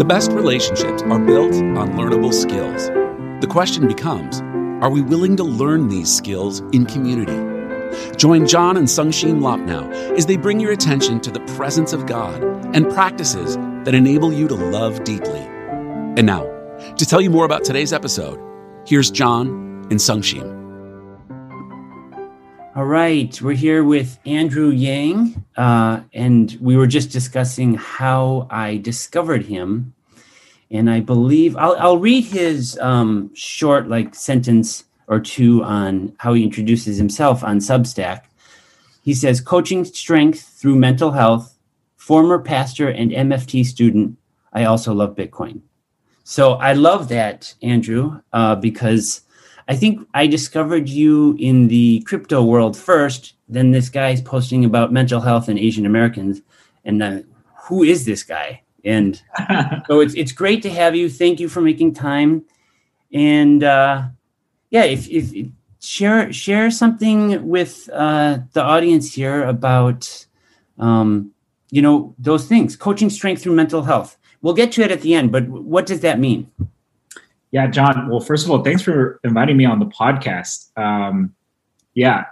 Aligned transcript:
The 0.00 0.06
best 0.06 0.32
relationships 0.32 1.02
are 1.02 1.18
built 1.18 1.52
on 1.52 1.90
learnable 1.90 2.32
skills. 2.32 2.86
The 3.42 3.46
question 3.46 3.86
becomes 3.86 4.40
are 4.82 4.88
we 4.88 5.02
willing 5.02 5.36
to 5.36 5.44
learn 5.44 5.88
these 5.88 6.10
skills 6.10 6.60
in 6.72 6.86
community? 6.86 7.36
Join 8.16 8.46
John 8.46 8.78
and 8.78 8.86
Sungshin 8.86 9.42
Lop 9.42 9.60
now 9.60 9.90
as 10.16 10.24
they 10.24 10.38
bring 10.38 10.58
your 10.58 10.72
attention 10.72 11.20
to 11.20 11.30
the 11.30 11.40
presence 11.40 11.92
of 11.92 12.06
God 12.06 12.42
and 12.74 12.90
practices 12.90 13.58
that 13.84 13.94
enable 13.94 14.32
you 14.32 14.48
to 14.48 14.54
love 14.54 15.04
deeply. 15.04 15.42
And 16.16 16.24
now, 16.24 16.44
to 16.96 17.04
tell 17.04 17.20
you 17.20 17.28
more 17.28 17.44
about 17.44 17.64
today's 17.64 17.92
episode, 17.92 18.40
here's 18.86 19.10
John 19.10 19.48
and 19.90 20.00
Sungshin. 20.00 20.60
All 22.76 22.86
right, 22.86 23.42
we're 23.42 23.56
here 23.56 23.82
with 23.82 24.18
Andrew 24.24 24.70
Yang, 24.70 25.44
uh, 25.56 26.00
and 26.14 26.56
we 26.60 26.76
were 26.76 26.86
just 26.86 27.10
discussing 27.10 27.74
how 27.74 28.46
I 28.48 28.76
discovered 28.76 29.44
him. 29.44 29.92
And 30.70 30.88
I 30.88 31.00
believe 31.00 31.56
I'll, 31.56 31.76
I'll 31.78 31.98
read 31.98 32.24
his 32.24 32.78
um, 32.80 33.30
short, 33.34 33.88
like, 33.88 34.14
sentence 34.14 34.84
or 35.08 35.18
two 35.18 35.62
on 35.64 36.14
how 36.18 36.34
he 36.34 36.44
introduces 36.44 36.96
himself 36.96 37.42
on 37.42 37.58
Substack. 37.58 38.22
He 39.02 39.14
says, 39.14 39.40
Coaching 39.40 39.84
strength 39.84 40.40
through 40.40 40.76
mental 40.76 41.10
health, 41.10 41.56
former 41.96 42.38
pastor 42.38 42.88
and 42.88 43.10
MFT 43.10 43.64
student. 43.64 44.16
I 44.52 44.64
also 44.64 44.94
love 44.94 45.16
Bitcoin. 45.16 45.62
So 46.22 46.52
I 46.52 46.74
love 46.74 47.08
that, 47.08 47.54
Andrew, 47.62 48.20
uh, 48.32 48.54
because 48.54 49.22
I 49.66 49.74
think 49.74 50.06
I 50.14 50.26
discovered 50.26 50.88
you 50.88 51.36
in 51.38 51.68
the 51.68 52.00
crypto 52.06 52.44
world 52.44 52.76
first. 52.76 53.34
Then 53.48 53.72
this 53.72 53.88
guy 53.88 54.10
is 54.10 54.20
posting 54.20 54.64
about 54.64 54.92
mental 54.92 55.20
health 55.20 55.48
and 55.48 55.58
Asian 55.58 55.86
Americans, 55.86 56.40
and 56.84 57.02
uh, 57.02 57.18
who 57.64 57.82
is 57.82 58.04
this 58.04 58.22
guy? 58.22 58.62
And 58.84 59.20
so 59.86 60.00
it's 60.00 60.14
it's 60.14 60.32
great 60.32 60.62
to 60.62 60.70
have 60.70 60.94
you. 60.94 61.08
Thank 61.08 61.40
you 61.40 61.48
for 61.48 61.60
making 61.60 61.94
time. 61.94 62.44
And 63.12 63.62
uh, 63.64 64.08
yeah, 64.70 64.84
if, 64.84 65.08
if, 65.08 65.48
share 65.80 66.32
share 66.32 66.70
something 66.70 67.46
with 67.46 67.88
uh, 67.92 68.38
the 68.52 68.62
audience 68.62 69.14
here 69.14 69.42
about 69.44 70.26
um, 70.78 71.32
you 71.70 71.82
know 71.82 72.14
those 72.18 72.46
things, 72.46 72.76
coaching 72.76 73.10
strength 73.10 73.42
through 73.42 73.54
mental 73.54 73.82
health. 73.82 74.16
We'll 74.42 74.54
get 74.54 74.72
to 74.72 74.82
it 74.82 74.90
at 74.90 75.02
the 75.02 75.14
end, 75.14 75.32
but 75.32 75.48
what 75.48 75.84
does 75.84 76.00
that 76.00 76.18
mean? 76.18 76.50
Yeah, 77.50 77.66
John. 77.66 78.08
Well, 78.08 78.20
first 78.20 78.44
of 78.44 78.50
all, 78.50 78.62
thanks 78.62 78.80
for 78.80 79.20
inviting 79.24 79.56
me 79.56 79.64
on 79.66 79.80
the 79.80 79.86
podcast. 79.86 80.70
Um, 80.78 81.34
yeah. 81.94 82.24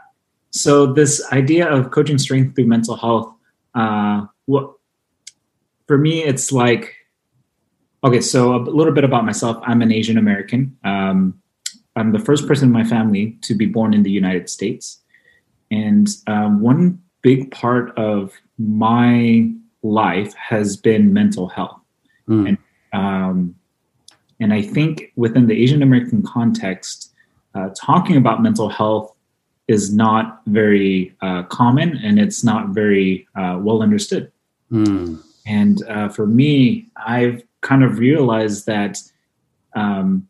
So 0.50 0.86
this 0.86 1.22
idea 1.32 1.68
of 1.68 1.90
coaching 1.90 2.16
strength 2.16 2.54
through 2.54 2.66
mental 2.66 2.96
health, 2.96 3.34
uh, 3.74 4.26
what 4.46 4.77
for 5.88 5.98
me, 5.98 6.22
it's 6.22 6.52
like, 6.52 6.94
okay. 8.04 8.20
So 8.20 8.54
a 8.54 8.58
little 8.58 8.92
bit 8.92 9.02
about 9.02 9.24
myself. 9.24 9.56
I'm 9.62 9.82
an 9.82 9.90
Asian 9.90 10.18
American. 10.18 10.76
Um, 10.84 11.40
I'm 11.96 12.12
the 12.12 12.20
first 12.20 12.46
person 12.46 12.68
in 12.68 12.72
my 12.72 12.84
family 12.84 13.36
to 13.42 13.54
be 13.54 13.66
born 13.66 13.92
in 13.92 14.04
the 14.04 14.10
United 14.10 14.48
States, 14.48 15.00
and 15.72 16.06
um, 16.28 16.60
one 16.60 17.02
big 17.22 17.50
part 17.50 17.96
of 17.98 18.32
my 18.58 19.50
life 19.82 20.32
has 20.34 20.76
been 20.76 21.12
mental 21.12 21.48
health, 21.48 21.80
mm. 22.28 22.48
and 22.48 22.58
um, 22.92 23.56
and 24.38 24.54
I 24.54 24.62
think 24.62 25.12
within 25.16 25.48
the 25.48 25.60
Asian 25.60 25.82
American 25.82 26.22
context, 26.22 27.12
uh, 27.56 27.70
talking 27.74 28.16
about 28.16 28.42
mental 28.42 28.68
health 28.68 29.12
is 29.66 29.92
not 29.92 30.40
very 30.46 31.14
uh, 31.20 31.42
common 31.44 31.96
and 31.98 32.18
it's 32.18 32.44
not 32.44 32.68
very 32.68 33.26
uh, 33.34 33.58
well 33.60 33.82
understood. 33.82 34.30
Mm. 34.70 35.22
And 35.48 35.82
uh, 35.88 36.10
for 36.10 36.26
me, 36.26 36.88
I've 36.96 37.42
kind 37.62 37.82
of 37.82 37.98
realized 37.98 38.66
that 38.66 38.98
um, 39.74 40.28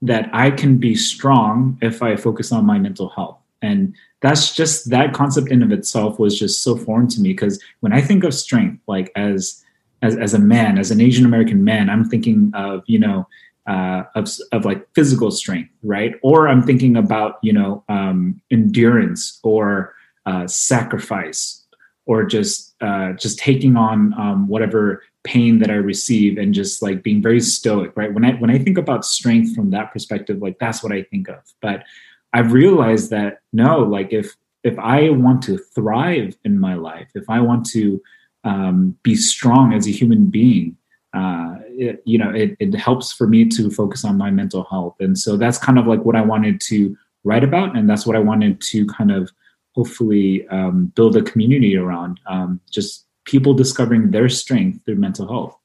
that 0.00 0.30
I 0.32 0.50
can 0.50 0.78
be 0.78 0.94
strong 0.94 1.78
if 1.82 2.02
I 2.02 2.16
focus 2.16 2.52
on 2.52 2.64
my 2.64 2.78
mental 2.78 3.08
health. 3.08 3.38
And 3.60 3.94
that's 4.20 4.54
just 4.54 4.90
that 4.90 5.14
concept 5.14 5.50
in 5.50 5.62
of 5.62 5.72
itself 5.72 6.18
was 6.18 6.38
just 6.38 6.62
so 6.62 6.76
foreign 6.76 7.08
to 7.08 7.20
me 7.20 7.30
because 7.30 7.60
when 7.80 7.92
I 7.92 8.00
think 8.00 8.22
of 8.22 8.34
strength, 8.34 8.80
like 8.86 9.10
as 9.16 9.64
as, 10.02 10.14
as 10.16 10.34
a 10.34 10.38
man, 10.38 10.78
as 10.78 10.90
an 10.90 11.00
Asian 11.00 11.24
American 11.24 11.64
man, 11.64 11.90
I'm 11.90 12.04
thinking 12.04 12.52
of, 12.54 12.84
you 12.86 12.98
know, 12.98 13.26
uh, 13.66 14.04
of, 14.14 14.28
of 14.52 14.64
like 14.64 14.86
physical 14.94 15.30
strength, 15.30 15.70
right? 15.82 16.14
Or 16.22 16.48
I'm 16.48 16.62
thinking 16.62 16.96
about, 16.96 17.38
you 17.42 17.52
know, 17.52 17.82
um, 17.88 18.40
endurance 18.50 19.40
or 19.42 19.94
uh, 20.26 20.46
sacrifice 20.46 21.65
or 22.06 22.24
just 22.24 22.74
uh, 22.80 23.12
just 23.12 23.38
taking 23.38 23.76
on 23.76 24.14
um, 24.18 24.48
whatever 24.48 25.02
pain 25.24 25.58
that 25.58 25.70
I 25.70 25.74
receive 25.74 26.38
and 26.38 26.54
just 26.54 26.80
like 26.80 27.02
being 27.02 27.20
very 27.20 27.40
stoic, 27.40 27.92
right? 27.96 28.12
When 28.14 28.24
I 28.24 28.32
when 28.34 28.50
I 28.50 28.58
think 28.58 28.78
about 28.78 29.04
strength 29.04 29.54
from 29.54 29.70
that 29.70 29.92
perspective, 29.92 30.40
like 30.40 30.58
that's 30.58 30.82
what 30.82 30.92
I 30.92 31.02
think 31.02 31.28
of. 31.28 31.42
But 31.60 31.84
I've 32.32 32.52
realized 32.52 33.10
that 33.10 33.40
no, 33.52 33.80
like 33.80 34.12
if 34.12 34.36
if 34.62 34.78
I 34.78 35.10
want 35.10 35.42
to 35.42 35.58
thrive 35.58 36.36
in 36.44 36.58
my 36.58 36.74
life, 36.74 37.08
if 37.14 37.28
I 37.28 37.40
want 37.40 37.66
to 37.70 38.00
um, 38.44 38.96
be 39.02 39.14
strong 39.14 39.72
as 39.72 39.86
a 39.86 39.92
human 39.92 40.26
being, 40.26 40.76
uh, 41.14 41.56
it, 41.68 42.02
you 42.04 42.18
know, 42.18 42.30
it, 42.30 42.56
it 42.58 42.74
helps 42.74 43.12
for 43.12 43.26
me 43.26 43.44
to 43.48 43.70
focus 43.70 44.04
on 44.04 44.16
my 44.16 44.30
mental 44.30 44.64
health. 44.64 44.96
And 45.00 45.18
so 45.18 45.36
that's 45.36 45.58
kind 45.58 45.78
of 45.78 45.86
like 45.86 46.04
what 46.04 46.16
I 46.16 46.20
wanted 46.20 46.60
to 46.62 46.96
write 47.24 47.44
about. 47.44 47.76
And 47.76 47.88
that's 47.88 48.06
what 48.06 48.16
I 48.16 48.20
wanted 48.20 48.60
to 48.60 48.86
kind 48.86 49.10
of 49.10 49.30
hopefully 49.76 50.48
um, 50.48 50.86
build 50.96 51.16
a 51.16 51.22
community 51.22 51.76
around 51.76 52.18
um, 52.26 52.60
just 52.70 53.06
people 53.24 53.52
discovering 53.52 54.10
their 54.10 54.28
strength 54.28 54.84
through 54.84 54.96
mental 54.96 55.28
health. 55.28 55.56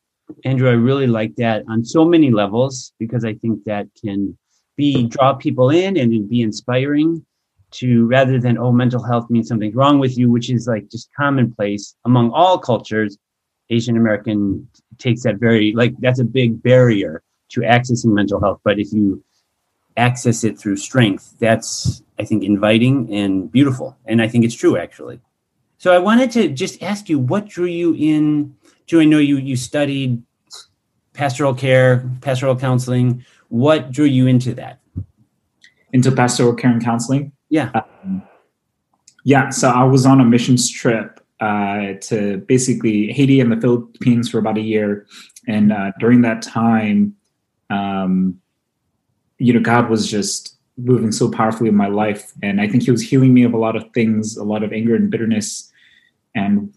Andrew, 0.45 0.69
I 0.69 0.73
really 0.73 1.07
like 1.07 1.35
that 1.35 1.63
on 1.67 1.83
so 1.83 2.05
many 2.05 2.29
levels 2.29 2.93
because 2.99 3.25
I 3.25 3.33
think 3.35 3.63
that 3.65 3.87
can 3.99 4.37
be 4.77 5.07
draw 5.07 5.33
people 5.33 5.69
in 5.69 5.97
and 5.97 6.29
be 6.29 6.41
inspiring 6.41 7.25
to 7.71 8.05
rather 8.07 8.39
than 8.39 8.57
oh 8.57 8.71
mental 8.71 9.03
health 9.03 9.29
means 9.29 9.47
something's 9.47 9.75
wrong 9.75 9.99
with 9.99 10.17
you 10.17 10.29
which 10.29 10.49
is 10.49 10.67
like 10.67 10.89
just 10.89 11.09
commonplace 11.17 11.95
among 12.05 12.29
all 12.31 12.57
cultures 12.57 13.17
asian 13.69 13.95
american 13.95 14.67
takes 14.97 15.23
that 15.23 15.37
very 15.37 15.71
like 15.73 15.93
that's 15.99 16.19
a 16.19 16.23
big 16.23 16.61
barrier 16.61 17.23
to 17.49 17.61
accessing 17.61 18.13
mental 18.13 18.41
health 18.41 18.59
but 18.63 18.77
if 18.77 18.91
you 18.91 19.23
access 19.97 20.43
it 20.43 20.57
through 20.57 20.77
strength 20.77 21.35
that's 21.39 22.01
i 22.19 22.23
think 22.23 22.43
inviting 22.43 23.13
and 23.13 23.51
beautiful 23.51 23.97
and 24.05 24.21
i 24.21 24.27
think 24.27 24.45
it's 24.45 24.55
true 24.55 24.77
actually 24.77 25.19
so 25.77 25.93
i 25.93 25.97
wanted 25.97 26.31
to 26.31 26.47
just 26.49 26.81
ask 26.81 27.09
you 27.09 27.19
what 27.19 27.47
drew 27.47 27.65
you 27.65 27.93
in 27.95 28.55
to 28.87 29.01
i 29.01 29.05
know 29.05 29.19
you 29.19 29.37
you 29.37 29.55
studied 29.55 30.21
pastoral 31.13 31.53
care 31.53 32.09
pastoral 32.21 32.55
counseling 32.55 33.23
what 33.49 33.91
drew 33.91 34.05
you 34.05 34.27
into 34.27 34.53
that 34.53 34.79
into 35.93 36.11
pastoral 36.11 36.55
care 36.55 36.71
and 36.71 36.83
counseling 36.83 37.31
yeah. 37.51 37.69
Um, 37.75 38.23
yeah. 39.25 39.49
So 39.49 39.69
I 39.69 39.83
was 39.83 40.07
on 40.07 40.19
a 40.21 40.25
missions 40.25 40.71
trip 40.71 41.19
uh, 41.41 41.93
to 42.01 42.37
basically 42.47 43.11
Haiti 43.11 43.39
and 43.39 43.51
the 43.51 43.59
Philippines 43.59 44.29
for 44.29 44.39
about 44.39 44.57
a 44.57 44.61
year. 44.61 45.05
And 45.47 45.71
uh, 45.71 45.91
during 45.99 46.21
that 46.21 46.41
time, 46.41 47.15
um, 47.69 48.39
you 49.41 49.53
know, 49.53 49.59
God 49.59 49.89
was 49.89 50.09
just 50.09 50.55
moving 50.77 51.11
so 51.11 51.29
powerfully 51.29 51.69
in 51.69 51.75
my 51.75 51.87
life. 51.87 52.31
And 52.43 52.61
I 52.61 52.67
think 52.67 52.83
He 52.83 52.91
was 52.91 53.01
healing 53.01 53.33
me 53.33 53.43
of 53.43 53.53
a 53.53 53.57
lot 53.57 53.75
of 53.75 53.91
things, 53.93 54.37
a 54.37 54.43
lot 54.43 54.63
of 54.63 54.71
anger 54.71 54.95
and 54.95 55.09
bitterness. 55.09 55.71
And 56.35 56.73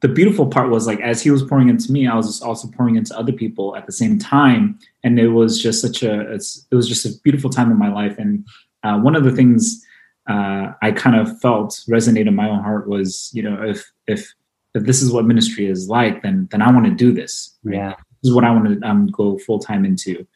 the 0.00 0.08
beautiful 0.08 0.46
part 0.46 0.68
was 0.68 0.86
like, 0.86 1.00
as 1.00 1.22
He 1.22 1.30
was 1.30 1.42
pouring 1.42 1.70
into 1.70 1.90
me, 1.90 2.06
I 2.06 2.14
was 2.14 2.42
also 2.42 2.68
pouring 2.68 2.96
into 2.96 3.18
other 3.18 3.32
people 3.32 3.74
at 3.76 3.86
the 3.86 3.92
same 3.92 4.18
time. 4.18 4.78
And 5.02 5.18
it 5.18 5.28
was 5.28 5.60
just 5.60 5.80
such 5.80 6.02
a, 6.02 6.32
it 6.32 6.74
was 6.74 6.88
just 6.88 7.06
a 7.06 7.18
beautiful 7.22 7.50
time 7.50 7.70
in 7.70 7.78
my 7.78 7.92
life. 7.92 8.18
And 8.18 8.46
uh, 8.84 8.98
one 8.98 9.16
of 9.16 9.24
the 9.24 9.32
things, 9.32 9.84
uh, 10.28 10.72
I 10.82 10.92
kind 10.92 11.16
of 11.16 11.40
felt 11.40 11.82
resonate 11.88 12.28
in 12.28 12.34
my 12.36 12.48
own 12.48 12.62
heart 12.62 12.88
was, 12.88 13.30
you 13.32 13.42
know, 13.42 13.60
if 13.62 13.90
if 14.06 14.32
if 14.74 14.84
this 14.84 15.02
is 15.02 15.10
what 15.10 15.26
ministry 15.26 15.66
is 15.66 15.88
like, 15.88 16.22
then 16.22 16.48
then 16.50 16.62
I 16.62 16.70
want 16.70 16.86
to 16.86 16.92
do 16.92 17.12
this. 17.12 17.56
Right? 17.64 17.76
Yeah, 17.76 17.94
this 18.22 18.30
is 18.30 18.34
what 18.34 18.44
I 18.44 18.50
want 18.50 18.80
to 18.80 18.88
um, 18.88 19.08
go 19.08 19.38
full 19.38 19.58
time 19.58 19.84
into. 19.84 20.26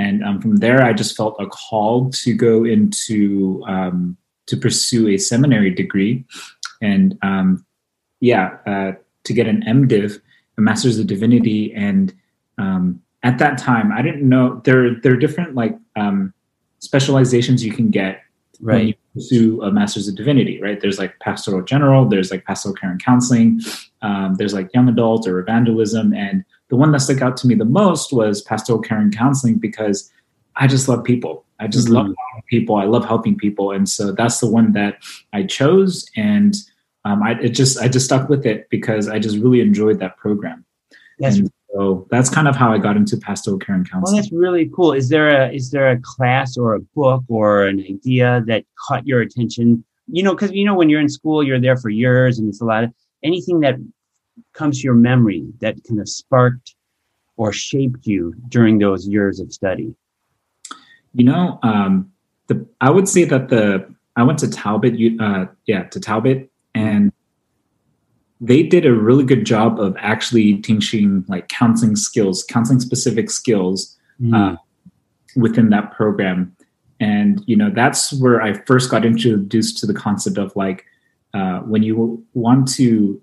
And 0.00 0.24
um, 0.24 0.40
from 0.40 0.56
there, 0.56 0.82
I 0.82 0.92
just 0.92 1.16
felt 1.16 1.36
a 1.38 1.46
call 1.46 2.10
to 2.10 2.34
go 2.34 2.64
into 2.64 3.62
um, 3.66 4.16
to 4.46 4.56
pursue 4.56 5.08
a 5.08 5.18
seminary 5.18 5.70
degree, 5.70 6.24
and 6.80 7.18
um, 7.22 7.64
yeah, 8.20 8.56
uh, 8.66 8.92
to 9.24 9.32
get 9.32 9.46
an 9.46 9.62
MDiv, 9.68 10.20
a 10.56 10.60
Master's 10.60 10.98
of 10.98 11.06
Divinity. 11.06 11.74
And 11.74 12.14
um, 12.56 13.02
at 13.22 13.38
that 13.38 13.58
time, 13.58 13.92
I 13.92 14.00
didn't 14.00 14.26
know 14.26 14.60
there 14.64 14.94
there 15.02 15.12
are 15.12 15.22
different 15.26 15.54
like 15.54 15.76
um, 15.96 16.32
specializations 16.78 17.64
you 17.64 17.72
can 17.72 17.90
get 17.90 18.22
right. 18.60 18.98
pursue 19.14 19.62
a 19.62 19.70
master's 19.72 20.08
of 20.08 20.16
divinity 20.16 20.60
right? 20.62 20.80
There's 20.80 20.98
like 20.98 21.18
pastoral 21.18 21.62
general 21.62 22.08
there's 22.08 22.30
like 22.30 22.44
pastoral 22.44 22.74
care 22.74 22.90
and 22.90 23.02
counseling 23.02 23.60
um, 24.02 24.34
there's 24.36 24.54
like 24.54 24.72
young 24.74 24.88
adult 24.88 25.26
or 25.26 25.40
evangelism. 25.40 26.14
And 26.14 26.44
the 26.70 26.76
one 26.76 26.92
that 26.92 27.00
stuck 27.00 27.20
out 27.20 27.36
to 27.36 27.46
me 27.46 27.54
the 27.54 27.64
most 27.64 28.12
was 28.12 28.40
pastoral 28.42 28.80
care 28.80 28.98
and 28.98 29.16
counseling 29.16 29.56
because 29.58 30.10
i 30.56 30.66
just 30.66 30.88
love 30.88 31.04
people 31.04 31.44
i 31.58 31.66
just 31.66 31.88
mm-hmm. 31.88 32.08
love 32.08 32.14
people 32.48 32.76
i 32.76 32.84
love 32.84 33.04
helping 33.04 33.36
people 33.36 33.70
and 33.70 33.88
so 33.88 34.12
that's 34.12 34.40
the 34.40 34.50
one 34.50 34.72
that 34.72 34.98
i 35.32 35.42
chose 35.42 36.10
and 36.16 36.56
um, 37.04 37.22
I 37.22 37.32
it 37.40 37.50
just 37.50 37.78
I 37.78 37.88
just 37.88 38.04
stuck 38.04 38.28
with 38.28 38.44
it 38.44 38.68
because 38.70 39.08
I 39.08 39.18
just 39.18 39.38
really 39.38 39.60
enjoyed 39.60 39.98
that 40.00 40.16
program. 40.16 40.64
That's 41.18 41.38
and, 41.38 41.50
so 41.72 42.06
that's 42.10 42.28
kind 42.28 42.48
of 42.48 42.56
how 42.56 42.72
I 42.72 42.78
got 42.78 42.96
into 42.96 43.16
pastoral 43.16 43.58
care 43.58 43.74
and 43.74 43.88
counseling. 43.88 44.14
Well, 44.14 44.22
that's 44.22 44.32
really 44.32 44.70
cool. 44.74 44.92
Is 44.92 45.08
there 45.08 45.28
a 45.28 45.52
is 45.52 45.70
there 45.70 45.90
a 45.90 45.98
class 46.02 46.56
or 46.56 46.74
a 46.74 46.80
book 46.80 47.24
or 47.28 47.66
an 47.66 47.80
idea 47.80 48.42
that 48.46 48.64
caught 48.86 49.06
your 49.06 49.20
attention? 49.20 49.84
You 50.08 50.22
know, 50.22 50.34
because 50.34 50.52
you 50.52 50.64
know 50.64 50.74
when 50.74 50.90
you're 50.90 51.00
in 51.00 51.08
school, 51.08 51.42
you're 51.42 51.60
there 51.60 51.76
for 51.76 51.88
years, 51.88 52.38
and 52.38 52.48
it's 52.48 52.60
a 52.60 52.64
lot 52.64 52.84
of 52.84 52.92
anything 53.22 53.60
that 53.60 53.76
comes 54.52 54.78
to 54.78 54.84
your 54.84 54.94
memory 54.94 55.46
that 55.60 55.76
kind 55.86 56.00
of 56.00 56.08
sparked 56.08 56.74
or 57.36 57.52
shaped 57.52 58.06
you 58.06 58.34
during 58.48 58.78
those 58.78 59.08
years 59.08 59.40
of 59.40 59.52
study. 59.52 59.94
You 61.14 61.24
know, 61.24 61.58
um, 61.62 62.12
the 62.46 62.66
I 62.80 62.90
would 62.90 63.08
say 63.08 63.24
that 63.24 63.48
the 63.48 63.92
I 64.16 64.22
went 64.22 64.38
to 64.40 64.50
Talbot, 64.50 64.94
uh, 65.20 65.46
yeah, 65.66 65.84
to 65.84 66.00
Talbot, 66.00 66.50
and 66.74 67.12
they 68.40 68.62
did 68.62 68.86
a 68.86 68.92
really 68.92 69.24
good 69.24 69.44
job 69.44 69.80
of 69.80 69.96
actually 69.98 70.56
teaching 70.58 71.24
like 71.28 71.48
counseling 71.48 71.96
skills, 71.96 72.44
counseling 72.44 72.80
specific 72.80 73.30
skills 73.30 73.98
uh, 74.34 74.56
within 75.36 75.70
that 75.70 75.92
program. 75.92 76.54
And 77.00 77.42
you 77.46 77.56
know, 77.56 77.70
that's 77.70 78.12
where 78.20 78.42
I 78.42 78.54
first 78.64 78.90
got 78.90 79.04
introduced 79.04 79.78
to 79.78 79.86
the 79.86 79.94
concept 79.94 80.36
of 80.36 80.54
like 80.56 80.84
uh, 81.32 81.60
when 81.60 81.82
you 81.82 82.24
want 82.34 82.68
to 82.74 83.20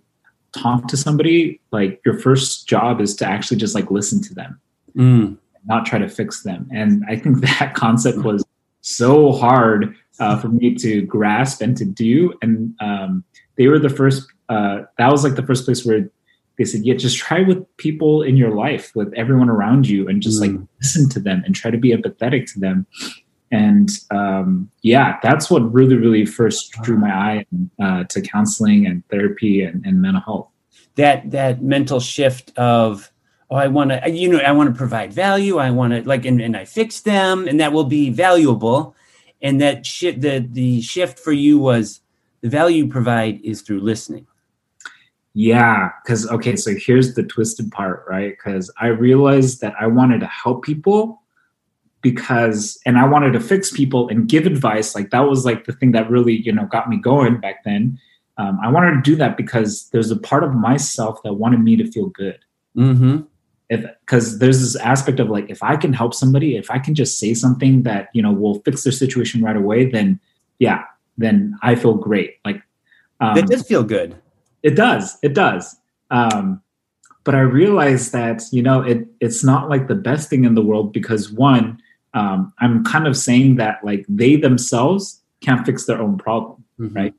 talk 0.61 0.87
to 0.87 0.97
somebody, 0.97 1.59
like 1.71 2.01
your 2.05 2.17
first 2.17 2.67
job 2.67 2.99
is 3.01 3.15
to 3.17 3.25
actually 3.25 3.57
just 3.57 3.75
like 3.75 3.91
listen 3.91 4.21
to 4.23 4.33
them 4.33 4.59
Mm. 4.97 5.37
not 5.65 5.85
try 5.85 5.99
to 5.99 6.09
fix 6.09 6.43
them. 6.43 6.67
And 6.73 7.03
I 7.07 7.15
think 7.15 7.41
that 7.59 7.73
concept 7.75 8.19
was 8.19 8.43
so 8.81 9.31
hard 9.31 9.95
uh, 10.19 10.37
for 10.39 10.47
me 10.49 10.73
to 10.75 11.01
grasp 11.03 11.61
and 11.61 11.77
to 11.77 11.85
do. 11.85 12.33
And 12.41 12.73
um, 12.79 13.23
they 13.57 13.67
were 13.67 13.77
the 13.79 13.89
first, 13.89 14.27
uh, 14.49 14.83
that 14.97 15.11
was 15.11 15.23
like 15.23 15.35
the 15.35 15.45
first 15.45 15.65
place 15.65 15.85
where 15.85 16.09
they 16.57 16.63
said, 16.65 16.81
yeah, 16.85 16.95
just 16.95 17.17
try 17.17 17.43
with 17.43 17.59
people 17.77 18.23
in 18.23 18.35
your 18.37 18.55
life, 18.55 18.91
with 18.95 19.13
everyone 19.15 19.49
around 19.49 19.87
you, 19.87 20.07
and 20.07 20.21
just 20.21 20.41
like 20.41 20.51
Mm. 20.51 20.67
listen 20.81 21.09
to 21.09 21.19
them 21.19 21.43
and 21.45 21.53
try 21.53 21.69
to 21.69 21.77
be 21.77 21.91
empathetic 21.91 22.51
to 22.53 22.59
them. 22.59 22.87
And 23.51 23.89
um, 24.11 24.69
yeah, 24.81 25.19
that's 25.23 25.49
what 25.49 25.61
really, 25.73 25.95
really 25.95 26.25
first 26.25 26.71
drew 26.83 26.97
my 26.97 27.11
eye 27.11 27.45
uh, 27.81 28.03
to 28.05 28.21
counseling 28.21 28.85
and 28.85 29.07
therapy 29.09 29.63
and, 29.63 29.85
and 29.85 30.01
mental 30.01 30.21
health. 30.21 30.49
that 30.95 31.31
that 31.31 31.61
mental 31.61 31.99
shift 31.99 32.51
of 32.57 33.11
oh 33.49 33.55
i 33.55 33.67
want 33.67 33.91
to 33.91 34.09
you 34.09 34.27
know 34.27 34.39
i 34.39 34.51
want 34.51 34.69
to 34.69 34.75
provide 34.75 35.13
value 35.13 35.57
i 35.57 35.69
want 35.69 35.93
to 35.93 36.01
like 36.07 36.25
and, 36.25 36.41
and 36.41 36.57
i 36.57 36.65
fix 36.65 37.01
them 37.01 37.47
and 37.47 37.59
that 37.59 37.71
will 37.71 37.85
be 37.85 38.09
valuable 38.09 38.95
and 39.41 39.61
that 39.61 39.85
shit 39.85 40.21
the 40.21 40.45
the 40.51 40.81
shift 40.81 41.19
for 41.19 41.31
you 41.31 41.57
was 41.57 42.01
the 42.41 42.49
value 42.49 42.83
you 42.83 42.89
provide 42.89 43.39
is 43.41 43.61
through 43.61 43.79
listening 43.79 44.27
Yeah, 45.33 45.91
because 46.03 46.27
okay, 46.29 46.55
so 46.55 46.73
here's 46.75 47.13
the 47.13 47.21
twisted 47.21 47.71
part, 47.71 48.05
right? 48.09 48.31
Because 48.31 48.73
I 48.81 48.87
realized 48.87 49.61
that 49.61 49.75
I 49.79 49.85
wanted 49.85 50.19
to 50.21 50.25
help 50.25 50.63
people 50.63 51.21
because, 52.11 52.79
and 52.85 52.97
I 52.97 53.05
wanted 53.07 53.33
to 53.33 53.39
fix 53.39 53.71
people 53.71 54.07
and 54.09 54.27
give 54.27 54.45
advice. 54.45 54.95
Like 54.95 55.09
that 55.11 55.21
was 55.21 55.45
like 55.45 55.65
the 55.65 55.73
thing 55.73 55.91
that 55.91 56.09
really, 56.09 56.41
you 56.41 56.51
know, 56.51 56.65
got 56.65 56.89
me 56.89 56.97
going 56.97 57.39
back 57.39 57.63
then. 57.63 57.99
Um, 58.37 58.59
I 58.63 58.69
wanted 58.69 58.91
to 58.95 59.01
do 59.01 59.15
that 59.15 59.35
because 59.35 59.89
there's 59.89 60.11
a 60.11 60.15
part 60.15 60.43
of 60.43 60.53
myself 60.53 61.21
that 61.23 61.33
wanted 61.33 61.61
me 61.61 61.75
to 61.77 61.91
feel 61.91 62.07
good. 62.07 62.39
mm-hmm 62.75 63.21
If 63.69 63.81
because 64.01 64.39
there's 64.39 64.59
this 64.59 64.75
aspect 64.75 65.19
of 65.19 65.29
like, 65.29 65.49
if 65.49 65.63
I 65.63 65.75
can 65.75 65.93
help 65.93 66.13
somebody, 66.13 66.55
if 66.55 66.69
I 66.69 66.79
can 66.79 66.93
just 66.93 67.17
say 67.19 67.33
something 67.33 67.83
that 67.83 68.09
you 68.13 68.21
know 68.21 68.31
will 68.31 68.61
fix 68.61 68.83
their 68.83 68.93
situation 68.93 69.41
right 69.41 69.57
away, 69.57 69.89
then 69.89 70.19
yeah, 70.59 70.83
then 71.17 71.57
I 71.63 71.75
feel 71.75 71.95
great. 71.95 72.35
Like 72.45 72.61
um, 73.19 73.35
that 73.35 73.47
does 73.47 73.67
feel 73.67 73.83
good 73.83 74.15
it 74.63 74.75
does. 74.75 75.17
It 75.21 75.33
does. 75.33 75.77
Um, 76.11 76.61
but 77.23 77.35
I 77.35 77.39
realized 77.39 78.11
that 78.13 78.43
you 78.51 78.61
know 78.61 78.81
it 78.81 79.07
it's 79.19 79.43
not 79.43 79.69
like 79.69 79.87
the 79.87 79.95
best 79.95 80.29
thing 80.29 80.45
in 80.45 80.55
the 80.55 80.61
world 80.61 80.93
because 80.93 81.31
one, 81.31 81.81
um, 82.19 82.37
I'm 82.63 82.83
kind 82.93 83.05
of 83.09 83.15
saying 83.27 83.49
that 83.61 83.75
like 83.89 84.03
they 84.21 84.33
themselves 84.47 85.21
can't 85.45 85.65
fix 85.65 85.85
their 85.85 85.99
own 86.05 86.15
problem, 86.17 86.57
Mhm. 86.79 86.95
right? 86.99 87.13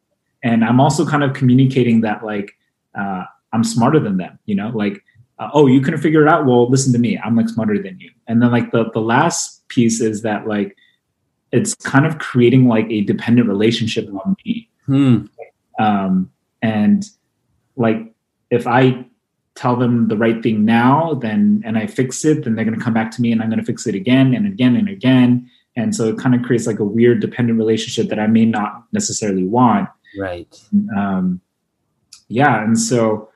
and 0.50 0.58
I'm 0.68 0.80
also 0.84 1.02
kind 1.12 1.24
of 1.26 1.30
communicating 1.40 1.96
that 2.06 2.18
like 2.32 2.48
uh, 3.00 3.24
I'm 3.52 3.64
smarter 3.74 4.00
than 4.06 4.16
them. 4.22 4.34
You 4.50 4.56
know, 4.60 4.70
like 4.84 4.96
uh, 5.40 5.50
oh 5.56 5.66
you 5.72 5.80
couldn't 5.84 6.00
figure 6.06 6.22
it 6.24 6.28
out. 6.32 6.46
Well, 6.46 6.62
listen 6.74 6.92
to 6.96 6.98
me. 7.06 7.12
I'm 7.24 7.34
like 7.40 7.48
smarter 7.48 7.78
than 7.86 7.98
you. 8.04 8.10
And 8.28 8.40
then 8.40 8.50
like 8.56 8.68
the 8.74 8.82
the 8.98 9.04
last 9.14 9.66
piece 9.74 9.98
is 10.10 10.22
that 10.22 10.40
like 10.54 10.70
it's 11.56 11.74
kind 11.94 12.04
of 12.08 12.12
creating 12.28 12.62
like 12.74 12.86
a 12.90 13.00
dependent 13.12 13.46
relationship 13.54 14.04
on 14.24 14.36
me 14.44 14.68
Hmm. 14.86 15.16
um, 15.78 16.30
and 16.62 17.00
like 17.76 18.00
if 18.50 18.64
i 18.66 18.80
tell 19.58 19.74
them 19.74 20.06
the 20.06 20.16
right 20.16 20.40
thing 20.40 20.64
now 20.64 21.14
then 21.14 21.60
and 21.64 21.76
i 21.76 21.84
fix 21.84 22.24
it 22.24 22.44
then 22.44 22.54
they're 22.54 22.64
going 22.64 22.78
to 22.78 22.84
come 22.84 22.94
back 22.94 23.10
to 23.10 23.20
me 23.20 23.32
and 23.32 23.42
i'm 23.42 23.48
going 23.48 23.58
to 23.58 23.64
fix 23.64 23.88
it 23.88 23.94
again 23.94 24.32
and 24.34 24.46
again 24.46 24.76
and 24.76 24.88
again. 24.88 25.50
And 25.74 25.94
so 25.94 26.08
it 26.08 26.18
kind 26.18 26.34
of 26.34 26.42
creates 26.42 26.66
like 26.66 26.80
a 26.80 26.84
weird 26.84 27.20
dependent 27.20 27.58
relationship 27.58 28.08
that 28.08 28.20
i 28.20 28.26
may 28.26 28.44
not 28.44 28.84
necessarily 28.92 29.44
want. 29.44 29.88
Right. 30.18 30.52
Um, 30.96 31.40
yeah 32.28 32.62
and 32.62 32.78
so 32.78 33.28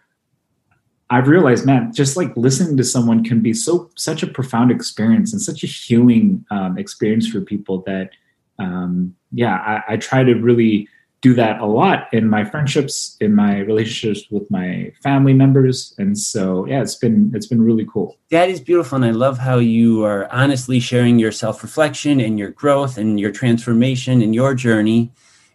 i've 1.10 1.26
realized 1.26 1.66
man 1.66 1.92
just 1.92 2.16
like 2.16 2.34
listening 2.36 2.76
to 2.76 2.84
someone 2.84 3.24
can 3.24 3.40
be 3.40 3.52
so 3.52 3.90
such 3.96 4.22
a 4.22 4.26
profound 4.26 4.70
experience 4.70 5.32
and 5.32 5.42
such 5.42 5.64
a 5.64 5.66
healing 5.66 6.44
um, 6.50 6.78
experience 6.78 7.26
for 7.26 7.40
people 7.40 7.82
that 7.82 8.10
um, 8.58 9.14
yeah 9.32 9.56
I, 9.88 9.94
I 9.94 9.96
try 9.96 10.22
to 10.22 10.34
really 10.34 10.88
do 11.22 11.34
that 11.34 11.60
a 11.60 11.66
lot 11.66 12.12
in 12.12 12.28
my 12.28 12.44
friendships 12.44 13.16
in 13.20 13.32
my 13.34 13.60
relationships 13.60 14.28
with 14.30 14.50
my 14.50 14.92
family 15.02 15.32
members. 15.32 15.94
And 15.96 16.18
so 16.18 16.66
yeah 16.66 16.82
it's 16.82 16.96
been 16.96 17.30
it's 17.32 17.46
been 17.46 17.62
really 17.62 17.86
cool. 17.90 18.18
That 18.30 18.50
is 18.50 18.60
beautiful. 18.60 18.96
And 18.96 19.04
i 19.04 19.10
love 19.10 19.38
how 19.38 19.58
you 19.58 20.04
are 20.04 20.30
honestly 20.30 20.80
sharing 20.80 21.18
your 21.18 21.32
self-reflection 21.32 22.20
and 22.20 22.38
your 22.38 22.50
growth 22.50 22.98
and 22.98 23.18
your 23.18 23.30
transformation 23.30 24.20
and 24.20 24.34
your 24.34 24.54
journey. 24.54 25.12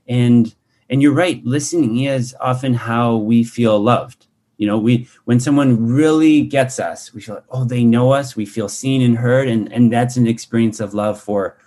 And 0.07 0.55
and 0.89 1.01
you're 1.01 1.13
right. 1.13 1.43
Listening 1.45 1.99
is 2.05 2.33
often 2.39 2.73
how 2.73 3.17
we 3.17 3.43
feel 3.43 3.77
loved. 3.77 4.25
You 4.57 4.67
know 4.67 4.77
we 4.79 5.09
when 5.25 5.41
someone 5.41 5.85
really 5.85 6.43
gets 6.43 6.79
us 6.79 7.13
we 7.13 7.19
feel 7.19 7.35
like 7.35 7.45
oh 7.49 7.65
they 7.65 7.83
know 7.83 8.13
us. 8.13 8.37
We 8.37 8.45
feel 8.45 8.69
seen 8.69 9.01
and 9.01 9.17
heard. 9.17 9.49
And 9.49 9.71
and 9.73 9.91
that's 9.91 10.15
an 10.15 10.27
experience 10.27 10.79
of 10.79 10.93
love 10.93 11.19
for 11.19 11.57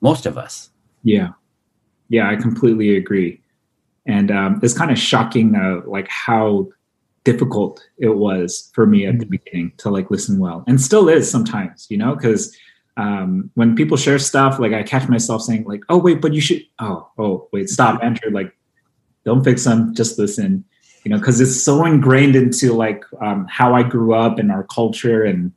most 0.00 0.24
of 0.24 0.38
us. 0.38 0.70
Yeah. 1.02 1.28
Yeah 2.08 2.26
i 2.30 2.36
completely 2.36 2.96
agree 2.96 3.40
and 4.06 4.30
um, 4.30 4.60
it's 4.62 4.76
kind 4.76 4.90
of 4.90 4.98
shocking 4.98 5.54
uh, 5.54 5.80
like 5.86 6.08
how 6.08 6.68
difficult 7.24 7.86
it 7.98 8.16
was 8.16 8.70
for 8.74 8.86
me 8.86 9.06
at 9.06 9.18
the 9.18 9.26
beginning 9.26 9.72
to 9.76 9.90
like 9.90 10.10
listen 10.10 10.38
well 10.38 10.64
and 10.66 10.80
still 10.80 11.08
is 11.08 11.30
sometimes 11.30 11.86
you 11.90 11.96
know 11.96 12.14
because 12.14 12.56
um, 12.96 13.50
when 13.54 13.76
people 13.76 13.96
share 13.96 14.18
stuff 14.18 14.58
like 14.58 14.72
i 14.72 14.82
catch 14.82 15.08
myself 15.08 15.42
saying 15.42 15.64
like 15.64 15.82
oh 15.90 15.98
wait 15.98 16.20
but 16.20 16.32
you 16.32 16.40
should 16.40 16.62
oh 16.78 17.08
oh 17.18 17.46
wait 17.52 17.68
stop 17.68 18.02
andrew 18.02 18.30
like 18.30 18.56
don't 19.24 19.44
fix 19.44 19.64
them 19.64 19.94
just 19.94 20.18
listen 20.18 20.64
you 21.04 21.10
know 21.10 21.18
because 21.18 21.40
it's 21.40 21.62
so 21.62 21.84
ingrained 21.84 22.36
into 22.36 22.72
like 22.72 23.04
um, 23.20 23.46
how 23.50 23.74
i 23.74 23.82
grew 23.82 24.14
up 24.14 24.38
and 24.38 24.50
our 24.50 24.64
culture 24.64 25.24
and 25.24 25.52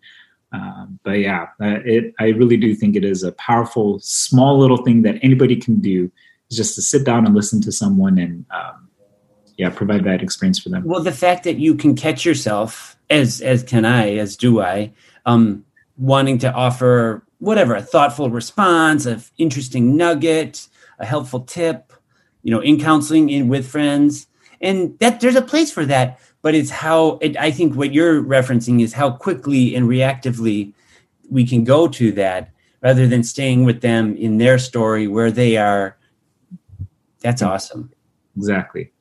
um, 0.52 1.00
but 1.04 1.14
yeah 1.14 1.44
uh, 1.62 1.80
it 1.86 2.14
i 2.20 2.26
really 2.26 2.58
do 2.58 2.76
think 2.76 2.96
it 2.98 3.06
is 3.06 3.24
a 3.24 3.32
powerful 3.34 4.00
small 4.02 4.60
little 4.60 4.84
thing 4.84 5.02
that 5.02 5.18
anybody 5.22 5.56
can 5.56 5.80
do 5.80 6.12
just 6.56 6.76
to 6.76 6.82
sit 6.82 7.06
down 7.06 7.26
and 7.26 7.36
listen 7.36 7.62
to 7.62 7.72
someone 7.72 8.18
and 8.18 8.46
um, 8.52 8.90
yeah 9.58 9.70
provide 9.70 10.04
that 10.04 10.22
experience 10.22 10.60
for 10.60 10.70
them. 10.70 10.84
Well 10.86 11.04
the 11.04 11.12
fact 11.12 11.44
that 11.44 11.58
you 11.58 11.76
can 11.76 11.96
catch 11.96 12.26
yourself 12.26 12.98
as 13.10 13.42
as 13.42 13.64
can 13.64 13.86
i 13.86 14.16
as 14.16 14.36
do 14.36 14.62
i 14.62 14.92
um 15.26 15.64
wanting 15.98 16.40
to 16.40 16.52
offer 16.52 17.24
whatever 17.40 17.76
a 17.76 17.82
thoughtful 17.82 18.30
response 18.30 19.06
an 19.06 19.22
interesting 19.38 19.96
nugget 19.96 20.68
a 21.00 21.06
helpful 21.06 21.42
tip 21.42 21.94
you 22.42 22.52
know 22.52 22.60
in 22.60 22.80
counseling 22.80 23.30
in 23.30 23.48
with 23.48 23.68
friends. 23.68 24.28
And 24.62 24.98
that 25.00 25.20
there's 25.20 25.36
a 25.36 25.42
place 25.42 25.72
for 25.72 25.86
that 25.86 26.20
but 26.42 26.56
it's 26.56 26.70
how 26.70 27.18
it, 27.22 27.36
i 27.38 27.52
think 27.52 27.76
what 27.76 27.94
you're 27.94 28.24
referencing 28.24 28.82
is 28.82 28.94
how 28.94 29.12
quickly 29.12 29.76
and 29.76 29.90
reactively 29.90 30.74
we 31.30 31.46
can 31.46 31.64
go 31.64 31.88
to 31.88 32.12
that 32.14 32.52
rather 32.82 33.08
than 33.08 33.24
staying 33.24 33.64
with 33.64 33.82
them 33.82 34.16
in 34.18 34.38
their 34.38 34.58
story 34.60 35.08
where 35.08 35.32
they 35.32 35.58
are 35.58 35.98
that's 37.24 37.42
awesome. 37.42 37.92
Exactly. 38.38 38.92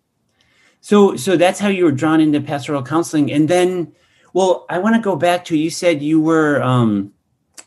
So 0.81 1.17
so 1.17 1.37
that's 1.37 1.61
how 1.61 1.69
you 1.69 1.85
were 1.85 1.93
drawn 1.93 2.21
into 2.21 2.41
pastoral 2.41 2.83
counseling. 2.83 3.31
And 3.31 3.49
then 3.49 3.93
well 4.35 4.64
i 4.71 4.79
want 4.79 4.97
to 4.97 5.02
go 5.02 5.14
back 5.14 5.45
to 5.45 5.59
you 5.59 5.69
said 5.69 6.00
you 6.00 6.19
were 6.19 6.62
um 6.62 7.12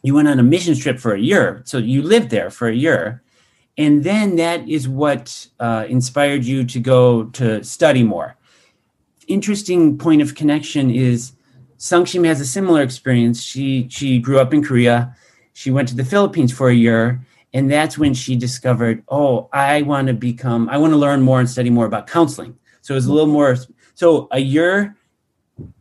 you 0.02 0.14
went 0.14 0.28
on 0.28 0.40
a 0.40 0.44
mission 0.44 0.76
trip 0.76 1.00
for 1.00 1.14
a 1.14 1.20
year. 1.20 1.62
So 1.66 1.78
you 1.78 2.02
lived 2.02 2.30
there 2.30 2.50
for 2.50 2.68
a 2.68 2.76
year. 2.76 3.24
And 3.78 4.04
then 4.04 4.36
that 4.38 4.68
is 4.70 4.88
what 4.88 5.48
uh, 5.60 5.86
inspired 5.90 6.46
you 6.46 6.64
to 6.66 6.80
go 6.80 7.26
to 7.40 7.64
study 7.64 8.04
more. 8.04 8.38
Interesting 9.28 9.98
point 9.98 10.22
of 10.22 10.36
connection 10.36 10.92
is 10.92 11.34
Sungshim 11.80 12.26
has 12.26 12.40
a 12.40 12.46
similar 12.46 12.82
experience. 12.82 13.42
She 13.42 13.88
she 13.90 14.20
grew 14.20 14.40
up 14.40 14.54
in 14.54 14.64
Korea. 14.64 15.16
She 15.54 15.72
went 15.72 15.88
to 15.90 15.96
the 15.96 16.06
Philippines 16.06 16.54
for 16.54 16.70
a 16.70 16.76
year, 16.76 17.26
and 17.56 17.72
that's 17.72 17.98
when 17.98 18.14
she 18.14 18.36
discovered, 18.36 19.02
oh, 19.08 19.48
I 19.54 19.82
want 19.84 20.10
to 20.10 20.14
become, 20.14 20.68
I 20.70 20.78
want 20.78 20.92
to 20.92 20.98
learn 20.98 21.22
more 21.22 21.40
and 21.40 21.50
study 21.50 21.70
more 21.70 21.86
about 21.86 22.06
counseling. 22.06 22.58
So 22.82 22.94
it 22.94 22.98
was 22.98 23.06
a 23.06 23.14
little 23.14 23.32
more. 23.32 23.56
So 23.94 24.28
a 24.32 24.40
year 24.40 24.98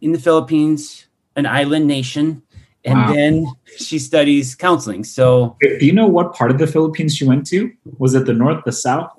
in 0.01 0.13
the 0.13 0.21
Philippines, 0.21 1.07
an 1.35 1.47
island 1.47 1.89
nation, 1.89 2.43
and 2.85 2.97
Wow. 2.97 3.13
then 3.13 3.47
she 3.77 3.99
studies 3.99 4.55
counseling. 4.55 5.03
So 5.03 5.57
Do 5.61 5.85
you 5.85 5.93
know 5.93 6.07
what 6.07 6.33
part 6.33 6.53
of 6.53 6.59
the 6.59 6.69
Philippines 6.69 7.17
she 7.17 7.27
went 7.27 7.45
to? 7.49 7.73
Was 7.99 8.15
it 8.15 8.25
the 8.25 8.35
north, 8.35 8.65
the 8.65 8.73
south? 8.73 9.11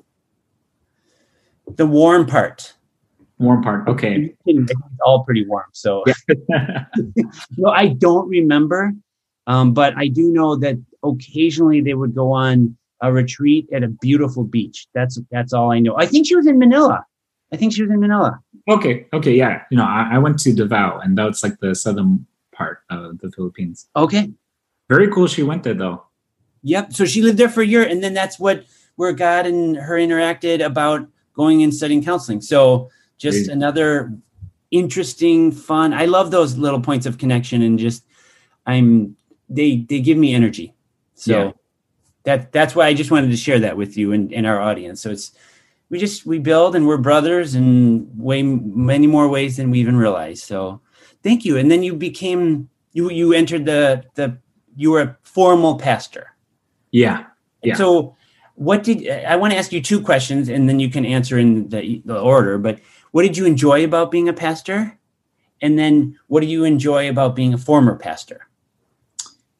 the 1.76 1.86
warm 1.86 2.26
part. 2.26 2.74
Warm 3.38 3.64
part. 3.64 3.90
Okay. 3.90 4.34
It's 4.46 4.74
all 5.04 5.26
pretty 5.26 5.46
warm. 5.46 5.66
So 5.74 6.06
no, 7.58 7.70
I 7.70 7.90
don't 7.90 8.30
remember, 8.30 8.94
um, 9.46 9.74
but 9.74 9.94
I 9.98 10.08
do 10.08 10.32
know 10.32 10.56
that 10.56 10.78
occasionally 11.10 11.82
they 11.82 11.94
would 11.94 12.16
go 12.16 12.32
on 12.32 12.78
a 13.02 13.12
retreat 13.12 13.68
at 13.74 13.84
a 13.84 13.88
beautiful 13.88 14.44
beach. 14.44 14.88
That's 14.94 15.20
that's 15.32 15.54
all 15.54 15.72
I 15.72 15.80
know. 15.80 15.96
I 15.98 16.06
think 16.06 16.28
she 16.28 16.36
was 16.36 16.48
in 16.48 16.58
Manila. 16.60 17.06
I 17.54 17.58
think 17.58 17.74
she 17.74 17.82
was 17.84 17.92
in 17.92 18.00
Manila. 18.00 18.40
okay. 18.70 19.06
Okay. 19.14 19.34
Yeah. 19.34 19.62
You 19.70 19.78
know, 19.78 19.86
I, 19.86 20.10
I 20.14 20.18
went 20.18 20.40
to 20.40 20.54
Davao, 20.54 21.00
and 21.00 21.18
that's 21.18 21.44
like 21.44 21.60
the 21.60 21.76
southern 21.76 22.26
part 22.54 22.80
of 22.90 23.20
the 23.20 23.32
Philippines. 23.32 23.88
Okay. 23.96 24.32
Very 24.90 25.12
cool. 25.12 25.28
She 25.28 25.44
went 25.44 25.64
there 25.64 25.74
though. 25.74 26.04
Yep. 26.64 26.94
So 26.94 27.06
she 27.06 27.22
lived 27.22 27.38
there 27.38 27.50
for 27.50 27.62
a 27.62 27.66
year, 27.66 27.84
and 27.84 28.04
then 28.04 28.14
that's 28.14 28.40
what 28.40 28.66
where 28.96 29.14
God 29.14 29.46
and 29.46 29.76
her 29.76 29.96
interacted 29.96 30.66
about 30.66 31.08
going 31.34 31.64
and 31.64 31.74
studying 31.74 32.04
counseling. 32.04 32.42
So 32.42 32.90
just 33.18 33.50
another 33.50 34.14
interesting, 34.72 35.52
fun. 35.52 35.94
I 35.94 36.06
love 36.06 36.32
those 36.32 36.58
little 36.58 36.82
points 36.82 37.06
of 37.06 37.18
connection, 37.18 37.62
and 37.62 37.78
just 37.78 38.04
I'm 38.66 39.16
they 39.50 39.86
they 39.90 40.00
give 40.00 40.18
me 40.18 40.34
energy. 40.34 40.75
So 41.16 41.32
Yeah. 41.32 41.52
that 42.24 42.52
that's 42.52 42.76
why 42.76 42.88
I 42.88 42.94
just 42.94 43.12
wanted 43.12 43.32
to 43.32 43.38
share 43.38 43.60
that 43.60 43.78
with 43.78 43.98
you 43.98 44.12
and, 44.14 44.32
and 44.34 44.46
our 44.46 44.62
audience. 44.62 45.02
So 45.02 45.10
it's 45.12 45.32
we 45.90 46.00
just 46.00 46.26
we 46.26 46.40
build 46.40 46.76
and 46.76 46.88
we're 46.88 46.98
brothers 46.98 47.56
in 47.56 48.10
way 48.18 48.44
many 48.44 49.08
more 49.08 49.28
ways 49.28 49.58
than 49.58 49.72
we 49.72 49.80
even 49.80 49.96
realize. 49.98 50.44
So 50.44 50.82
thank 51.24 51.46
you. 51.46 51.58
And 51.58 51.70
then 51.72 51.84
you 51.84 51.94
became 51.96 52.70
you 52.94 53.10
you 53.12 53.34
entered 53.34 53.66
the 53.66 54.04
the 54.16 54.38
you 54.76 54.92
were 54.92 55.02
a 55.02 55.18
formal 55.24 55.78
pastor. 55.78 56.36
Yeah. 56.92 57.26
Yeah. 57.64 57.76
So, 57.76 58.16
what 58.56 58.84
did 58.84 59.10
I 59.10 59.36
want 59.36 59.52
to 59.52 59.58
ask 59.58 59.72
you 59.74 59.82
two 59.82 60.02
questions, 60.02 60.50
and 60.50 60.70
then 60.70 60.80
you 60.80 60.90
can 60.90 61.06
answer 61.06 61.38
in 61.38 61.68
the, 61.70 62.02
the 62.06 62.20
order. 62.20 62.58
But 62.58 62.80
what 63.12 63.24
did 63.24 63.36
you 63.36 63.46
enjoy 63.46 63.84
about 63.84 64.12
being 64.12 64.30
a 64.30 64.34
pastor, 64.34 64.98
and 65.62 65.78
then 65.78 66.18
what 66.28 66.42
do 66.42 66.48
you 66.48 66.64
enjoy 66.64 67.10
about 67.10 67.36
being 67.36 67.54
a 67.54 67.58
former 67.58 67.98
pastor? 67.98 68.48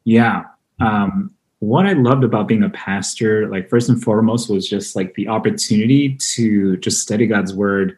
Yeah. 0.04 0.44
Um, 0.80 1.32
what 1.60 1.86
I 1.86 1.94
loved 1.94 2.24
about 2.24 2.48
being 2.48 2.62
a 2.62 2.70
pastor, 2.70 3.48
like 3.48 3.68
first 3.68 3.88
and 3.88 4.02
foremost, 4.02 4.50
was 4.50 4.68
just 4.68 4.94
like 4.94 5.14
the 5.14 5.28
opportunity 5.28 6.16
to 6.34 6.76
just 6.78 7.00
study 7.00 7.26
God's 7.26 7.54
word 7.54 7.96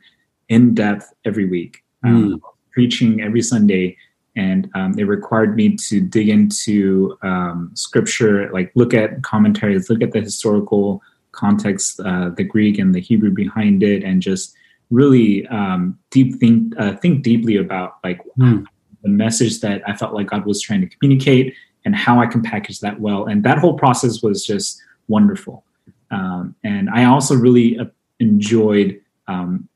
in 0.49 0.75
depth 0.75 1.13
every 1.25 1.47
week, 1.47 1.83
um, 2.05 2.41
preaching 2.73 3.21
every 3.21 3.43
Sunday. 3.43 3.97
And 4.37 4.71
um, 4.77 4.95
it 4.97 5.05
required 5.05 5.57
me 5.57 5.77
to 5.89 6.01
dig 6.01 6.29
into 6.29 7.19
um, 7.23 7.73
scripture, 7.75 8.51
like 8.53 8.71
look 8.77 8.95
at 8.95 9.23
commentaries, 9.23 9.91
look 9.91 10.03
at 10.03 10.13
the 10.13 10.21
historical 10.21 11.03
context, 11.33 11.99
uh, 12.01 12.31
the 12.31 12.45
Greek 12.45 12.79
and 12.79 12.95
the 12.95 13.01
Hebrew 13.01 13.31
behind 13.33 13.83
it, 13.83 14.05
and 14.05 14.23
just 14.23 14.55
really 14.91 15.47
um, 15.49 15.99
deep 16.11 16.39
think 16.39 16.75
uh, 16.79 16.95
think 16.97 17.23
deeply 17.25 17.57
about 17.57 17.97
like 18.05 18.21
Hmm. 18.37 18.63
the 19.03 19.09
message 19.09 19.61
that 19.61 19.83
I 19.87 19.97
felt 19.97 20.15
like 20.15 20.29
God 20.29 20.47
was 20.47 20.63
trying 20.63 20.81
to 20.83 20.87
communicate 20.87 21.55
and 21.89 21.97
how 21.97 22.21
I 22.21 22.27
can 22.27 22.43
package 22.43 22.81
that 22.81 23.01
well. 23.01 23.25
And 23.25 23.43
that 23.45 23.57
whole 23.57 23.79
process 23.79 24.23
was 24.23 24.45
just 24.45 24.79
wonderful. 25.09 25.65
Um, 26.11 26.55
and 26.63 26.91
I 26.91 27.07
also 27.07 27.35
really 27.35 27.79
uh, 27.79 27.87
enjoyed 28.21 29.01
um, 29.27 29.71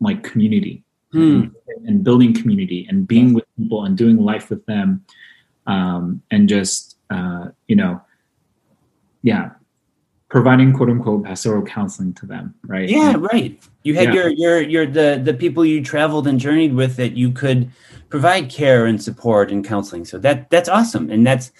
like 0.00 0.22
community 0.22 0.82
Hmm. 1.12 1.48
and 1.86 2.04
building 2.04 2.34
community 2.34 2.86
and 2.88 3.08
being 3.08 3.32
with 3.32 3.44
people 3.56 3.84
and 3.84 3.96
doing 3.96 4.18
life 4.18 4.50
with 4.50 4.64
them 4.66 5.04
um, 5.66 6.22
and 6.30 6.48
just 6.48 6.96
uh, 7.08 7.48
you 7.66 7.76
know 7.76 8.02
yeah 9.22 9.52
providing 10.28 10.72
quote 10.72 10.90
unquote 10.90 11.24
pastoral 11.24 11.62
counseling 11.62 12.12
to 12.14 12.26
them 12.26 12.54
right 12.66 12.88
Yeah, 12.90 13.16
right. 13.18 13.58
You 13.82 13.94
had 13.94 14.08
Yeah. 14.08 14.14
your 14.14 14.28
your 14.28 14.60
your 14.60 14.86
the 14.86 15.20
the 15.24 15.34
people 15.34 15.64
you 15.64 15.82
traveled 15.82 16.26
and 16.26 16.38
journeyed 16.38 16.74
with 16.74 16.96
that 16.96 17.12
you 17.16 17.32
could 17.32 17.70
provide 18.10 18.50
care 18.50 18.86
and 18.86 19.02
support 19.02 19.50
and 19.50 19.64
counseling. 19.64 20.04
So 20.04 20.18
that 20.18 20.50
that's 20.50 20.68
awesome, 20.68 21.10
and 21.10 21.26
that's 21.26 21.52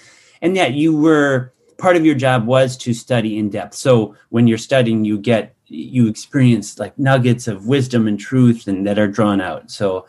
and 0.42 0.56
that 0.56 0.75
you 0.75 0.96
were 0.96 1.52
part 1.78 1.96
of 1.96 2.04
your 2.04 2.14
job 2.14 2.46
was 2.46 2.76
to 2.78 2.92
study 2.92 3.38
in 3.38 3.50
depth. 3.50 3.75
So 3.75 4.14
when 4.30 4.46
you're 4.46 4.58
studying, 4.58 5.04
you 5.04 5.18
get 5.18 5.54
you 5.66 6.08
experience 6.08 6.78
like 6.78 6.98
nuggets 6.98 7.46
of 7.48 7.66
wisdom 7.66 8.06
and 8.08 8.18
truth 8.18 8.66
and 8.66 8.87
that 8.87 8.98
are 8.98 9.08
drawn 9.08 9.40
out. 9.40 9.70
So, 9.70 10.06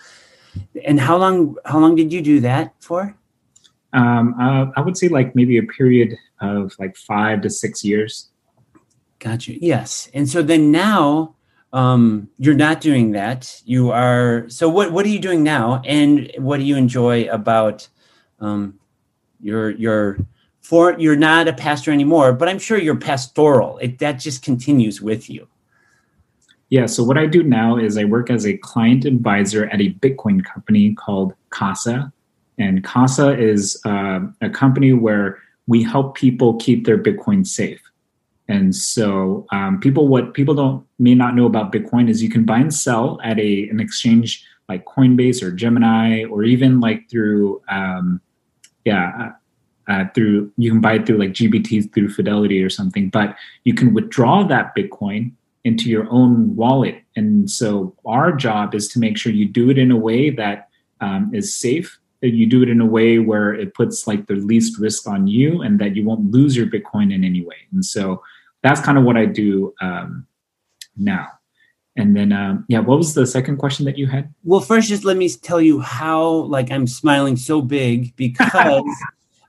and 0.86 1.00
how 1.00 1.18
long 1.18 1.56
how 1.66 1.80
long 1.80 1.96
did 1.96 2.12
you 2.12 2.22
do 2.22 2.40
that 2.42 2.74
for? 2.80 3.16
um, 3.94 4.36
uh, 4.40 4.66
i 4.78 4.82
would 4.82 4.96
say 4.98 5.08
like 5.08 5.36
maybe 5.36 5.58
a 5.58 5.64
period 5.64 6.16
of 6.42 6.74
like 6.80 6.96
five 6.96 7.42
to 7.42 7.50
six 7.50 7.84
years 7.84 8.30
Got 9.20 9.48
you. 9.48 9.58
Yes. 9.62 10.10
And 10.14 10.28
so 10.28 10.42
then 10.42 10.72
now 10.72 11.36
um, 11.74 12.30
you're 12.38 12.56
not 12.56 12.82
doing 12.82 13.12
that. 13.12 13.62
You 13.66 13.92
are. 13.92 14.46
So 14.50 14.70
what 14.70 14.92
what 14.92 15.06
are 15.06 15.10
you 15.10 15.20
doing 15.20 15.44
now? 15.44 15.82
And 15.86 16.32
what 16.38 16.58
do 16.58 16.64
you 16.64 16.78
enjoy 16.78 17.26
about 17.26 17.88
um, 18.40 18.80
your 19.42 19.72
your 19.72 20.18
for 20.62 20.98
you're 21.00 21.16
not 21.16 21.48
a 21.48 21.54
pastor 21.54 21.92
anymore, 21.92 22.34
but 22.34 22.48
I'm 22.48 22.60
sure 22.60 22.78
you're 22.78 22.96
pastoral. 22.96 23.78
It 23.80 24.00
that 24.00 24.14
just 24.14 24.42
continues 24.42 25.02
with 25.02 25.30
you. 25.30 25.48
Yeah, 26.70 26.86
so 26.86 27.04
what 27.04 27.18
I 27.18 27.26
do 27.26 27.42
now 27.42 27.78
is 27.78 27.98
I 27.98 28.06
work 28.06 28.30
as 28.30 28.46
a 28.46 28.56
client 28.58 29.04
advisor 29.04 29.66
at 29.66 29.82
a 29.82 29.92
Bitcoin 29.94 30.46
company 30.46 30.94
called 30.94 31.34
Casa. 31.50 32.14
And 32.60 32.84
Casa 32.84 33.36
is 33.38 33.82
uh, 33.86 34.20
a 34.42 34.50
company 34.50 34.94
where 34.94 35.40
we 35.66 35.82
help 35.82 36.16
people 36.16 36.58
keep 36.58 36.86
their 36.86 36.98
Bitcoin 36.98 37.48
safe. 37.48 37.82
And 38.50 38.76
so 38.76 39.46
um, 39.52 39.80
people, 39.80 40.08
what 40.08 40.34
people 40.34 40.56
don't 40.56 40.86
may 40.98 41.14
not 41.14 41.36
know 41.36 41.46
about 41.46 41.72
Bitcoin 41.72 42.10
is 42.10 42.22
you 42.22 42.32
can 42.32 42.46
buy 42.46 42.58
and 42.58 42.74
sell 42.74 43.20
at 43.24 43.40
a 43.40 43.70
an 43.70 43.80
exchange 43.80 44.44
like 44.68 44.86
Coinbase 44.86 45.42
or 45.42 45.52
Gemini, 45.52 46.24
or 46.26 46.44
even 46.44 46.80
like 46.80 47.10
through 47.10 47.62
um, 47.70 48.20
yeah, 48.86 49.32
uh, 49.88 49.92
uh, 49.92 50.06
through 50.16 50.52
you 50.58 50.72
can 50.72 50.82
buy 50.82 50.94
it 50.94 51.06
through 51.06 51.20
like 51.20 51.32
GBT 51.32 51.94
through 51.94 52.10
Fidelity 52.10 52.64
or 52.64 52.72
something. 52.72 53.10
But 53.10 53.36
you 53.66 53.76
can 53.76 53.94
withdraw 53.94 54.44
that 54.44 54.76
Bitcoin 54.76 55.32
into 55.64 55.90
your 55.90 56.08
own 56.10 56.56
wallet. 56.56 57.02
And 57.16 57.52
so 57.52 57.96
our 58.06 58.32
job 58.32 58.74
is 58.74 58.88
to 58.90 59.00
make 59.00 59.18
sure 59.18 59.32
you 59.32 59.48
do 59.48 59.70
it 59.70 59.78
in 59.78 59.92
a 59.92 59.98
way 59.98 60.32
that 60.32 60.70
um, 61.02 61.30
is 61.34 61.54
safe. 61.54 62.00
That 62.22 62.32
you 62.32 62.48
do 62.48 62.64
it 62.64 62.70
in 62.70 62.82
a 62.82 62.86
way 62.86 63.20
where 63.20 63.54
it 63.54 63.74
puts 63.76 64.06
like 64.06 64.28
the 64.28 64.34
least 64.34 64.78
risk 64.80 65.08
on 65.08 65.28
you, 65.28 65.62
and 65.62 65.80
that 65.80 65.96
you 65.96 66.04
won't 66.04 66.32
lose 66.32 66.58
your 66.58 66.66
Bitcoin 66.66 67.14
in 67.14 67.24
any 67.24 67.42
way. 67.46 67.56
And 67.72 67.86
so 67.86 68.22
that's 68.62 68.82
kind 68.82 68.98
of 68.98 69.04
what 69.04 69.18
I 69.18 69.26
do 69.26 69.74
um, 69.82 70.28
now. 70.98 71.28
And 71.96 72.16
then, 72.16 72.32
um, 72.32 72.66
yeah, 72.70 72.80
what 72.80 72.98
was 72.98 73.14
the 73.14 73.26
second 73.26 73.58
question 73.58 73.86
that 73.86 73.98
you 73.98 74.08
had? 74.08 74.34
Well, 74.44 74.62
first, 74.62 74.88
just 74.88 75.04
let 75.04 75.18
me 75.18 75.30
tell 75.30 75.60
you 75.60 75.82
how 75.82 76.28
like 76.28 76.72
I'm 76.72 76.88
smiling 76.88 77.36
so 77.36 77.62
big 77.62 78.16
because 78.16 78.86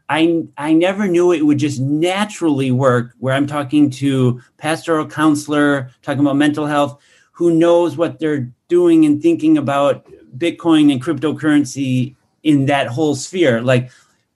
I 0.08 0.42
I 0.58 0.72
never 0.72 1.06
knew 1.06 1.32
it 1.32 1.46
would 1.46 1.58
just 1.58 1.80
naturally 1.80 2.72
work. 2.72 3.14
Where 3.18 3.34
I'm 3.34 3.46
talking 3.46 3.88
to 3.90 4.40
pastoral 4.58 5.06
counselor, 5.06 5.90
talking 6.02 6.20
about 6.20 6.36
mental 6.36 6.66
health, 6.66 7.00
who 7.30 7.54
knows 7.54 7.96
what 7.96 8.18
they're 8.18 8.50
doing 8.68 9.04
and 9.04 9.22
thinking 9.22 9.56
about 9.56 10.06
Bitcoin 10.36 10.92
and 10.92 11.02
cryptocurrency 11.02 12.16
in 12.42 12.66
that 12.66 12.88
whole 12.88 13.14
sphere. 13.14 13.62
Like, 13.62 13.92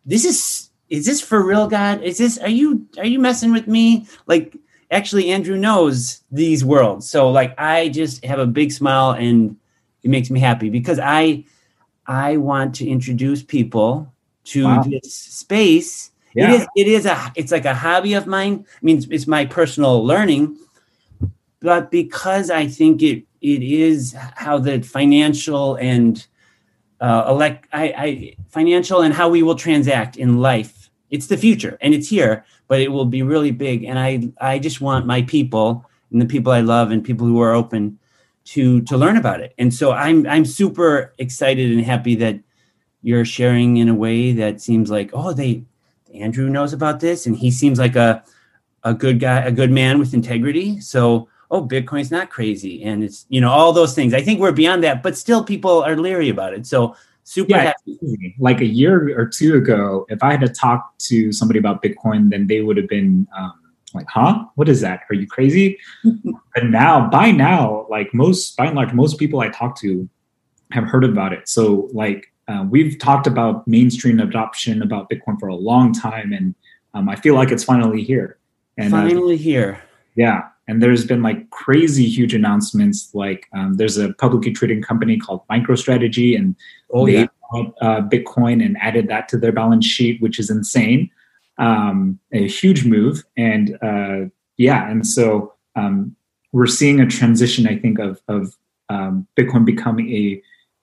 this 0.06 0.24
is 0.24 0.70
is 0.88 1.06
this 1.06 1.20
for 1.20 1.44
real, 1.44 1.66
God? 1.66 2.02
Is 2.02 2.18
this 2.18 2.38
are 2.38 2.48
you 2.48 2.86
are 2.98 3.06
you 3.06 3.18
messing 3.18 3.52
with 3.52 3.66
me? 3.66 4.06
Like, 4.26 4.56
actually, 4.90 5.30
Andrew 5.30 5.56
knows 5.56 6.22
these 6.30 6.64
worlds, 6.64 7.08
so 7.08 7.30
like 7.30 7.54
I 7.58 7.88
just 7.88 8.24
have 8.24 8.38
a 8.38 8.46
big 8.46 8.72
smile 8.72 9.12
and 9.12 9.56
it 10.02 10.10
makes 10.10 10.30
me 10.30 10.40
happy 10.40 10.70
because 10.70 10.98
I 10.98 11.44
I 12.06 12.36
want 12.36 12.74
to 12.76 12.88
introduce 12.88 13.42
people 13.42 14.12
to 14.44 14.64
Wow. 14.64 14.82
this 14.82 15.14
space. 15.14 16.10
Yeah. 16.34 16.50
It 16.50 16.60
is 16.60 16.66
it 16.76 16.86
is 16.88 17.06
a 17.06 17.32
it's 17.34 17.52
like 17.52 17.64
a 17.64 17.74
hobby 17.74 18.14
of 18.14 18.26
mine. 18.26 18.66
I 18.68 18.78
mean, 18.84 18.98
it's, 18.98 19.06
it's 19.10 19.26
my 19.26 19.44
personal 19.44 20.04
learning, 20.04 20.56
but 21.60 21.90
because 21.90 22.50
I 22.50 22.66
think 22.66 23.02
it 23.02 23.24
it 23.40 23.62
is 23.62 24.14
how 24.34 24.58
the 24.58 24.80
financial 24.82 25.76
and 25.76 26.26
uh, 27.00 27.26
elect 27.28 27.68
I, 27.72 27.84
I 27.96 28.36
financial 28.48 29.02
and 29.02 29.14
how 29.14 29.28
we 29.28 29.42
will 29.42 29.54
transact 29.54 30.16
in 30.16 30.38
life. 30.38 30.90
It's 31.10 31.26
the 31.28 31.36
future 31.36 31.78
and 31.80 31.94
it's 31.94 32.08
here, 32.08 32.44
but 32.74 32.80
it 32.80 32.90
will 32.90 33.04
be 33.04 33.22
really 33.22 33.52
big. 33.52 33.84
And 33.84 34.00
I 34.00 34.32
I 34.40 34.58
just 34.58 34.80
want 34.80 35.06
my 35.06 35.22
people 35.22 35.88
and 36.10 36.20
the 36.20 36.26
people 36.26 36.50
I 36.50 36.60
love 36.60 36.90
and 36.90 37.04
people 37.04 37.24
who 37.24 37.40
are 37.40 37.52
open 37.52 38.00
to 38.46 38.80
to 38.80 38.96
learn 38.96 39.16
about 39.16 39.38
it. 39.38 39.54
And 39.58 39.72
so 39.72 39.92
I'm 39.92 40.26
I'm 40.26 40.44
super 40.44 41.14
excited 41.18 41.70
and 41.70 41.84
happy 41.84 42.16
that 42.16 42.40
you're 43.04 43.24
sharing 43.24 43.76
in 43.76 43.88
a 43.88 43.94
way 43.94 44.32
that 44.32 44.60
seems 44.60 44.90
like 44.90 45.10
oh 45.14 45.32
they 45.32 45.62
Andrew 46.12 46.50
knows 46.50 46.72
about 46.72 46.98
this 46.98 47.26
and 47.26 47.36
he 47.36 47.52
seems 47.52 47.78
like 47.78 47.94
a 47.94 48.24
a 48.82 48.92
good 48.92 49.20
guy 49.20 49.38
a 49.42 49.52
good 49.52 49.70
man 49.70 50.00
with 50.00 50.12
integrity. 50.12 50.80
So 50.80 51.28
oh 51.52 51.64
Bitcoin's 51.64 52.10
not 52.10 52.28
crazy 52.28 52.82
and 52.82 53.04
it's 53.04 53.24
you 53.28 53.40
know 53.40 53.52
all 53.52 53.72
those 53.72 53.94
things. 53.94 54.14
I 54.14 54.20
think 54.20 54.40
we're 54.40 54.50
beyond 54.50 54.82
that, 54.82 55.00
but 55.00 55.16
still 55.16 55.44
people 55.44 55.84
are 55.84 55.96
leery 55.96 56.28
about 56.28 56.54
it. 56.54 56.66
So 56.66 56.96
super 57.24 57.50
Yeah, 57.50 57.62
happy. 57.88 58.34
like 58.38 58.60
a 58.60 58.66
year 58.66 59.18
or 59.18 59.26
two 59.26 59.56
ago, 59.56 60.06
if 60.08 60.22
I 60.22 60.30
had 60.30 60.40
to 60.42 60.48
talk 60.48 60.96
to 60.98 61.32
somebody 61.32 61.58
about 61.58 61.82
Bitcoin, 61.82 62.30
then 62.30 62.46
they 62.46 62.60
would 62.60 62.76
have 62.76 62.88
been 62.88 63.26
um, 63.36 63.52
like, 63.94 64.06
"Huh? 64.08 64.44
What 64.54 64.68
is 64.68 64.80
that? 64.82 65.00
Are 65.10 65.14
you 65.14 65.26
crazy?" 65.26 65.78
but 66.54 66.64
now, 66.64 67.08
by 67.10 67.30
now, 67.30 67.86
like 67.90 68.12
most, 68.14 68.56
by 68.56 68.66
and 68.66 68.76
large, 68.76 68.92
most 68.92 69.18
people 69.18 69.40
I 69.40 69.48
talk 69.48 69.78
to 69.80 70.08
have 70.70 70.84
heard 70.84 71.04
about 71.04 71.32
it. 71.32 71.48
So, 71.48 71.88
like, 71.92 72.32
uh, 72.48 72.64
we've 72.68 72.98
talked 72.98 73.26
about 73.26 73.66
mainstream 73.66 74.20
adoption 74.20 74.82
about 74.82 75.08
Bitcoin 75.10 75.38
for 75.40 75.48
a 75.48 75.54
long 75.54 75.92
time, 75.92 76.32
and 76.32 76.54
um, 76.94 77.08
I 77.08 77.16
feel 77.16 77.34
like 77.34 77.50
it's 77.50 77.64
finally 77.64 78.02
here. 78.02 78.38
And 78.76 78.92
uh, 78.92 78.98
Finally 79.02 79.36
here. 79.36 79.80
yeah, 80.16 80.48
and 80.66 80.82
there's 80.82 81.06
been 81.06 81.22
like 81.22 81.48
crazy 81.50 82.08
huge 82.08 82.34
announcements. 82.34 83.14
Like, 83.14 83.46
um, 83.52 83.74
there's 83.74 83.96
a 83.98 84.12
publicly 84.14 84.50
traded 84.52 84.84
company 84.84 85.16
called 85.16 85.42
MicroStrategy, 85.48 86.36
and 86.36 86.56
Oh 86.94 87.06
they 87.06 87.12
yeah. 87.12 87.26
bought, 87.50 87.74
uh, 87.80 88.00
Bitcoin 88.02 88.64
and 88.64 88.76
added 88.80 89.08
that 89.08 89.28
to 89.30 89.36
their 89.36 89.52
balance 89.52 89.84
sheet, 89.84 90.22
which 90.22 90.38
is 90.38 90.48
insane. 90.48 91.10
Um, 91.58 92.18
a 92.32 92.48
huge 92.48 92.84
move, 92.84 93.24
and 93.36 93.76
uh, 93.82 94.30
yeah, 94.56 94.90
and 94.90 95.06
so 95.06 95.54
um, 95.76 96.16
we're 96.52 96.66
seeing 96.66 97.00
a 97.00 97.06
transition. 97.06 97.66
I 97.66 97.76
think 97.76 97.98
of 97.98 98.20
of 98.28 98.56
um, 98.88 99.26
Bitcoin 99.36 99.64
becoming 99.64 100.12
a 100.12 100.42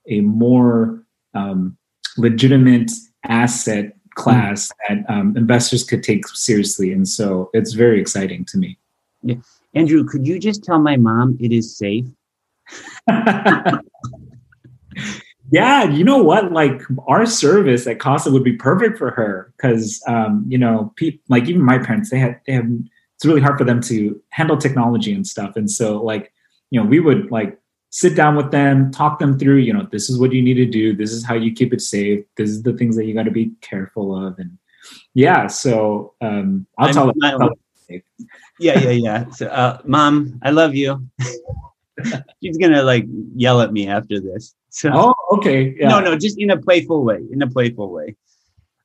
a 0.09 0.21
more 0.21 1.03
um, 1.33 1.77
legitimate 2.17 2.91
asset 3.23 3.95
class 4.15 4.71
that 4.87 5.05
um, 5.09 5.35
investors 5.37 5.83
could 5.83 6.03
take 6.03 6.27
seriously, 6.27 6.91
and 6.91 7.07
so 7.07 7.49
it's 7.53 7.73
very 7.73 7.99
exciting 7.99 8.45
to 8.45 8.57
me. 8.57 8.77
Yeah. 9.23 9.35
Andrew, 9.73 10.03
could 10.05 10.27
you 10.27 10.39
just 10.39 10.63
tell 10.63 10.79
my 10.79 10.97
mom 10.97 11.37
it 11.39 11.53
is 11.53 11.77
safe? 11.77 12.05
yeah, 15.51 15.83
you 15.83 16.03
know 16.03 16.17
what? 16.23 16.51
Like 16.53 16.81
our 17.07 17.25
service 17.25 17.85
at 17.85 17.99
Casa 17.99 18.31
would 18.31 18.43
be 18.43 18.53
perfect 18.53 18.97
for 18.97 19.11
her 19.11 19.53
because 19.57 20.01
um, 20.07 20.45
you 20.47 20.57
know, 20.57 20.93
pe- 20.95 21.19
like 21.29 21.47
even 21.49 21.61
my 21.61 21.77
parents, 21.77 22.09
they 22.09 22.19
had 22.19 22.39
they 22.47 22.53
have 22.53 22.65
it's 23.15 23.25
really 23.25 23.41
hard 23.41 23.57
for 23.57 23.65
them 23.65 23.81
to 23.81 24.19
handle 24.29 24.57
technology 24.57 25.13
and 25.13 25.27
stuff, 25.27 25.55
and 25.57 25.69
so 25.69 26.01
like 26.01 26.33
you 26.71 26.79
know, 26.81 26.87
we 26.87 26.99
would 27.01 27.29
like 27.31 27.59
sit 27.89 28.15
down 28.15 28.37
with 28.37 28.51
them, 28.51 28.91
talk 28.91 29.19
them 29.19 29.37
through. 29.37 29.57
You 29.57 29.73
know, 29.73 29.87
this 29.91 30.09
is 30.09 30.17
what 30.17 30.31
you 30.31 30.41
need 30.41 30.53
to 30.55 30.65
do. 30.65 30.95
This 30.95 31.11
is 31.11 31.25
how 31.25 31.35
you 31.35 31.51
keep 31.51 31.73
it 31.73 31.81
safe. 31.81 32.23
This 32.37 32.49
is 32.49 32.63
the 32.63 32.73
things 32.73 32.95
that 32.95 33.05
you 33.05 33.13
got 33.13 33.23
to 33.23 33.31
be 33.31 33.51
careful 33.59 34.15
of, 34.25 34.39
and 34.39 34.57
yeah. 35.13 35.47
So 35.47 36.13
um, 36.21 36.65
I'll 36.77 36.85
I'm- 36.85 36.93
tell 36.93 37.07
her. 37.07 37.13
my- 37.17 37.31
tell. 37.31 37.49
Yeah, 38.57 38.79
yeah, 38.79 38.91
yeah. 38.91 39.29
So, 39.31 39.47
uh, 39.47 39.81
mom, 39.83 40.39
I 40.43 40.51
love 40.51 40.75
you. 40.75 41.09
She's 42.41 42.57
gonna 42.57 42.83
like 42.83 43.05
yell 43.35 43.59
at 43.59 43.73
me 43.73 43.89
after 43.89 44.21
this. 44.21 44.55
So 44.71 44.89
Oh, 44.93 45.15
okay. 45.37 45.75
Yeah. 45.77 45.89
no, 45.89 45.99
no, 45.99 46.17
just 46.17 46.39
in 46.39 46.49
a 46.49 46.57
playful 46.57 47.03
way. 47.03 47.19
In 47.31 47.41
a 47.41 47.47
playful 47.47 47.91
way. 47.91 48.15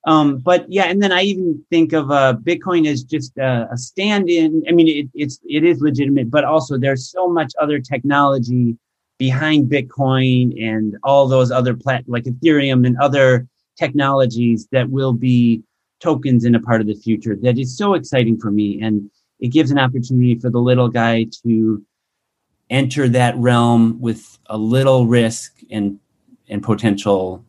Um, 0.04 0.38
but 0.38 0.70
yeah, 0.70 0.84
and 0.84 1.02
then 1.02 1.10
I 1.10 1.22
even 1.22 1.64
think 1.70 1.92
of 1.92 2.10
uh, 2.12 2.36
Bitcoin 2.40 2.86
as 2.86 3.02
just 3.02 3.36
a, 3.38 3.68
a 3.72 3.76
stand-in. 3.76 4.62
I 4.68 4.72
mean, 4.72 4.88
it, 4.88 5.08
it's 5.14 5.40
it 5.44 5.64
is 5.64 5.80
legitimate, 5.80 6.30
but 6.30 6.44
also 6.44 6.78
there's 6.78 7.10
so 7.10 7.28
much 7.28 7.52
other 7.60 7.80
technology 7.80 8.76
behind 9.18 9.68
Bitcoin 9.68 10.62
and 10.62 10.96
all 11.02 11.26
those 11.26 11.50
other 11.50 11.74
plat 11.74 12.04
like 12.06 12.24
Ethereum 12.24 12.86
and 12.86 12.96
other 12.98 13.48
technologies 13.76 14.68
that 14.70 14.88
will 14.90 15.12
be 15.12 15.62
tokens 16.00 16.44
in 16.44 16.54
a 16.54 16.60
part 16.60 16.80
of 16.80 16.86
the 16.86 16.94
future. 16.94 17.34
That 17.34 17.58
is 17.58 17.76
so 17.76 17.94
exciting 17.94 18.38
for 18.38 18.52
me, 18.52 18.80
and 18.80 19.10
it 19.40 19.48
gives 19.48 19.72
an 19.72 19.78
opportunity 19.78 20.36
for 20.38 20.50
the 20.50 20.60
little 20.60 20.88
guy 20.88 21.26
to 21.42 21.82
enter 22.70 23.08
that 23.08 23.36
realm 23.36 24.00
with 24.00 24.38
a 24.46 24.58
little 24.58 25.06
risk 25.06 25.60
and 25.70 25.98
and 26.48 26.62
potential 26.62 27.44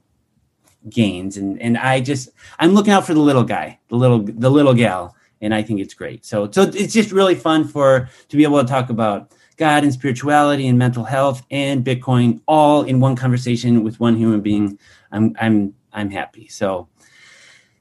gains. 0.90 1.38
And 1.38 1.62
and 1.62 1.78
I 1.78 2.00
just 2.02 2.30
I'm 2.60 2.74
looking 2.74 2.94
out 2.94 3.06
for 3.06 3.14
the 3.14 3.20
little 3.20 3.44
guy 3.44 3.80
the 3.90 3.96
little 3.96 4.20
the 4.20 4.50
little 4.50 4.74
gal 4.74 5.16
and 5.42 5.54
I 5.54 5.62
think 5.62 5.80
it's 5.80 5.94
great. 5.94 6.26
So 6.26 6.50
so 6.52 6.64
it's 6.64 6.94
just 6.94 7.12
really 7.12 7.36
fun 7.36 7.68
for 7.68 8.10
to 8.30 8.38
be 8.38 8.44
able 8.44 8.62
to 8.62 8.68
talk 8.68 8.90
about 8.90 9.32
God 9.58 9.84
and 9.84 9.92
spirituality 9.92 10.68
and 10.68 10.78
mental 10.78 11.04
health 11.04 11.44
and 11.50 11.84
Bitcoin 11.84 12.42
all 12.48 12.84
in 12.84 13.00
one 13.00 13.16
conversation 13.16 13.84
with 13.84 14.00
one 14.00 14.16
human 14.16 14.42
being. 14.42 14.80
I'm 15.12 15.36
I'm 15.40 15.74
I'm 15.94 16.10
happy. 16.10 16.48
So 16.48 16.88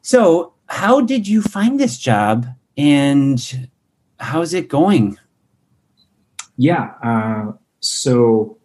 so 0.03 0.55
how 0.69 1.01
did 1.01 1.29
you 1.29 1.43
find 1.43 1.79
this 1.79 1.99
job 1.99 2.47
and 2.77 3.69
how's 4.19 4.55
it 4.55 4.69
going 4.69 5.19
Yeah. 6.57 6.93
Uh, 7.03 7.53
so, 7.81 8.59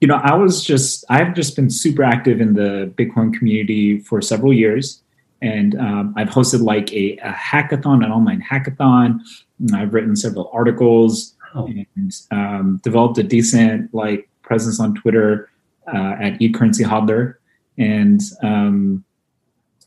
you 0.00 0.08
know, 0.08 0.16
I 0.22 0.34
was 0.34 0.64
just, 0.64 1.04
I've 1.08 1.34
just 1.34 1.56
been 1.56 1.70
super 1.70 2.02
active 2.02 2.40
in 2.40 2.54
the 2.54 2.92
Bitcoin 2.96 3.32
community 3.36 4.00
for 4.00 4.20
several 4.20 4.52
years. 4.52 5.02
And 5.40 5.78
um, 5.78 6.14
I've 6.16 6.28
hosted 6.28 6.62
like 6.62 6.92
a, 6.92 7.16
a 7.18 7.32
hackathon, 7.32 8.04
an 8.04 8.10
online 8.10 8.42
hackathon. 8.42 9.20
And 9.60 9.76
I've 9.76 9.94
written 9.94 10.16
several 10.16 10.50
articles 10.52 11.34
oh, 11.54 11.66
and 11.66 12.12
um, 12.30 12.80
developed 12.82 13.18
a 13.18 13.22
decent 13.22 13.92
like 13.94 14.28
presence 14.42 14.80
on 14.80 14.94
Twitter 14.94 15.50
uh, 15.92 16.16
at 16.20 16.38
eCurrency 16.40 16.84
Hodler. 16.84 17.34
And 17.76 18.20
um, 18.42 19.04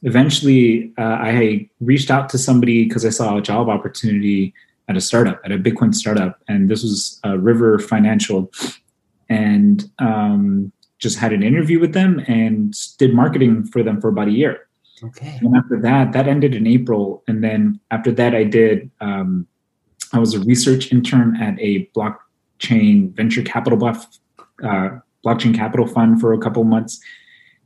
eventually, 0.04 0.94
uh, 0.98 1.02
I 1.02 1.70
reached 1.82 2.10
out 2.10 2.30
to 2.30 2.38
somebody 2.38 2.86
because 2.86 3.06
I 3.06 3.10
saw 3.10 3.38
a 3.38 3.42
job 3.42 3.68
opportunity 3.68 4.54
at 4.88 4.98
a 4.98 5.02
startup, 5.02 5.41
at 5.46 5.52
a 5.52 5.58
Bitcoin 5.58 5.94
startup, 5.94 6.39
and 6.48 6.70
this 6.70 6.84
was 6.84 7.20
uh, 7.26 7.38
River 7.38 7.80
Financial, 7.80 8.52
and 9.30 9.89
um, 10.00 10.72
just 11.02 11.17
had 11.17 11.34
an 11.34 11.44
interview 11.44 11.80
with 11.80 11.94
them 11.94 12.24
and 12.28 12.76
did 12.98 13.13
marketing 13.13 13.65
for 13.65 13.84
them 13.84 14.00
for 14.00 14.10
about 14.10 14.28
a 14.28 14.32
year. 14.32 14.67
okay 15.04 15.39
And 15.41 15.56
after 15.56 15.80
that, 15.82 16.13
that 16.13 16.28
ended 16.28 16.54
in 16.54 16.67
April. 16.67 17.24
And 17.28 17.44
then 17.44 17.80
after 17.89 18.12
that, 18.12 18.36
I 18.36 18.44
did, 18.44 18.91
um, 19.02 19.48
I 20.13 20.20
was 20.20 20.36
a 20.36 20.39
research 20.41 20.91
intern 20.91 21.36
at 21.38 21.60
a 21.60 21.89
blockchain 21.96 23.13
venture 23.15 23.41
capital 23.41 23.80
bluff, 23.80 24.06
uh, 24.63 24.89
blockchain 25.26 25.56
capital 25.56 25.88
fund 25.88 26.22
for 26.22 26.34
a 26.34 26.38
couple 26.38 26.63
months. 26.63 27.02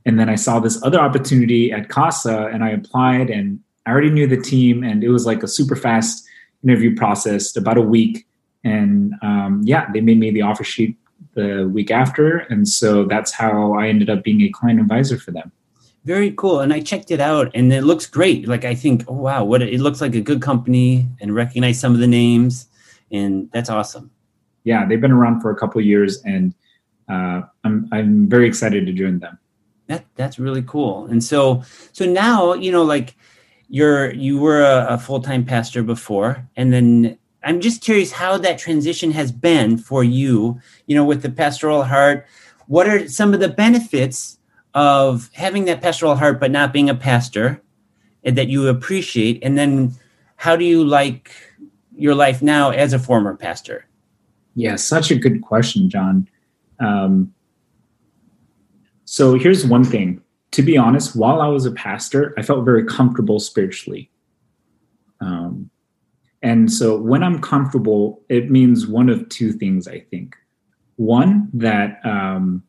And 0.05 0.19
then 0.19 0.29
I 0.29 0.35
saw 0.35 0.59
this 0.59 0.81
other 0.83 0.99
opportunity 0.99 1.71
at 1.71 1.89
Casa 1.89 2.49
and 2.53 2.63
I 2.63 2.69
applied 2.69 3.29
and 3.29 3.59
I 3.85 3.91
already 3.91 4.11
knew 4.11 4.27
the 4.27 4.37
team 4.37 4.83
and 4.83 5.03
it 5.03 5.09
was 5.09 5.25
like 5.25 5.43
a 5.43 5.47
super 5.47 5.75
fast 5.75 6.24
interview 6.65 6.95
process, 6.95 7.55
about 7.55 7.77
a 7.77 7.81
week. 7.81 8.25
And 8.63 9.13
um, 9.21 9.61
yeah, 9.63 9.89
they 9.93 10.01
made 10.01 10.19
me 10.19 10.31
the 10.31 10.41
offer 10.41 10.63
sheet 10.63 10.97
the 11.35 11.69
week 11.71 11.91
after. 11.91 12.39
And 12.49 12.67
so 12.67 13.05
that's 13.05 13.31
how 13.31 13.73
I 13.73 13.87
ended 13.87 14.09
up 14.09 14.23
being 14.23 14.41
a 14.41 14.49
client 14.49 14.79
advisor 14.79 15.17
for 15.17 15.31
them. 15.31 15.51
Very 16.03 16.31
cool. 16.31 16.59
And 16.59 16.73
I 16.73 16.81
checked 16.81 17.11
it 17.11 17.19
out 17.19 17.51
and 17.55 17.71
it 17.71 17.83
looks 17.83 18.05
great. 18.05 18.47
Like 18.47 18.65
I 18.65 18.75
think, 18.75 19.03
oh 19.07 19.13
wow, 19.13 19.43
what 19.43 19.61
it 19.61 19.79
looks 19.79 20.01
like 20.01 20.15
a 20.15 20.21
good 20.21 20.41
company 20.41 21.07
and 21.21 21.33
recognize 21.33 21.79
some 21.79 21.93
of 21.93 21.99
the 21.99 22.07
names 22.07 22.67
and 23.11 23.49
that's 23.51 23.69
awesome. 23.69 24.11
yeah, 24.65 24.85
they've 24.85 24.99
been 24.99 25.11
around 25.11 25.41
for 25.41 25.51
a 25.51 25.55
couple 25.55 25.79
of 25.79 25.85
years, 25.85 26.21
and 26.23 26.53
uh, 27.07 27.41
I'm 27.63 27.87
I'm 27.91 28.27
very 28.27 28.47
excited 28.47 28.85
to 28.87 28.93
join 28.93 29.19
them. 29.19 29.37
That 29.87 30.05
that's 30.15 30.37
really 30.39 30.63
cool. 30.63 31.05
And 31.05 31.23
so 31.23 31.63
so 31.93 32.05
now, 32.05 32.53
you 32.53 32.71
know, 32.71 32.83
like 32.83 33.15
you're 33.69 34.13
you 34.13 34.37
were 34.39 34.61
a, 34.61 34.87
a 34.91 34.97
full-time 34.97 35.45
pastor 35.45 35.83
before 35.83 36.47
and 36.55 36.71
then 36.71 37.17
I'm 37.43 37.61
just 37.61 37.81
curious 37.81 38.11
how 38.11 38.37
that 38.39 38.57
transition 38.57 39.11
has 39.11 39.31
been 39.31 39.77
for 39.77 40.03
you, 40.03 40.59
you 40.87 40.95
know, 40.95 41.05
with 41.05 41.21
the 41.21 41.29
pastoral 41.29 41.83
heart. 41.83 42.25
What 42.65 42.89
are 42.89 43.07
some 43.07 43.35
of 43.35 43.39
the 43.39 43.49
benefits 43.49 44.39
of 44.73 45.29
having 45.33 45.65
that 45.65 45.79
pastoral 45.79 46.15
heart 46.15 46.39
but 46.39 46.49
not 46.49 46.73
being 46.73 46.89
a 46.89 46.95
pastor 46.95 47.61
and 48.23 48.35
that 48.35 48.47
you 48.47 48.67
appreciate 48.67 49.43
and 49.43 49.57
then 49.57 49.93
how 50.37 50.55
do 50.55 50.65
you 50.65 50.83
like 50.83 51.31
your 51.95 52.15
life 52.15 52.41
now 52.41 52.71
as 52.71 52.93
a 52.93 52.99
former 52.99 53.35
pastor? 53.35 53.87
Yeah, 54.55 54.75
such 54.75 55.11
a 55.11 55.15
good 55.15 55.41
question, 55.41 55.89
John. 55.89 56.27
Um, 56.79 57.33
so 59.05 59.37
here's 59.37 59.65
one 59.65 59.83
thing. 59.83 60.21
To 60.55 60.63
be 60.63 60.77
honest, 60.77 61.17
while 61.17 61.41
I 61.41 61.49
was 61.49 61.65
a 61.65 61.71
pastor, 61.71 62.33
I 62.37 62.41
felt 62.41 62.63
very 62.63 62.85
comfortable 62.85 63.41
spiritually. 63.41 64.09
Um, 65.19 65.69
and 66.41 66.71
so 66.71 66.97
when 66.97 67.23
I'm 67.23 67.41
comfortable, 67.41 68.23
it 68.29 68.49
means 68.49 68.87
one 68.87 69.09
of 69.09 69.27
two 69.27 69.51
things, 69.51 69.85
I 69.85 69.99
think. 69.99 70.33
One, 70.95 71.49
that 71.51 71.99
um, 72.05 72.63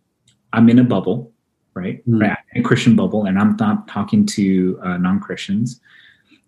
I'm 0.53 0.69
in 0.69 0.81
a 0.81 0.83
bubble, 0.83 1.33
right? 1.75 2.05
Mm. 2.11 2.23
right? 2.23 2.39
A 2.57 2.63
Christian 2.63 2.97
bubble, 2.97 3.25
and 3.25 3.39
I'm 3.39 3.55
not 3.61 3.87
talking 3.87 4.27
to 4.27 4.81
uh, 4.83 4.97
non 4.97 5.21
Christians. 5.21 5.81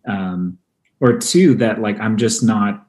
Um, 0.08 0.58
or 0.98 1.18
two, 1.18 1.54
that 1.54 1.80
like 1.80 2.00
I'm 2.00 2.16
just 2.16 2.42
not 2.42 2.84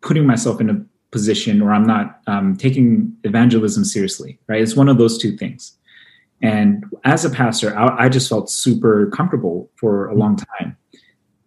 putting 0.00 0.26
myself 0.26 0.58
in 0.58 0.70
a 0.70 0.82
position 1.10 1.60
or 1.60 1.74
I'm 1.74 1.86
not 1.86 2.22
um, 2.26 2.56
taking 2.56 3.14
evangelism 3.24 3.84
seriously, 3.84 4.38
right? 4.46 4.62
It's 4.62 4.74
one 4.74 4.88
of 4.88 4.96
those 4.96 5.18
two 5.18 5.36
things. 5.36 5.76
And 6.42 6.84
as 7.04 7.24
a 7.24 7.30
pastor, 7.30 7.76
I, 7.76 8.04
I 8.04 8.08
just 8.08 8.28
felt 8.28 8.50
super 8.50 9.10
comfortable 9.10 9.70
for 9.76 10.08
a 10.08 10.14
long 10.14 10.36
time. 10.36 10.76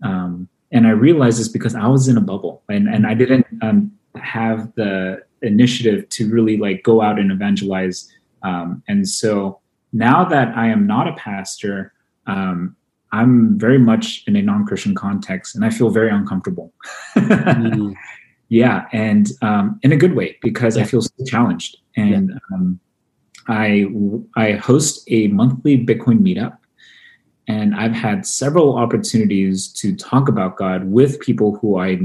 Um, 0.03 0.49
and 0.71 0.88
I 0.88 0.91
realized 0.91 1.39
this 1.39 1.47
because 1.47 1.75
I 1.75 1.88
was 1.88 2.08
in 2.08 2.17
a 2.17 2.21
bubble 2.21 2.63
and, 2.69 2.88
and 2.88 3.08
I 3.08 3.13
didn't 3.13 3.45
um, 3.62 3.91
have 4.15 4.73
the 4.75 5.23
initiative 5.41 6.08
to 6.10 6.29
really 6.29 6.58
like 6.58 6.84
go 6.84 7.01
out 7.01 7.19
and 7.19 7.32
evangelize. 7.32 8.12
Um, 8.43 8.84
and 8.88 9.08
so 9.08 9.60
now 9.93 10.23
that 10.25 10.56
I 10.58 10.67
am 10.67 10.86
not 10.88 11.08
a 11.08 11.13
pastor, 11.13 11.93
um, 12.27 12.75
I'm 13.12 13.60
very 13.60 13.77
much 13.77 14.23
in 14.25 14.36
a 14.36 14.41
non-Christian 14.41 14.95
context, 14.95 15.56
and 15.56 15.63
I 15.63 15.69
feel 15.69 15.91
very 15.91 16.10
uncomfortable. 16.10 16.73
mm. 17.15 17.95
Yeah, 18.49 18.86
and 18.91 19.32
um, 19.41 19.79
in 19.82 19.93
a 19.93 19.97
good 19.97 20.13
way 20.13 20.38
because 20.43 20.77
yeah. 20.77 20.84
I 20.84 20.86
feel 20.86 21.01
so 21.01 21.12
challenged. 21.25 21.77
And 21.97 22.29
yeah. 22.29 22.36
um, 22.53 22.79
I 23.47 23.88
I 24.36 24.53
host 24.53 25.03
a 25.08 25.27
monthly 25.27 25.77
Bitcoin 25.77 26.19
meetup, 26.19 26.58
and 27.47 27.75
I've 27.75 27.93
had 27.93 28.25
several 28.25 28.77
opportunities 28.77 29.67
to 29.73 29.95
talk 29.95 30.27
about 30.27 30.58
God 30.58 30.86
with 30.86 31.19
people 31.19 31.58
who 31.58 31.77
I 31.77 31.99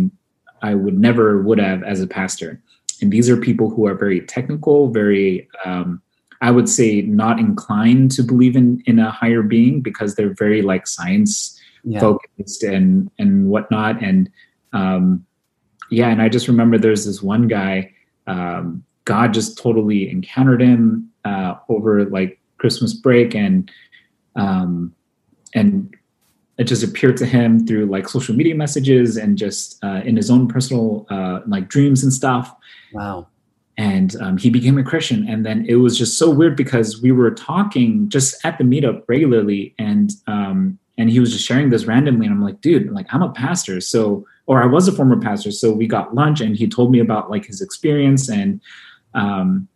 I 0.62 0.74
would 0.74 0.98
never 0.98 1.42
would 1.42 1.59
have 1.59 1.83
as 1.83 2.01
a 2.01 2.07
pastor. 2.07 2.61
And 3.01 3.12
these 3.12 3.31
are 3.31 3.37
people 3.37 3.70
who 3.70 3.87
are 3.87 3.94
very 3.94 4.20
technical, 4.22 4.90
very 4.90 5.48
um, 5.64 6.03
I 6.40 6.51
would 6.51 6.68
say 6.68 7.03
not 7.03 7.38
inclined 7.38 8.11
to 8.12 8.22
believe 8.22 8.57
in 8.57 8.83
in 8.87 8.98
a 8.98 9.11
higher 9.11 9.42
being 9.42 9.81
because 9.81 10.14
they're 10.14 10.35
very 10.35 10.62
like 10.62 10.87
science 10.87 11.59
yeah. 11.85 12.01
focused 12.01 12.62
and 12.62 13.11
and 13.18 13.48
whatnot. 13.48 14.03
And 14.03 14.29
um, 14.72 15.24
yeah, 15.90 16.09
and 16.09 16.20
I 16.20 16.29
just 16.29 16.48
remember 16.48 16.79
there's 16.79 17.07
this 17.07 17.22
one 17.22 17.48
guy. 17.48 17.92
Um, 18.27 18.85
God 19.05 19.33
just 19.33 19.57
totally 19.57 20.11
encountered 20.11 20.61
him 20.61 21.11
uh, 21.29 21.51
over 21.69 21.91
like 22.07 22.31
Christmas 22.61 22.93
break, 22.95 23.35
and 23.35 23.71
um, 24.37 24.95
and 25.55 25.95
it 26.59 26.64
just 26.64 26.83
appeared 26.83 27.17
to 27.19 27.27
him 27.27 27.67
through 27.67 27.87
like 27.87 28.09
social 28.09 28.35
media 28.35 28.55
messages 28.55 29.17
and 29.17 29.38
just 29.38 29.83
uh, 29.85 30.01
in 30.05 30.17
his 30.17 30.31
own 30.31 30.49
personal 30.49 31.07
uh, 31.09 31.41
like 31.47 31.69
dreams 31.69 32.03
and 32.03 32.12
stuff. 32.12 32.55
Wow. 32.93 33.29
And 33.77 34.17
um, 34.21 34.37
he 34.37 34.51
became 34.51 34.77
a 34.77 34.83
Christian. 34.83 35.29
And 35.29 35.47
then 35.47 35.64
it 35.69 35.77
was 35.77 35.97
just 35.97 36.19
so 36.19 36.29
weird 36.31 36.57
because 36.57 37.01
we 37.01 37.12
were 37.12 37.31
talking 37.31 38.09
just 38.09 38.45
at 38.45 38.59
the 38.59 38.64
meetup 38.64 39.05
regularly, 39.07 39.75
and 39.79 40.11
um, 40.27 40.79
and 40.99 41.09
he 41.09 41.21
was 41.21 41.31
just 41.31 41.47
sharing 41.47 41.71
this 41.71 41.85
randomly, 41.87 42.27
and 42.27 42.35
I'm 42.35 42.43
like, 42.43 42.61
dude, 42.61 42.91
like 42.91 43.07
I'm 43.14 43.23
a 43.23 43.33
pastor, 43.33 43.81
so 43.81 44.27
or 44.47 44.62
I 44.62 44.67
was 44.67 44.88
a 44.88 44.93
former 44.93 45.21
pastor, 45.21 45.53
so 45.53 45.73
we 45.73 45.87
got 45.87 46.14
lunch, 46.21 46.41
and 46.41 46.57
he 46.57 46.67
told 46.67 46.91
me 46.91 46.99
about 46.99 47.31
like 47.31 47.47
his 47.47 47.61
experience 47.61 48.29
and 48.29 48.61
um, 49.14 49.69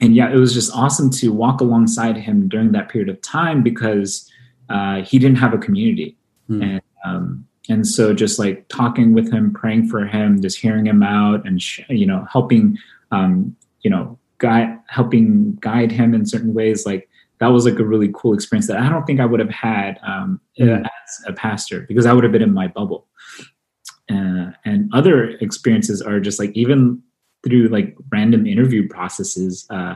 and 0.00 0.14
yeah, 0.14 0.30
it 0.30 0.36
was 0.36 0.52
just 0.52 0.72
awesome 0.74 1.10
to 1.10 1.32
walk 1.32 1.60
alongside 1.60 2.16
him 2.16 2.48
during 2.48 2.72
that 2.72 2.88
period 2.88 3.08
of 3.08 3.20
time 3.22 3.62
because 3.62 4.30
uh, 4.68 5.02
he 5.02 5.18
didn't 5.18 5.38
have 5.38 5.54
a 5.54 5.58
community, 5.58 6.16
mm. 6.50 6.62
and 6.62 6.82
um, 7.04 7.46
and 7.68 7.86
so 7.86 8.12
just 8.12 8.38
like 8.38 8.68
talking 8.68 9.14
with 9.14 9.32
him, 9.32 9.52
praying 9.52 9.88
for 9.88 10.06
him, 10.06 10.40
just 10.40 10.58
hearing 10.58 10.86
him 10.86 11.02
out, 11.02 11.46
and 11.46 11.62
sh- 11.62 11.80
you 11.88 12.06
know 12.06 12.26
helping 12.30 12.76
um, 13.10 13.56
you 13.80 13.90
know 13.90 14.18
guide 14.38 14.78
helping 14.88 15.54
guide 15.60 15.90
him 15.90 16.14
in 16.14 16.26
certain 16.26 16.52
ways, 16.52 16.84
like 16.84 17.08
that 17.38 17.48
was 17.48 17.64
like 17.64 17.78
a 17.78 17.84
really 17.84 18.10
cool 18.14 18.34
experience 18.34 18.66
that 18.66 18.78
I 18.78 18.88
don't 18.88 19.04
think 19.06 19.20
I 19.20 19.26
would 19.26 19.40
have 19.40 19.50
had 19.50 19.98
um, 20.06 20.40
mm. 20.58 20.80
as 20.80 21.24
a 21.26 21.32
pastor 21.32 21.82
because 21.82 22.06
I 22.06 22.12
would 22.12 22.24
have 22.24 22.32
been 22.32 22.42
in 22.42 22.54
my 22.54 22.68
bubble. 22.68 23.06
Uh, 24.08 24.52
and 24.64 24.88
other 24.92 25.30
experiences 25.40 26.00
are 26.00 26.20
just 26.20 26.38
like 26.38 26.50
even 26.52 27.02
through 27.46 27.68
like 27.68 27.96
random 28.10 28.44
interview 28.44 28.88
processes. 28.88 29.66
Uh, 29.70 29.94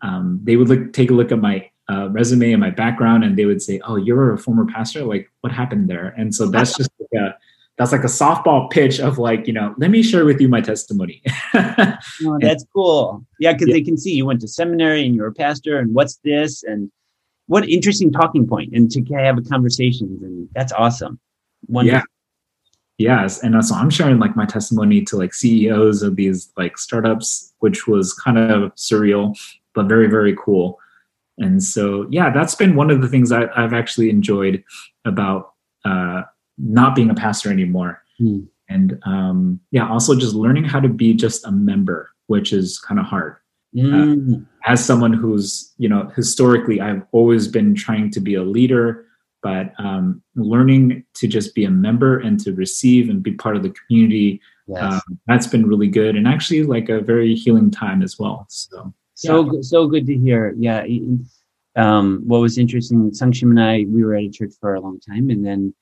um, 0.00 0.38
they 0.44 0.54
would 0.56 0.68
look 0.68 0.92
take 0.92 1.10
a 1.10 1.14
look 1.14 1.32
at 1.32 1.40
my 1.40 1.68
uh, 1.90 2.08
resume 2.10 2.52
and 2.52 2.60
my 2.60 2.70
background 2.70 3.24
and 3.24 3.36
they 3.36 3.44
would 3.44 3.60
say 3.60 3.80
oh 3.84 3.96
you're 3.96 4.32
a 4.32 4.38
former 4.38 4.64
pastor? 4.66 5.02
Like 5.02 5.30
what 5.40 5.52
happened 5.52 5.90
there? 5.90 6.14
And 6.16 6.32
so 6.32 6.46
that's 6.46 6.76
just 6.78 6.90
like 7.00 7.20
a 7.20 7.36
that's 7.76 7.90
like 7.90 8.04
a 8.04 8.06
softball 8.22 8.70
pitch 8.70 9.00
of 9.00 9.18
like 9.18 9.48
you 9.48 9.52
know 9.52 9.74
let 9.78 9.90
me 9.90 10.02
share 10.02 10.24
with 10.24 10.40
you 10.40 10.48
my 10.48 10.60
testimony. 10.60 11.22
Oh, 12.26 12.38
that's 12.40 12.64
cool. 12.72 13.24
Yeah 13.40 13.52
because 13.52 13.68
yeah. 13.68 13.74
they 13.74 13.82
can 13.82 13.98
see 13.98 14.12
you 14.12 14.26
went 14.26 14.40
to 14.42 14.48
seminary 14.48 15.04
and 15.04 15.14
you're 15.14 15.26
a 15.26 15.32
pastor 15.32 15.78
and 15.78 15.94
what's 15.94 16.16
this? 16.18 16.62
And 16.62 16.90
what 17.46 17.68
interesting 17.68 18.12
talking 18.12 18.46
point 18.46 18.72
and 18.72 18.90
to 18.92 19.02
have 19.14 19.36
a 19.36 19.42
conversation 19.42 20.18
and 20.22 20.48
that's 20.54 20.72
awesome. 20.72 21.18
Wonderful. 21.66 21.98
yeah 21.98 22.13
yes 22.98 23.42
and 23.42 23.62
so 23.64 23.74
i'm 23.74 23.90
sharing 23.90 24.18
like 24.18 24.36
my 24.36 24.46
testimony 24.46 25.02
to 25.02 25.16
like 25.16 25.34
ceos 25.34 26.02
of 26.02 26.16
these 26.16 26.52
like 26.56 26.78
startups 26.78 27.52
which 27.58 27.86
was 27.86 28.12
kind 28.14 28.38
of 28.38 28.74
surreal 28.74 29.36
but 29.74 29.86
very 29.86 30.06
very 30.06 30.36
cool 30.42 30.78
and 31.38 31.62
so 31.62 32.06
yeah 32.10 32.30
that's 32.30 32.54
been 32.54 32.76
one 32.76 32.90
of 32.90 33.00
the 33.00 33.08
things 33.08 33.32
I, 33.32 33.48
have 33.60 33.74
actually 33.74 34.10
enjoyed 34.10 34.62
about 35.04 35.54
uh, 35.84 36.22
not 36.56 36.94
being 36.94 37.10
a 37.10 37.14
pastor 37.14 37.50
anymore 37.50 38.02
mm. 38.20 38.46
and 38.68 38.98
um, 39.04 39.60
yeah 39.70 39.88
also 39.88 40.14
just 40.14 40.34
learning 40.34 40.64
how 40.64 40.80
to 40.80 40.88
be 40.88 41.14
just 41.14 41.46
a 41.46 41.50
member 41.50 42.10
which 42.26 42.52
is 42.52 42.78
kind 42.78 43.00
of 43.00 43.06
hard 43.06 43.36
mm. 43.74 44.36
uh, 44.36 44.40
as 44.66 44.84
someone 44.84 45.12
who's 45.12 45.72
you 45.78 45.88
know 45.88 46.10
historically 46.14 46.80
i've 46.80 47.02
always 47.12 47.48
been 47.48 47.74
trying 47.74 48.10
to 48.10 48.20
be 48.20 48.34
a 48.34 48.42
leader 48.42 49.04
but 49.44 49.72
um, 49.78 50.20
learning 50.34 51.04
to 51.14 51.28
just 51.28 51.54
be 51.54 51.64
a 51.64 51.70
member 51.70 52.18
and 52.18 52.40
to 52.40 52.52
receive 52.54 53.08
and 53.08 53.22
be 53.22 53.32
part 53.32 53.56
of 53.56 53.62
the 53.62 53.70
community 53.70 54.40
yes. 54.66 54.82
um, 54.82 55.18
that's 55.28 55.46
been 55.46 55.66
really 55.66 55.86
good 55.86 56.16
and 56.16 56.26
actually 56.26 56.64
like 56.64 56.88
a 56.88 57.00
very 57.00 57.34
healing 57.36 57.70
time 57.70 58.02
as 58.02 58.18
well 58.18 58.44
so 58.48 58.92
so 59.14 59.52
yeah. 59.52 59.60
so 59.62 59.86
good 59.86 60.06
to 60.06 60.16
hear. 60.16 60.54
Yeah. 60.58 60.84
Um, 61.76 62.22
what 62.26 62.40
was 62.40 62.58
interesting, 62.58 63.10
Sungshim 63.10 63.50
and 63.50 63.60
I, 63.60 63.84
we 63.88 64.04
were 64.04 64.14
at 64.14 64.24
a 64.24 64.28
church 64.28 64.52
for 64.60 64.74
a 64.74 64.80
long 64.80 65.00
time, 65.00 65.30
and 65.30 65.44
then 65.44 65.74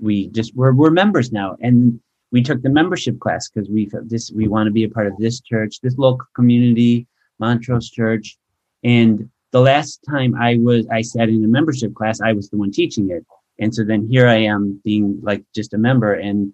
we 0.00 0.28
just 0.28 0.54
we're 0.56 0.72
we're 0.72 0.90
members 0.90 1.32
now, 1.32 1.56
and 1.60 2.00
we 2.32 2.42
took 2.42 2.62
the 2.62 2.68
membership 2.68 3.20
class 3.20 3.48
because 3.48 3.68
we 3.68 3.88
this 4.04 4.32
we 4.32 4.48
want 4.48 4.66
to 4.66 4.72
be 4.72 4.84
a 4.84 4.88
part 4.88 5.06
of 5.06 5.16
this 5.18 5.40
church, 5.40 5.80
this 5.80 5.98
local 5.98 6.26
community, 6.34 7.06
Montrose 7.38 7.90
Church, 7.90 8.38
and 8.82 9.28
the 9.52 9.60
last 9.60 10.00
time 10.08 10.34
I 10.34 10.56
was 10.56 10.86
I 10.88 11.02
sat 11.02 11.28
in 11.28 11.44
a 11.44 11.48
membership 11.48 11.94
class, 11.94 12.20
I 12.20 12.32
was 12.32 12.50
the 12.50 12.56
one 12.56 12.72
teaching 12.72 13.10
it, 13.10 13.24
and 13.58 13.74
so 13.74 13.84
then 13.84 14.06
here 14.08 14.28
I 14.28 14.36
am 14.36 14.80
being 14.84 15.20
like 15.22 15.44
just 15.54 15.74
a 15.74 15.78
member, 15.78 16.12
and 16.14 16.52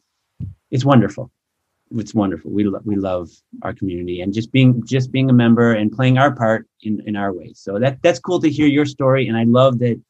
it's 0.70 0.84
wonderful 0.84 1.30
it's 1.98 2.14
wonderful. 2.14 2.50
We 2.50 2.68
we 2.84 2.96
love 2.96 3.30
our 3.62 3.72
community 3.72 4.20
and 4.20 4.32
just 4.32 4.52
being 4.52 4.84
just 4.86 5.12
being 5.12 5.30
a 5.30 5.32
member 5.32 5.72
and 5.72 5.92
playing 5.92 6.18
our 6.18 6.34
part 6.34 6.66
in 6.82 7.02
in 7.06 7.16
our 7.16 7.32
way. 7.32 7.52
So 7.54 7.78
that 7.78 8.02
that's 8.02 8.18
cool 8.18 8.40
to 8.40 8.50
hear 8.50 8.66
your 8.66 8.86
story, 8.86 9.28
and 9.28 9.36
I 9.36 9.44
love 9.44 9.78
that 9.80 10.00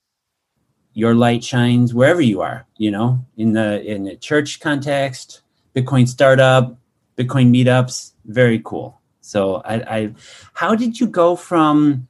your 0.94 1.14
light 1.14 1.42
shines 1.42 1.94
wherever 1.94 2.20
you 2.20 2.40
are. 2.40 2.66
You 2.76 2.90
know, 2.90 3.24
in 3.36 3.52
the 3.52 3.82
in 3.82 4.04
the 4.04 4.16
church 4.16 4.60
context, 4.60 5.42
Bitcoin 5.74 6.06
startup, 6.08 6.76
Bitcoin 7.16 7.50
meetups, 7.50 8.12
very 8.24 8.60
cool. 8.64 9.00
So 9.20 9.56
I, 9.64 9.74
I 9.74 10.14
how 10.54 10.74
did 10.74 11.00
you 11.00 11.06
go 11.06 11.36
from 11.36 12.08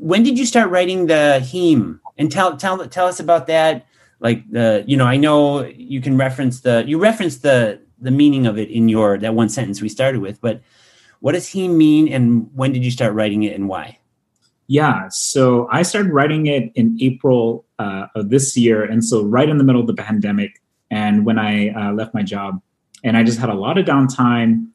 when 0.00 0.22
did 0.22 0.38
you 0.38 0.46
start 0.46 0.70
writing 0.70 1.06
the 1.06 1.40
Heem 1.40 2.00
and 2.18 2.32
tell 2.32 2.56
tell 2.56 2.86
tell 2.88 3.06
us 3.06 3.20
about 3.20 3.46
that? 3.46 3.86
Like 4.18 4.50
the 4.50 4.84
you 4.86 4.96
know 4.96 5.06
I 5.06 5.16
know 5.16 5.64
you 5.64 6.00
can 6.00 6.16
reference 6.16 6.60
the 6.60 6.84
you 6.86 6.98
reference 6.98 7.38
the 7.38 7.80
the 8.00 8.10
meaning 8.10 8.46
of 8.46 8.58
it 8.58 8.70
in 8.70 8.88
your 8.88 9.18
that 9.18 9.34
one 9.34 9.48
sentence 9.48 9.80
we 9.80 9.88
started 9.88 10.20
with 10.20 10.40
but 10.40 10.62
what 11.20 11.32
does 11.32 11.46
he 11.46 11.68
mean 11.68 12.08
and 12.12 12.48
when 12.54 12.72
did 12.72 12.84
you 12.84 12.90
start 12.90 13.14
writing 13.14 13.42
it 13.42 13.54
and 13.54 13.68
why 13.68 13.98
yeah 14.66 15.08
so 15.10 15.68
i 15.70 15.82
started 15.82 16.12
writing 16.12 16.46
it 16.46 16.72
in 16.74 16.96
april 17.00 17.64
uh, 17.78 18.06
of 18.14 18.30
this 18.30 18.56
year 18.56 18.82
and 18.84 19.04
so 19.04 19.22
right 19.22 19.48
in 19.48 19.58
the 19.58 19.64
middle 19.64 19.80
of 19.80 19.86
the 19.86 19.94
pandemic 19.94 20.60
and 20.90 21.24
when 21.26 21.38
i 21.38 21.68
uh, 21.70 21.92
left 21.92 22.14
my 22.14 22.22
job 22.22 22.60
and 23.04 23.16
i 23.16 23.22
just 23.22 23.38
had 23.38 23.50
a 23.50 23.54
lot 23.54 23.78
of 23.78 23.84
downtime 23.84 24.68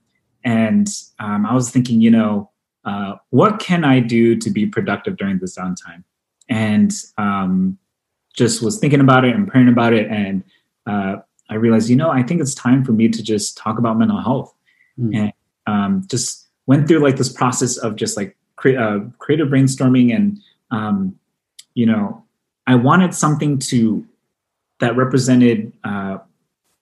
and 0.44 0.88
um, 1.20 1.46
i 1.46 1.54
was 1.54 1.70
thinking 1.70 2.02
you 2.02 2.12
know 2.12 2.50
uh, 2.86 3.16
what 3.32 3.60
can 3.60 3.84
i 3.84 4.00
do 4.00 4.36
to 4.36 4.50
be 4.50 4.66
productive 4.66 5.18
during 5.18 5.40
this 5.40 5.58
downtime? 5.58 6.04
And 6.48 6.94
um, 7.18 7.78
just 8.36 8.62
was 8.62 8.78
thinking 8.78 9.00
about 9.00 9.26
it 9.26 9.36
and 9.36 9.48
praying 9.48 9.70
about 9.70 9.94
it. 9.94 10.10
And 10.12 10.44
uh, 10.86 11.18
I 11.50 11.56
realized, 11.56 11.90
you 11.90 11.96
know, 11.96 12.12
I 12.12 12.22
think 12.22 12.42
it's 12.42 12.54
time 12.54 12.84
for 12.84 12.92
me 12.92 13.10
to 13.10 13.24
just 13.24 13.58
talk 13.58 13.80
about 13.80 13.98
mental 13.98 14.20
health, 14.20 14.54
mm. 15.00 15.16
and 15.16 15.34
um, 15.68 16.04
just 16.10 16.48
went 16.68 16.88
through 16.88 17.00
like 17.00 17.18
this 17.18 17.32
process 17.32 17.78
of 17.78 17.96
just 17.96 18.18
like 18.18 18.36
cre- 18.56 18.78
uh, 18.78 19.00
creative 19.20 19.48
brainstorming, 19.48 20.16
and 20.16 20.40
um, 20.72 21.18
you 21.74 21.86
know, 21.86 22.24
I 22.68 22.76
wanted 22.76 23.14
something 23.14 23.60
to 23.60 24.06
that 24.80 24.96
represented 24.96 25.72
uh, 25.84 26.18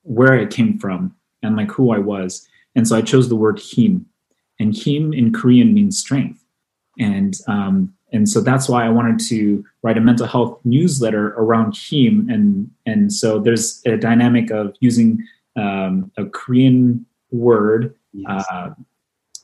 where 0.02 0.34
I 0.39 0.46
came 0.46 0.80
from 0.80 1.16
and 1.44 1.56
like 1.56 1.72
who 1.72 1.92
I 1.92 2.00
was, 2.00 2.48
and 2.76 2.88
so 2.88 2.96
I 2.96 3.02
chose 3.02 3.30
the 3.30 3.36
word 3.36 3.60
Heem, 3.60 4.06
and 4.60 4.74
Heem 4.76 5.13
in 5.13 5.34
Korean 5.34 5.74
means 5.74 5.98
strength, 5.98 6.44
and 7.00 7.36
um, 7.48 7.94
and 8.13 8.30
so 8.30 8.39
that's 8.39 8.70
why 8.70 8.86
I 8.86 8.89
wanted 8.89 9.20
to 9.30 9.66
write 9.82 9.98
a 9.98 10.02
mental 10.02 10.28
health 10.28 10.60
newsletter 10.63 11.30
around 11.30 11.76
Heem. 11.76 12.30
And 12.30 12.70
and 12.86 13.12
so 13.12 13.39
there's 13.39 13.82
a 13.86 13.98
dynamic 13.98 14.52
of 14.52 14.76
using 14.80 15.28
um, 15.56 16.12
a 16.18 16.26
Korean 16.26 17.06
word, 17.32 17.96
yes. 18.13 18.46
uh, 18.52 18.70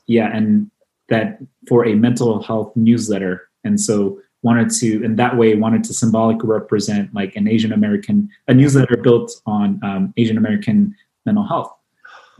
yeah, 0.06 0.34
and 0.34 0.70
that 1.08 1.40
for 1.68 1.84
a 1.84 1.94
mental 1.94 2.40
health 2.42 2.72
newsletter. 2.76 3.48
And 3.64 3.78
so 3.80 4.20
wanted 4.42 4.70
to 4.70 5.02
in 5.04 5.16
that 5.16 5.36
way 5.36 5.54
wanted 5.54 5.84
to 5.84 5.92
symbolically 5.92 6.48
represent 6.48 7.12
like 7.12 7.36
an 7.36 7.46
Asian 7.46 7.72
American 7.72 8.30
a 8.48 8.54
newsletter 8.54 8.96
built 8.96 9.32
on 9.44 9.78
um, 9.82 10.14
Asian 10.16 10.38
American 10.38 10.94
mental 11.26 11.44
health. 11.44 11.72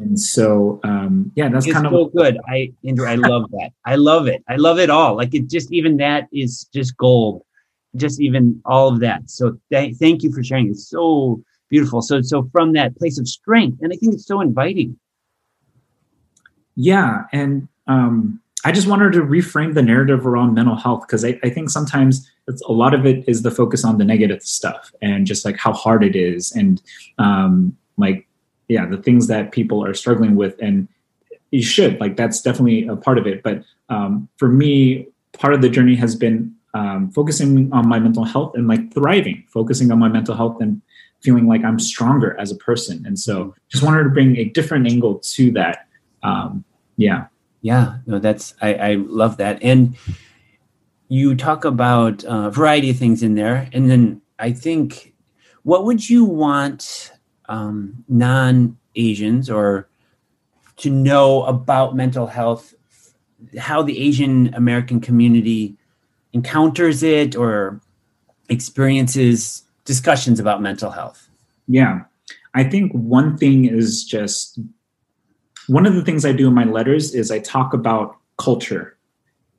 And 0.00 0.18
so, 0.18 0.80
um, 0.82 1.30
yeah, 1.34 1.48
that's 1.48 1.66
it's 1.66 1.74
kind 1.74 1.86
of 1.86 1.92
so 1.92 2.06
good. 2.06 2.38
I, 2.48 2.72
Andrew, 2.84 3.06
I 3.06 3.16
love 3.16 3.50
that. 3.52 3.70
I 3.84 3.96
love 3.96 4.26
it. 4.28 4.42
I 4.48 4.56
love 4.56 4.78
it 4.78 4.90
all. 4.90 5.16
Like 5.16 5.34
it 5.34 5.48
just, 5.48 5.70
even 5.72 5.98
that 5.98 6.26
is 6.32 6.64
just 6.72 6.96
gold. 6.96 7.42
just 7.96 8.20
even 8.20 8.60
all 8.64 8.88
of 8.88 9.00
that. 9.00 9.28
So 9.30 9.58
th- 9.70 9.96
thank 9.96 10.22
you 10.22 10.32
for 10.32 10.42
sharing. 10.42 10.70
It's 10.70 10.88
so 10.88 11.42
beautiful. 11.68 12.02
So 12.02 12.20
so 12.20 12.48
from 12.52 12.72
that 12.74 12.96
place 12.96 13.18
of 13.18 13.28
strength, 13.28 13.78
and 13.80 13.92
I 13.92 13.96
think 13.96 14.14
it's 14.14 14.26
so 14.26 14.40
inviting. 14.40 14.98
Yeah, 16.76 17.24
and 17.32 17.68
um, 17.86 18.40
I 18.64 18.72
just 18.72 18.86
wanted 18.86 19.12
to 19.14 19.20
reframe 19.20 19.74
the 19.74 19.82
narrative 19.82 20.26
around 20.26 20.54
mental 20.54 20.76
health 20.76 21.02
because 21.06 21.24
I, 21.24 21.38
I, 21.42 21.50
think 21.50 21.70
sometimes 21.70 22.30
a 22.66 22.72
lot 22.72 22.94
of 22.94 23.06
it 23.06 23.24
is 23.26 23.42
the 23.42 23.50
focus 23.50 23.84
on 23.84 23.98
the 23.98 24.04
negative 24.04 24.42
stuff 24.42 24.92
and 25.02 25.26
just 25.26 25.44
like 25.44 25.56
how 25.56 25.72
hard 25.72 26.04
it 26.04 26.14
is 26.14 26.52
and 26.52 26.80
um, 27.18 27.76
like 27.96 28.26
yeah 28.70 28.86
the 28.86 28.96
things 28.96 29.26
that 29.26 29.52
people 29.52 29.84
are 29.84 29.92
struggling 29.92 30.34
with 30.36 30.54
and 30.62 30.88
you 31.50 31.62
should 31.62 31.98
like 32.00 32.16
that's 32.16 32.40
definitely 32.40 32.86
a 32.86 32.96
part 32.96 33.18
of 33.18 33.26
it. 33.26 33.42
But 33.42 33.64
um, 33.88 34.28
for 34.36 34.48
me 34.48 35.08
part 35.32 35.54
of 35.54 35.62
the 35.62 35.68
journey 35.68 35.96
has 35.96 36.14
been 36.14 36.54
um, 36.74 37.10
focusing 37.10 37.72
on 37.72 37.88
my 37.88 37.98
mental 37.98 38.24
health 38.24 38.54
and 38.54 38.68
like 38.68 38.92
thriving 38.94 39.44
focusing 39.48 39.90
on 39.90 39.98
my 39.98 40.08
mental 40.08 40.36
health 40.36 40.60
and 40.60 40.80
feeling 41.20 41.46
like 41.46 41.62
i'm 41.64 41.78
stronger 41.78 42.38
as 42.40 42.50
a 42.50 42.56
person. 42.56 43.04
And 43.04 43.18
so 43.18 43.54
just 43.68 43.84
wanted 43.84 44.04
to 44.04 44.10
bring 44.10 44.36
a 44.36 44.44
different 44.44 44.86
angle 44.86 45.18
to 45.18 45.50
that. 45.52 45.86
Um, 46.22 46.64
yeah. 46.96 47.26
Yeah 47.62 47.98
no 48.06 48.18
that's 48.18 48.54
i, 48.62 48.74
I 48.74 48.94
love 48.94 49.36
that. 49.38 49.62
And 49.62 49.96
you 51.08 51.34
talk 51.34 51.64
about 51.64 52.24
uh, 52.24 52.46
a 52.46 52.50
variety 52.52 52.90
of 52.90 52.96
things 52.96 53.22
in 53.22 53.34
there. 53.34 53.68
And 53.72 53.90
then 53.90 54.22
i 54.38 54.52
think 54.52 55.14
what 55.62 55.84
would 55.84 56.08
you 56.08 56.24
want 56.24 57.12
um, 57.50 58.04
non 58.08 58.76
asians 58.96 59.50
or 59.50 59.88
to 60.78 60.88
know 60.88 61.42
about 61.44 61.94
mental 61.94 62.26
health 62.26 62.74
how 63.58 63.82
the 63.82 63.98
asian 64.00 64.52
american 64.54 65.00
community 65.00 65.76
encounters 66.32 67.02
it 67.02 67.36
or 67.36 67.80
experiences 68.48 69.62
discussions 69.84 70.38
about 70.38 70.60
mental 70.60 70.90
health. 70.90 71.28
Yeah. 71.66 72.02
I 72.54 72.64
think 72.64 72.92
one 72.92 73.36
thing 73.36 73.64
is 73.64 74.04
just 74.04 74.58
one 75.68 75.86
of 75.86 75.94
the 75.94 76.04
things 76.04 76.24
I 76.24 76.32
do 76.32 76.48
in 76.48 76.54
my 76.54 76.64
letters 76.64 77.14
is 77.14 77.30
I 77.30 77.38
talk 77.38 77.72
about 77.72 78.16
culture. 78.38 78.96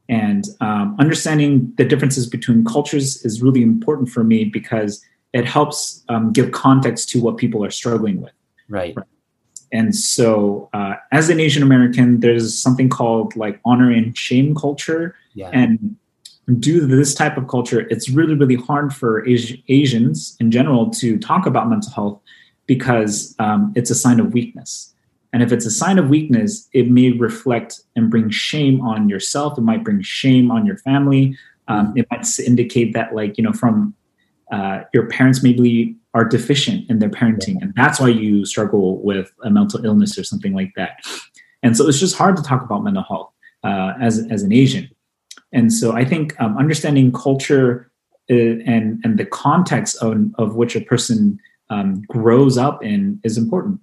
And 0.09 0.45
um, 0.59 0.95
understanding 0.99 1.73
the 1.77 1.85
differences 1.85 2.27
between 2.27 2.65
cultures 2.65 3.23
is 3.23 3.41
really 3.41 3.61
important 3.61 4.09
for 4.09 4.23
me 4.23 4.43
because 4.43 5.03
it 5.33 5.45
helps 5.45 6.03
um, 6.09 6.31
give 6.31 6.51
context 6.51 7.09
to 7.09 7.21
what 7.21 7.37
people 7.37 7.63
are 7.63 7.71
struggling 7.71 8.21
with. 8.21 8.33
Right. 8.67 8.95
And 9.71 9.95
so, 9.95 10.69
uh, 10.73 10.95
as 11.11 11.29
an 11.29 11.39
Asian 11.39 11.63
American, 11.63 12.19
there's 12.19 12.57
something 12.57 12.89
called 12.89 13.35
like 13.35 13.59
honor 13.63 13.89
and 13.89 14.17
shame 14.17 14.53
culture. 14.53 15.15
Yeah. 15.33 15.49
And 15.53 15.95
due 16.59 16.81
to 16.81 16.85
this 16.85 17.15
type 17.15 17.37
of 17.37 17.47
culture, 17.47 17.81
it's 17.89 18.09
really, 18.09 18.35
really 18.35 18.55
hard 18.55 18.93
for 18.93 19.25
Asi- 19.27 19.63
Asians 19.69 20.35
in 20.39 20.51
general 20.51 20.89
to 20.91 21.17
talk 21.19 21.45
about 21.45 21.69
mental 21.69 21.91
health 21.91 22.19
because 22.67 23.35
um, 23.39 23.71
it's 23.75 23.89
a 23.89 23.95
sign 23.95 24.19
of 24.19 24.33
weakness. 24.33 24.93
And 25.33 25.41
if 25.41 25.53
it's 25.53 25.65
a 25.65 25.71
sign 25.71 25.97
of 25.97 26.09
weakness, 26.09 26.67
it 26.73 26.89
may 26.89 27.11
reflect 27.11 27.81
and 27.95 28.09
bring 28.09 28.29
shame 28.29 28.81
on 28.81 29.07
yourself. 29.07 29.57
It 29.57 29.61
might 29.61 29.83
bring 29.83 30.01
shame 30.01 30.51
on 30.51 30.65
your 30.65 30.77
family. 30.77 31.37
Um, 31.69 31.93
it 31.95 32.05
might 32.11 32.27
indicate 32.39 32.93
that, 32.93 33.15
like, 33.15 33.37
you 33.37 33.43
know, 33.45 33.53
from 33.53 33.95
uh, 34.51 34.81
your 34.93 35.07
parents 35.07 35.41
maybe 35.41 35.95
are 36.13 36.25
deficient 36.25 36.89
in 36.89 36.99
their 36.99 37.09
parenting, 37.09 37.61
and 37.61 37.73
that's 37.75 37.99
why 37.99 38.09
you 38.09 38.45
struggle 38.45 39.01
with 39.01 39.31
a 39.43 39.49
mental 39.49 39.83
illness 39.85 40.17
or 40.17 40.23
something 40.23 40.53
like 40.53 40.73
that. 40.75 41.05
And 41.63 41.77
so 41.77 41.87
it's 41.87 41.99
just 41.99 42.15
hard 42.15 42.35
to 42.37 42.43
talk 42.43 42.61
about 42.63 42.83
mental 42.83 43.03
health 43.03 43.31
uh, 43.63 43.93
as 44.01 44.25
as 44.29 44.43
an 44.43 44.51
Asian. 44.51 44.89
And 45.53 45.71
so 45.73 45.93
I 45.93 46.05
think 46.05 46.39
um, 46.39 46.57
understanding 46.57 47.11
culture 47.11 47.91
uh, 48.29 48.35
and 48.65 48.99
and 49.03 49.17
the 49.17 49.25
context 49.25 49.97
of, 50.01 50.17
of 50.37 50.55
which 50.55 50.75
a 50.75 50.81
person 50.81 51.39
um, 51.69 52.01
grows 52.07 52.57
up 52.57 52.83
in 52.83 53.19
is 53.23 53.37
important. 53.37 53.79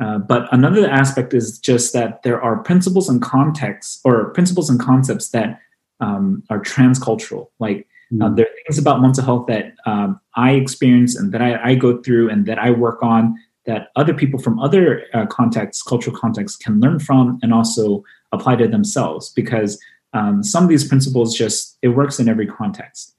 Uh, 0.00 0.18
but 0.18 0.48
another 0.50 0.88
aspect 0.88 1.34
is 1.34 1.58
just 1.58 1.92
that 1.92 2.22
there 2.22 2.40
are 2.40 2.62
principles 2.62 3.08
and 3.08 3.20
contexts 3.20 4.00
or 4.04 4.30
principles 4.30 4.70
and 4.70 4.80
concepts 4.80 5.28
that 5.28 5.60
um, 6.00 6.42
are 6.48 6.60
transcultural. 6.60 7.48
Like 7.58 7.86
mm. 8.12 8.22
uh, 8.22 8.28
hmm. 8.28 8.34
there 8.34 8.46
are 8.46 8.56
things 8.66 8.78
about 8.78 9.00
mental 9.00 9.24
health 9.24 9.46
that 9.48 9.74
um, 9.86 10.20
I 10.34 10.52
experience 10.52 11.16
and 11.16 11.32
that 11.32 11.42
I, 11.42 11.70
I, 11.70 11.74
go 11.74 12.02
through 12.02 12.30
and 12.30 12.46
that 12.46 12.58
I 12.58 12.70
work 12.70 13.02
on 13.02 13.34
that 13.66 13.88
other 13.96 14.14
people 14.14 14.38
from 14.38 14.58
other 14.58 15.04
uh, 15.14 15.26
contexts, 15.26 15.82
cultural 15.82 16.16
contexts, 16.16 16.56
can 16.56 16.80
learn 16.80 16.98
from 16.98 17.38
and 17.42 17.52
also 17.52 18.02
apply 18.32 18.56
to 18.56 18.68
themselves. 18.68 19.30
Because 19.30 19.78
um, 20.12 20.42
some 20.42 20.64
of 20.64 20.70
these 20.70 20.86
principles 20.86 21.36
just 21.36 21.78
it 21.82 21.88
works 21.88 22.18
in 22.18 22.28
every 22.28 22.46
context. 22.46 23.14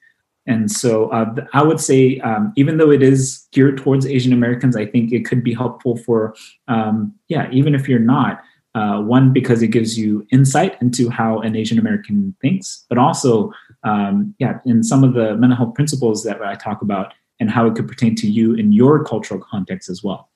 And 0.46 0.70
so 0.70 1.08
uh, 1.10 1.34
I 1.52 1.62
would 1.62 1.80
say, 1.80 2.18
um, 2.20 2.52
even 2.56 2.76
though 2.76 2.90
it 2.90 3.02
is 3.02 3.46
geared 3.52 3.78
towards 3.78 4.06
Asian 4.06 4.32
Americans, 4.32 4.76
I 4.76 4.86
think 4.86 5.12
it 5.12 5.24
could 5.24 5.44
be 5.44 5.54
helpful 5.54 5.96
for, 5.96 6.34
um, 6.68 7.14
yeah, 7.28 7.48
even 7.52 7.74
if 7.74 7.88
you're 7.88 7.98
not. 7.98 8.40
Uh, 8.74 9.02
one, 9.02 9.34
because 9.34 9.60
it 9.60 9.68
gives 9.68 9.98
you 9.98 10.26
insight 10.32 10.80
into 10.80 11.10
how 11.10 11.40
an 11.40 11.54
Asian 11.54 11.78
American 11.78 12.34
thinks, 12.40 12.86
but 12.88 12.96
also, 12.96 13.52
um, 13.84 14.34
yeah, 14.38 14.60
in 14.64 14.82
some 14.82 15.04
of 15.04 15.14
the 15.14 15.36
mental 15.36 15.56
health 15.56 15.74
principles 15.74 16.22
that 16.24 16.42
I 16.42 16.54
talk 16.54 16.82
about 16.82 17.14
and 17.40 17.50
how 17.50 17.66
it 17.66 17.74
could 17.74 17.88
pertain 17.88 18.14
to 18.16 18.30
you 18.30 18.54
in 18.54 18.72
your 18.72 19.04
cultural 19.04 19.40
context 19.40 19.90
as 19.90 20.02
well. 20.02 20.30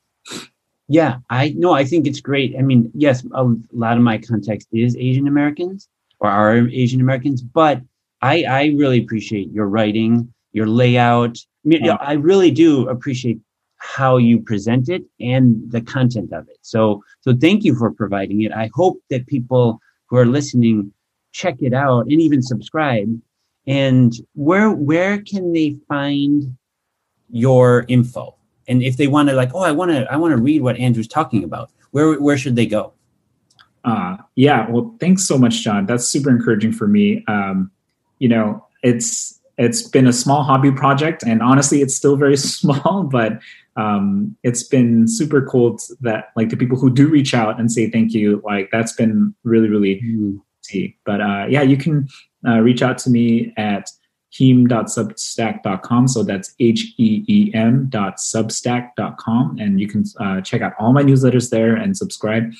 Yeah, 0.88 1.18
I 1.30 1.54
no, 1.56 1.72
I 1.72 1.84
think 1.84 2.06
it's 2.06 2.20
great. 2.20 2.54
I 2.58 2.62
mean, 2.62 2.90
yes, 2.94 3.24
a 3.32 3.44
lot 3.72 3.96
of 3.96 4.02
my 4.02 4.18
context 4.18 4.68
is 4.72 4.96
Asian 4.96 5.26
Americans 5.26 5.88
or 6.20 6.30
are 6.30 6.68
Asian 6.68 7.00
Americans, 7.00 7.42
but 7.42 7.82
I, 8.22 8.44
I 8.44 8.64
really 8.76 9.02
appreciate 9.02 9.52
your 9.52 9.66
writing, 9.66 10.32
your 10.52 10.66
layout. 10.66 11.38
I 11.64 11.68
mean, 11.68 11.84
yeah. 11.84 11.96
I 12.00 12.14
really 12.14 12.50
do 12.50 12.88
appreciate 12.88 13.40
how 13.78 14.16
you 14.16 14.40
present 14.40 14.88
it 14.88 15.04
and 15.20 15.70
the 15.70 15.80
content 15.80 16.32
of 16.32 16.48
it. 16.48 16.58
So, 16.62 17.02
so 17.20 17.34
thank 17.36 17.64
you 17.64 17.74
for 17.74 17.90
providing 17.90 18.42
it. 18.42 18.52
I 18.52 18.70
hope 18.74 19.00
that 19.10 19.26
people 19.26 19.80
who 20.06 20.16
are 20.16 20.26
listening 20.26 20.92
check 21.32 21.60
it 21.60 21.74
out 21.74 22.06
and 22.06 22.20
even 22.20 22.42
subscribe. 22.42 23.08
And 23.66 24.12
where 24.34 24.70
where 24.70 25.20
can 25.22 25.52
they 25.52 25.76
find 25.88 26.56
your 27.30 27.84
info? 27.88 28.34
And 28.68 28.82
if 28.82 28.96
they 28.96 29.06
want 29.06 29.28
to, 29.28 29.34
like, 29.34 29.54
oh, 29.54 29.60
I 29.60 29.72
want 29.72 29.92
to, 29.92 30.10
I 30.10 30.16
want 30.16 30.32
to 30.32 30.42
read 30.42 30.62
what 30.62 30.76
Andrew's 30.76 31.08
talking 31.08 31.44
about. 31.44 31.70
Where 31.90 32.20
where 32.20 32.36
should 32.36 32.56
they 32.56 32.66
go? 32.66 32.92
Uh, 33.84 34.16
yeah, 34.34 34.68
well, 34.68 34.94
thanks 34.98 35.26
so 35.26 35.38
much, 35.38 35.62
John. 35.62 35.86
That's 35.86 36.06
super 36.06 36.30
encouraging 36.30 36.72
for 36.72 36.88
me. 36.88 37.24
Um, 37.28 37.70
you 38.18 38.28
know, 38.28 38.66
it's 38.82 39.40
it's 39.58 39.82
been 39.82 40.06
a 40.06 40.12
small 40.12 40.42
hobby 40.42 40.72
project, 40.72 41.22
and 41.22 41.40
honestly, 41.40 41.80
it's 41.80 41.94
still 41.94 42.16
very 42.16 42.36
small, 42.58 43.04
but 43.04 43.40
um, 43.76 44.36
it's 44.42 44.62
been 44.62 45.06
super 45.06 45.42
cool 45.42 45.78
that 46.00 46.30
like 46.36 46.50
the 46.50 46.56
people 46.56 46.78
who 46.78 46.90
do 46.90 47.08
reach 47.08 47.34
out 47.34 47.60
and 47.60 47.70
say 47.70 47.88
thank 47.88 48.12
you, 48.12 48.42
like 48.44 48.70
that's 48.72 48.92
been 48.92 49.34
really 49.44 49.68
really 49.68 50.00
mm. 50.04 50.40
But 51.04 51.20
uh, 51.20 51.46
yeah, 51.48 51.62
you 51.62 51.76
can 51.76 52.08
uh, 52.46 52.60
reach 52.60 52.82
out 52.82 52.98
to 52.98 53.10
me 53.10 53.52
at 53.56 53.90
heem.substack.com. 54.30 56.08
So 56.08 56.22
that's 56.22 56.54
H 56.60 56.94
E 56.98 57.24
E 57.28 57.54
M 57.54 57.86
dot 57.88 58.16
substack.com. 58.16 59.58
And 59.58 59.80
you 59.80 59.88
can 59.88 60.04
uh, 60.20 60.40
check 60.40 60.62
out 60.62 60.72
all 60.78 60.92
my 60.92 61.02
newsletters 61.02 61.50
there 61.50 61.74
and 61.74 61.96
subscribe. 61.96 62.52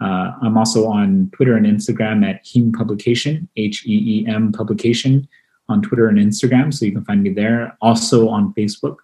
Uh, 0.00 0.32
I'm 0.42 0.58
also 0.58 0.86
on 0.86 1.30
Twitter 1.34 1.56
and 1.56 1.66
Instagram 1.66 2.28
at 2.28 2.44
Heem 2.44 2.72
Publication, 2.72 3.48
H 3.56 3.84
E 3.86 4.24
E 4.24 4.26
M 4.28 4.52
Publication 4.52 5.26
on 5.68 5.82
Twitter 5.82 6.08
and 6.08 6.18
Instagram. 6.18 6.72
So 6.72 6.84
you 6.84 6.92
can 6.92 7.04
find 7.04 7.22
me 7.22 7.30
there. 7.30 7.76
Also 7.80 8.28
on 8.28 8.54
Facebook. 8.54 8.96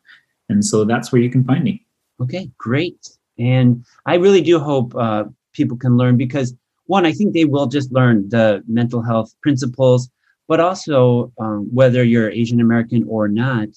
And 0.49 0.65
so 0.65 0.85
that's 0.85 1.11
where 1.11 1.21
you 1.21 1.31
can 1.31 1.45
find 1.45 1.65
me. 1.65 1.85
Okay, 2.21 2.51
great. 2.59 3.09
And 3.39 3.85
I 4.07 4.17
really 4.17 4.43
do 4.43 4.59
hope 4.59 4.95
uh, 4.95 5.25
people 5.53 5.77
can 5.77 5.97
learn 5.97 6.17
because, 6.17 6.55
one, 6.87 7.07
I 7.07 7.13
think 7.13 7.33
they 7.33 7.47
will 7.47 7.67
just 7.67 7.91
learn 7.91 8.29
the 8.29 8.63
mental 8.69 9.03
health 9.03 9.35
principles, 9.43 10.11
but 10.53 10.61
also 10.61 11.33
um, 11.41 11.67
whether 11.73 12.05
you're 12.05 12.31
Asian 12.31 12.61
American 12.61 13.07
or 13.09 13.27
not, 13.27 13.69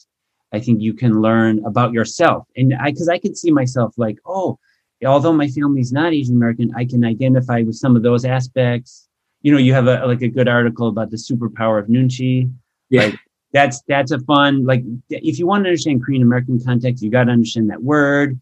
I 0.52 0.60
think 0.60 0.82
you 0.82 0.94
can 0.94 1.22
learn 1.22 1.64
about 1.64 1.94
yourself. 1.94 2.50
And 2.58 2.74
I, 2.74 2.92
because 2.92 3.08
I 3.08 3.18
could 3.18 3.38
see 3.38 3.50
myself 3.50 3.94
like, 3.96 4.18
oh, 4.26 4.60
although 5.06 5.32
my 5.32 5.48
family's 5.48 5.94
not 5.94 6.12
Asian 6.12 6.36
American, 6.36 6.74
I 6.76 6.84
can 6.84 7.06
identify 7.06 7.62
with 7.62 7.78
some 7.78 7.96
of 7.96 8.04
those 8.04 8.26
aspects. 8.26 9.08
You 9.42 9.54
know, 9.54 9.58
you 9.58 9.74
have 9.74 9.88
a 9.88 10.06
like 10.06 10.22
a 10.22 10.28
good 10.28 10.50
article 10.50 10.90
about 10.90 11.12
the 11.12 11.16
superpower 11.16 11.80
of 11.80 11.88
Nunchi. 11.88 12.52
Yeah. 12.90 13.06
Like, 13.06 13.20
that's 13.54 13.82
that's 13.88 14.12
a 14.12 14.20
fun 14.20 14.66
like 14.66 14.84
if 15.10 15.40
you 15.40 15.48
want 15.48 15.64
to 15.64 15.70
understand 15.70 16.04
Korean 16.04 16.24
American 16.24 16.62
context, 16.62 17.02
you 17.02 17.10
got 17.10 17.24
to 17.24 17.32
understand 17.32 17.70
that 17.70 17.84
word 17.84 18.38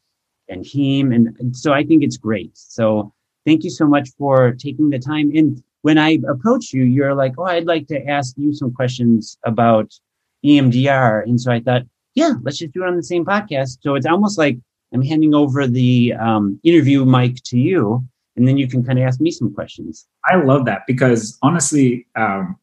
and 0.49 0.65
Heem, 0.65 1.11
and, 1.11 1.37
and 1.39 1.55
so 1.55 1.71
I 1.71 1.83
think 1.83 2.01
it's 2.01 2.17
great. 2.17 2.57
So 2.57 3.13
thank 3.45 3.63
you 3.63 3.69
so 3.69 3.85
much 3.85 4.09
for 4.17 4.53
taking 4.53 4.89
the 4.89 4.97
time. 4.97 5.31
And 5.35 5.61
when 5.83 5.97
I 5.97 6.17
approach 6.29 6.73
you, 6.73 6.83
you're 6.83 7.13
like, 7.13 7.33
oh, 7.37 7.43
I'd 7.43 7.65
like 7.65 7.87
to 7.87 8.07
ask 8.07 8.33
you 8.37 8.53
some 8.53 8.73
questions 8.73 9.37
about 9.45 9.93
EMDR, 10.43 11.23
and 11.23 11.39
so 11.39 11.51
I 11.51 11.59
thought, 11.59 11.83
yeah, 12.15 12.33
let's 12.41 12.57
just 12.57 12.73
do 12.73 12.83
it 12.83 12.87
on 12.87 12.95
the 12.95 13.03
same 13.03 13.25
podcast. 13.25 13.77
So 13.81 13.95
it's 13.95 14.05
almost 14.05 14.37
like 14.37 14.57
I'm 14.93 15.01
handing 15.01 15.33
over 15.33 15.67
the 15.67 16.13
um, 16.13 16.59
interview 16.63 17.05
mic 17.05 17.43
to 17.45 17.57
you, 17.57 18.03
and 18.35 18.47
then 18.47 18.57
you 18.57 18.67
can 18.67 18.83
kind 18.83 18.97
of 18.97 19.05
ask 19.05 19.19
me 19.19 19.29
some 19.29 19.53
questions. 19.53 20.07
I 20.25 20.37
love 20.37 20.65
that 20.65 20.83
because 20.87 21.37
honestly, 21.41 22.07
um, 22.15 22.57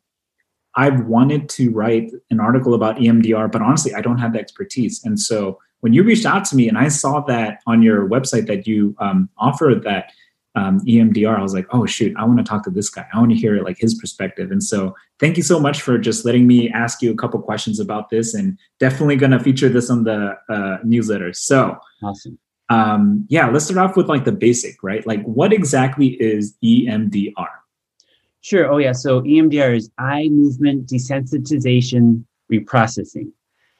I've 0.76 1.04
wanted 1.06 1.48
to 1.50 1.70
write 1.70 2.10
an 2.30 2.40
article 2.40 2.74
about 2.74 2.96
EMDR, 2.96 3.52
but 3.52 3.60
honestly, 3.60 3.94
I 3.94 4.00
don't 4.00 4.18
have 4.18 4.32
the 4.32 4.38
expertise. 4.38 5.04
And 5.04 5.18
so 5.18 5.58
when 5.80 5.92
you 5.92 6.02
reached 6.04 6.26
out 6.26 6.44
to 6.46 6.56
me 6.56 6.68
and 6.68 6.78
I 6.78 6.88
saw 6.88 7.20
that 7.22 7.60
on 7.66 7.82
your 7.82 8.08
website 8.08 8.46
that 8.46 8.66
you 8.66 8.94
um, 8.98 9.28
offer 9.36 9.74
that 9.84 10.12
um, 10.56 10.80
EMDR, 10.80 11.38
I 11.38 11.42
was 11.42 11.54
like, 11.54 11.66
oh 11.70 11.86
shoot, 11.86 12.14
I 12.18 12.24
want 12.24 12.38
to 12.38 12.44
talk 12.44 12.64
to 12.64 12.70
this 12.70 12.90
guy. 12.90 13.06
I 13.12 13.18
want 13.18 13.30
to 13.30 13.36
hear 13.36 13.62
like 13.62 13.78
his 13.78 13.94
perspective. 13.94 14.50
And 14.50 14.62
so 14.62 14.94
thank 15.18 15.36
you 15.36 15.42
so 15.42 15.60
much 15.60 15.80
for 15.82 15.96
just 15.98 16.24
letting 16.24 16.46
me 16.46 16.70
ask 16.70 17.02
you 17.02 17.12
a 17.12 17.16
couple 17.16 17.40
questions 17.40 17.78
about 17.78 18.10
this 18.10 18.34
and 18.34 18.58
definitely 18.78 19.16
going 19.16 19.32
to 19.32 19.38
feature 19.38 19.68
this 19.68 19.90
on 19.90 20.04
the 20.04 20.36
uh, 20.48 20.78
newsletter. 20.82 21.32
So 21.32 21.78
awesome. 22.02 22.38
Um, 22.68 23.26
yeah, 23.28 23.48
let's 23.48 23.66
start 23.66 23.90
off 23.90 23.96
with 23.96 24.08
like 24.08 24.24
the 24.24 24.32
basic, 24.32 24.82
right? 24.82 25.06
Like 25.06 25.22
what 25.24 25.52
exactly 25.52 26.08
is 26.20 26.56
EMDR? 26.64 27.48
Sure. 28.42 28.72
Oh 28.72 28.78
yeah. 28.78 28.92
So 28.92 29.22
EMDR 29.22 29.76
is 29.76 29.90
eye 29.98 30.28
movement 30.30 30.88
desensitization 30.88 32.24
reprocessing. 32.50 33.32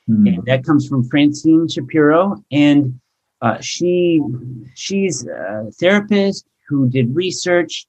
Mm. 0.08 0.34
And 0.34 0.44
that 0.46 0.64
comes 0.64 0.86
from 0.86 1.08
Francine 1.08 1.68
Shapiro. 1.68 2.44
And 2.52 3.00
uh, 3.42 3.58
she 3.60 4.20
she's 4.74 5.26
a 5.26 5.70
therapist 5.78 6.46
who 6.70 6.88
did 6.88 7.14
research. 7.14 7.86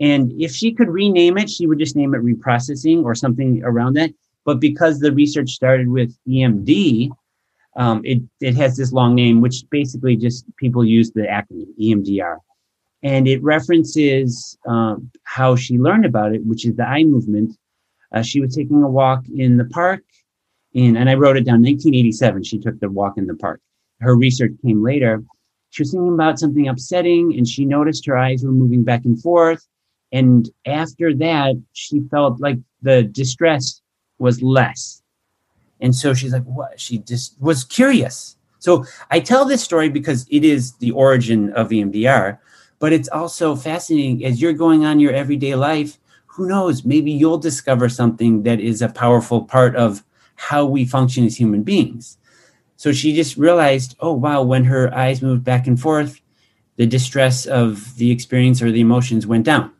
And 0.00 0.32
if 0.40 0.52
she 0.52 0.72
could 0.72 0.88
rename 0.88 1.36
it, 1.36 1.50
she 1.50 1.66
would 1.66 1.78
just 1.78 1.96
name 1.96 2.14
it 2.14 2.22
reprocessing 2.22 3.04
or 3.04 3.14
something 3.14 3.62
around 3.64 3.94
that. 3.94 4.12
But 4.46 4.60
because 4.60 5.00
the 5.00 5.12
research 5.12 5.50
started 5.50 5.88
with 5.88 6.16
EMD, 6.26 7.10
um, 7.76 8.00
it, 8.04 8.22
it 8.40 8.54
has 8.54 8.76
this 8.76 8.92
long 8.92 9.14
name, 9.14 9.40
which 9.42 9.64
basically 9.70 10.16
just 10.16 10.44
people 10.56 10.84
use 10.84 11.10
the 11.10 11.22
acronym 11.22 11.66
EMDR. 11.78 12.38
And 13.02 13.28
it 13.28 13.42
references 13.42 14.56
um, 14.66 15.10
how 15.24 15.56
she 15.56 15.78
learned 15.78 16.06
about 16.06 16.34
it, 16.34 16.44
which 16.46 16.64
is 16.66 16.76
the 16.76 16.86
eye 16.86 17.04
movement. 17.04 17.56
Uh, 18.14 18.22
she 18.22 18.40
was 18.40 18.54
taking 18.54 18.82
a 18.82 18.88
walk 18.88 19.24
in 19.34 19.56
the 19.56 19.64
park 19.66 20.02
in, 20.72 20.96
and 20.96 21.10
I 21.10 21.14
wrote 21.14 21.36
it 21.36 21.44
down, 21.44 21.62
1987, 21.62 22.44
she 22.44 22.58
took 22.58 22.78
the 22.80 22.90
walk 22.90 23.18
in 23.18 23.26
the 23.26 23.34
park. 23.34 23.60
Her 24.00 24.16
research 24.16 24.52
came 24.64 24.82
later. 24.82 25.22
She 25.70 25.82
was 25.82 25.92
thinking 25.92 26.14
about 26.14 26.38
something 26.38 26.68
upsetting 26.68 27.34
and 27.36 27.48
she 27.48 27.64
noticed 27.64 28.06
her 28.06 28.16
eyes 28.16 28.44
were 28.44 28.52
moving 28.52 28.84
back 28.84 29.04
and 29.04 29.20
forth. 29.20 29.66
And 30.12 30.48
after 30.66 31.14
that, 31.14 31.60
she 31.72 32.00
felt 32.10 32.40
like 32.40 32.58
the 32.82 33.04
distress 33.04 33.80
was 34.18 34.42
less. 34.42 35.02
And 35.80 35.94
so 35.94 36.12
she's 36.12 36.32
like, 36.32 36.44
what? 36.44 36.78
She 36.80 36.98
just 36.98 37.40
was 37.40 37.64
curious. 37.64 38.36
So 38.58 38.84
I 39.10 39.20
tell 39.20 39.44
this 39.44 39.62
story 39.62 39.88
because 39.88 40.26
it 40.30 40.44
is 40.44 40.74
the 40.74 40.90
origin 40.90 41.52
of 41.54 41.70
EMDR, 41.70 42.38
but 42.78 42.92
it's 42.92 43.08
also 43.08 43.56
fascinating 43.56 44.24
as 44.24 44.42
you're 44.42 44.52
going 44.52 44.84
on 44.84 45.00
your 45.00 45.12
everyday 45.12 45.54
life. 45.54 45.98
Who 46.26 46.46
knows? 46.46 46.84
Maybe 46.84 47.10
you'll 47.10 47.38
discover 47.38 47.88
something 47.88 48.42
that 48.42 48.60
is 48.60 48.82
a 48.82 48.88
powerful 48.88 49.44
part 49.44 49.76
of 49.76 50.04
how 50.36 50.64
we 50.64 50.84
function 50.84 51.24
as 51.24 51.36
human 51.36 51.62
beings. 51.62 52.18
So 52.80 52.92
she 52.92 53.14
just 53.14 53.36
realized, 53.36 53.94
oh, 54.00 54.14
wow, 54.14 54.40
when 54.40 54.64
her 54.64 54.90
eyes 54.94 55.20
moved 55.20 55.44
back 55.44 55.66
and 55.66 55.78
forth, 55.78 56.22
the 56.76 56.86
distress 56.86 57.44
of 57.44 57.94
the 57.98 58.10
experience 58.10 58.62
or 58.62 58.72
the 58.72 58.80
emotions 58.80 59.26
went 59.26 59.44
down. 59.44 59.70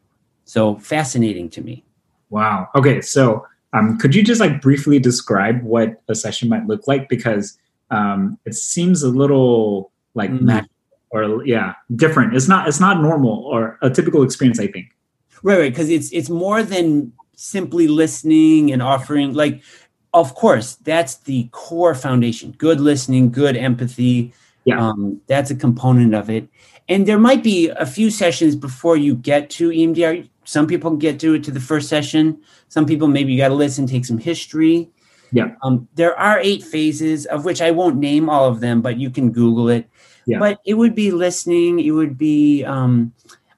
So 0.45 0.77
fascinating 0.77 1.49
to 1.49 1.63
me. 1.63 1.83
Wow. 2.29 2.69
Okay. 2.75 3.01
So 3.01 3.47
um, 3.73 3.97
could 3.97 4.15
you 4.15 4.23
just 4.23 4.39
like 4.39 4.61
briefly 4.61 4.99
describe 4.99 5.63
what 5.63 6.03
a 6.09 6.15
session 6.15 6.51
might 6.51 6.67
look 6.67 6.87
like? 6.87 7.09
Because 7.09 7.59
um, 7.91 8.39
it 8.45 8.53
seems 8.53 9.03
a 9.03 9.09
little 9.09 9.93
like 10.13 10.31
mm. 10.31 10.67
or 11.09 11.43
yeah, 11.47 11.77
different. 11.97 12.37
It's 12.37 12.49
not 12.49 12.69
it's 12.69 12.81
not 12.81 13.01
normal 13.01 13.47
or 13.47 13.79
a 13.81 13.89
typical 13.89 14.23
experience, 14.23 14.61
I 14.61 14.67
think. 14.67 14.95
Right, 15.43 15.59
right. 15.59 15.73
Because 15.73 15.89
it's 15.89 16.13
it's 16.13 16.29
more 16.29 16.63
than 16.63 17.15
simply 17.35 17.89
listening 17.89 18.71
and 18.71 18.83
offering 18.83 19.33
like 19.33 19.63
of 20.13 20.35
course, 20.35 20.77
that's 20.77 21.17
the 21.17 21.49
core 21.53 21.95
foundation. 21.95 22.53
Good 22.53 22.81
listening, 22.81 23.31
good 23.31 23.57
empathy. 23.57 24.33
Yeah. 24.65 24.89
Um, 24.89 25.21
that's 25.27 25.51
a 25.51 25.55
component 25.55 26.15
of 26.15 26.29
it. 26.29 26.49
And 26.89 27.07
there 27.07 27.19
might 27.19 27.43
be 27.43 27.69
a 27.69 27.87
few 27.87 28.11
sessions 28.11 28.57
before 28.57 28.97
you 28.97 29.15
get 29.15 29.49
to 29.51 29.71
EMDR. 29.71 30.29
Some 30.45 30.67
people 30.67 30.97
get 30.97 31.21
to 31.21 31.35
it 31.35 31.45
to 31.45 31.51
the 31.51 31.61
first 31.61 31.89
session. 31.89 32.41
Some 32.69 32.85
people 32.85 33.09
maybe 33.09 33.33
you 33.33 33.39
got 33.39 33.49
to 33.49 33.55
listen, 33.55 33.87
take 33.87 34.05
some 34.05 34.19
history. 34.19 34.91
Yeah. 35.33 35.55
Um, 35.63 35.89
there 35.95 36.19
are 36.19 36.41
eight 36.41 36.65
phases, 36.65 37.27
of 37.27 37.45
which 37.45 37.63
I 37.63 37.71
won't 37.71 37.97
name 37.97 38.29
all 38.29 38.47
of 38.47 38.61
them, 38.61 38.83
but 38.83 38.99
you 38.99 39.11
can 39.11 39.31
Google 39.31 39.69
it. 39.69 39.89
Yeah. 40.27 40.39
But 40.41 40.61
it 40.65 40.75
would 40.75 40.95
be 40.95 41.13
listening. 41.13 41.79
It 41.79 41.93
would 41.93 42.19
be 42.19 42.65
um, 42.65 43.13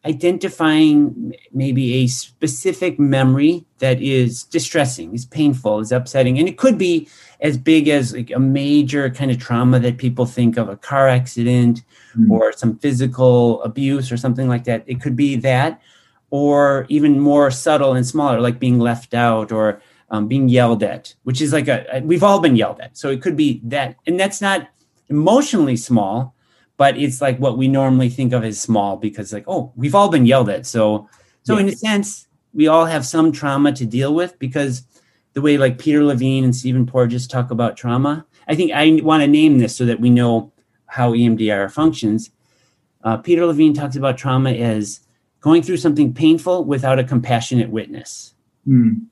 identifying 0.04 1.34
maybe 1.52 1.94
a 1.94 2.06
specific 2.08 2.98
memory 2.98 3.64
that 3.78 4.00
is 4.02 4.44
distressing, 4.44 5.14
is 5.14 5.24
painful, 5.24 5.78
is 5.78 5.92
upsetting. 5.92 6.38
And 6.38 6.48
it 6.48 6.58
could 6.58 6.76
be 6.76 7.08
as 7.40 7.56
big 7.56 7.88
as 7.88 8.12
like 8.12 8.30
a 8.30 8.38
major 8.38 9.10
kind 9.10 9.30
of 9.30 9.38
trauma 9.38 9.78
that 9.80 9.98
people 9.98 10.26
think 10.26 10.56
of 10.56 10.68
a 10.68 10.76
car 10.76 11.08
accident 11.08 11.82
mm-hmm. 12.16 12.32
or 12.32 12.52
some 12.52 12.78
physical 12.78 13.62
abuse 13.62 14.10
or 14.10 14.16
something 14.16 14.48
like 14.48 14.64
that. 14.64 14.82
It 14.86 15.00
could 15.00 15.16
be 15.16 15.36
that, 15.36 15.80
or 16.30 16.86
even 16.88 17.20
more 17.20 17.50
subtle 17.50 17.94
and 17.94 18.06
smaller, 18.06 18.40
like 18.40 18.58
being 18.58 18.78
left 18.78 19.14
out 19.14 19.52
or 19.52 19.82
um, 20.10 20.26
being 20.28 20.48
yelled 20.48 20.82
at, 20.82 21.14
which 21.22 21.40
is 21.40 21.52
like 21.52 21.68
a, 21.68 21.86
a, 21.92 22.00
we've 22.00 22.22
all 22.22 22.40
been 22.40 22.56
yelled 22.56 22.80
at. 22.80 22.96
So 22.96 23.08
it 23.10 23.22
could 23.22 23.36
be 23.36 23.60
that. 23.64 23.96
And 24.06 24.18
that's 24.18 24.40
not 24.40 24.68
emotionally 25.08 25.76
small 25.76 26.34
but 26.82 26.98
it's 26.98 27.20
like 27.20 27.38
what 27.38 27.56
we 27.56 27.68
normally 27.68 28.08
think 28.08 28.32
of 28.32 28.42
as 28.42 28.60
small 28.60 28.96
because 28.96 29.32
like 29.32 29.44
oh 29.46 29.72
we've 29.76 29.94
all 29.94 30.08
been 30.08 30.26
yelled 30.26 30.48
at 30.48 30.66
so 30.66 31.08
so 31.44 31.54
yeah. 31.54 31.60
in 31.60 31.68
a 31.68 31.76
sense 31.76 32.26
we 32.52 32.66
all 32.66 32.86
have 32.86 33.06
some 33.06 33.30
trauma 33.30 33.70
to 33.70 33.86
deal 33.86 34.12
with 34.12 34.36
because 34.40 34.82
the 35.34 35.40
way 35.40 35.56
like 35.56 35.78
peter 35.78 36.02
levine 36.02 36.42
and 36.42 36.56
stephen 36.56 36.84
porges 36.84 37.28
talk 37.28 37.52
about 37.52 37.76
trauma 37.76 38.26
i 38.48 38.54
think 38.56 38.72
i 38.72 38.98
want 39.04 39.22
to 39.22 39.28
name 39.28 39.58
this 39.58 39.76
so 39.76 39.84
that 39.86 40.00
we 40.00 40.10
know 40.10 40.50
how 40.86 41.12
emdr 41.12 41.70
functions 41.70 42.30
uh, 43.04 43.16
peter 43.16 43.46
levine 43.46 43.72
talks 43.72 43.94
about 43.94 44.18
trauma 44.18 44.50
as 44.50 45.02
going 45.40 45.62
through 45.62 45.76
something 45.76 46.12
painful 46.12 46.64
without 46.64 46.98
a 46.98 47.04
compassionate 47.04 47.70
witness 47.70 48.34
mm. 48.66 49.06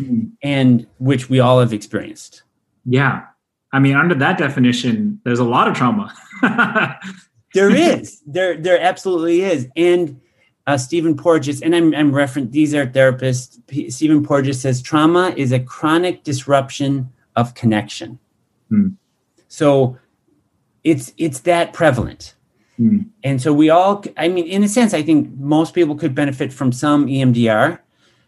Mm. 0.00 0.30
and 0.42 0.86
which 0.98 1.28
we 1.28 1.40
all 1.40 1.60
have 1.60 1.74
experienced 1.74 2.44
yeah 2.86 3.26
I 3.72 3.78
mean, 3.78 3.96
under 3.96 4.14
that 4.16 4.38
definition, 4.38 5.20
there's 5.24 5.38
a 5.38 5.44
lot 5.44 5.68
of 5.68 5.74
trauma. 5.74 6.14
there 7.54 7.70
is. 7.70 8.22
There, 8.26 8.56
there 8.56 8.80
absolutely 8.80 9.42
is. 9.42 9.66
And 9.76 10.20
uh, 10.66 10.76
Stephen 10.76 11.16
Porges, 11.16 11.62
and 11.62 11.74
I'm, 11.74 11.94
I'm 11.94 12.14
referring, 12.14 12.50
these 12.50 12.74
are 12.74 12.86
therapists. 12.86 13.58
P- 13.66 13.90
Stephen 13.90 14.24
Porges 14.24 14.60
says 14.60 14.82
trauma 14.82 15.32
is 15.36 15.52
a 15.52 15.60
chronic 15.60 16.22
disruption 16.22 17.10
of 17.34 17.54
connection. 17.54 18.18
Hmm. 18.68 18.88
So 19.48 19.98
it's 20.84 21.12
it's 21.16 21.40
that 21.40 21.72
prevalent. 21.72 22.34
Hmm. 22.76 23.00
And 23.24 23.40
so 23.40 23.52
we 23.52 23.70
all, 23.70 24.04
I 24.16 24.28
mean, 24.28 24.46
in 24.46 24.62
a 24.62 24.68
sense, 24.68 24.94
I 24.94 25.02
think 25.02 25.30
most 25.38 25.74
people 25.74 25.94
could 25.94 26.14
benefit 26.14 26.52
from 26.52 26.72
some 26.72 27.06
EMDR 27.06 27.78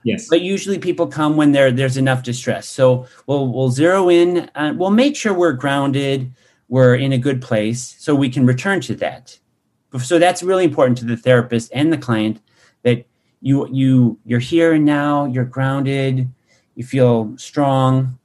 Yes. 0.04 0.28
But 0.28 0.42
usually 0.42 0.78
people 0.78 1.06
come 1.06 1.36
when 1.36 1.52
there 1.52 1.72
there's 1.72 1.96
enough 1.96 2.22
distress. 2.22 2.68
So 2.68 3.06
we'll 3.26 3.48
we'll 3.52 3.70
zero 3.70 4.10
in. 4.10 4.50
Uh, 4.54 4.74
we'll 4.76 4.90
make 4.90 5.16
sure 5.16 5.32
we're 5.34 5.52
grounded. 5.52 6.30
We're 6.68 6.94
in 6.94 7.12
a 7.12 7.18
good 7.18 7.42
place, 7.42 7.96
so 7.98 8.14
we 8.14 8.28
can 8.30 8.46
return 8.46 8.80
to 8.82 8.94
that. 8.96 9.38
So 10.02 10.18
that's 10.18 10.42
really 10.42 10.64
important 10.64 10.98
to 10.98 11.04
the 11.04 11.16
therapist 11.16 11.70
and 11.74 11.92
the 11.92 11.98
client 11.98 12.40
that 12.82 13.06
you 13.40 13.66
you 13.72 14.18
you're 14.24 14.40
here 14.40 14.74
and 14.74 14.84
now. 14.84 15.24
You're 15.24 15.44
grounded. 15.44 16.28
You 16.74 16.84
feel 16.84 17.32
strong 17.38 18.18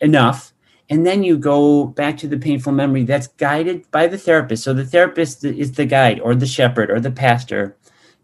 enough, 0.00 0.52
and 0.88 1.06
then 1.06 1.22
you 1.22 1.38
go 1.38 1.86
back 1.86 2.16
to 2.18 2.28
the 2.28 2.38
painful 2.38 2.72
memory 2.72 3.04
that's 3.04 3.28
guided 3.28 3.88
by 3.92 4.08
the 4.08 4.18
therapist. 4.18 4.64
So 4.64 4.74
the 4.74 4.86
therapist 4.86 5.44
is 5.44 5.72
the 5.72 5.86
guide 5.86 6.18
or 6.20 6.34
the 6.34 6.46
shepherd 6.46 6.90
or 6.90 6.98
the 6.98 7.10
pastor 7.12 7.76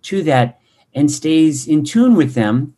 to 0.02 0.24
that 0.24 0.58
and 0.94 1.10
stays 1.10 1.68
in 1.68 1.84
tune 1.84 2.16
with 2.16 2.34
them 2.34 2.74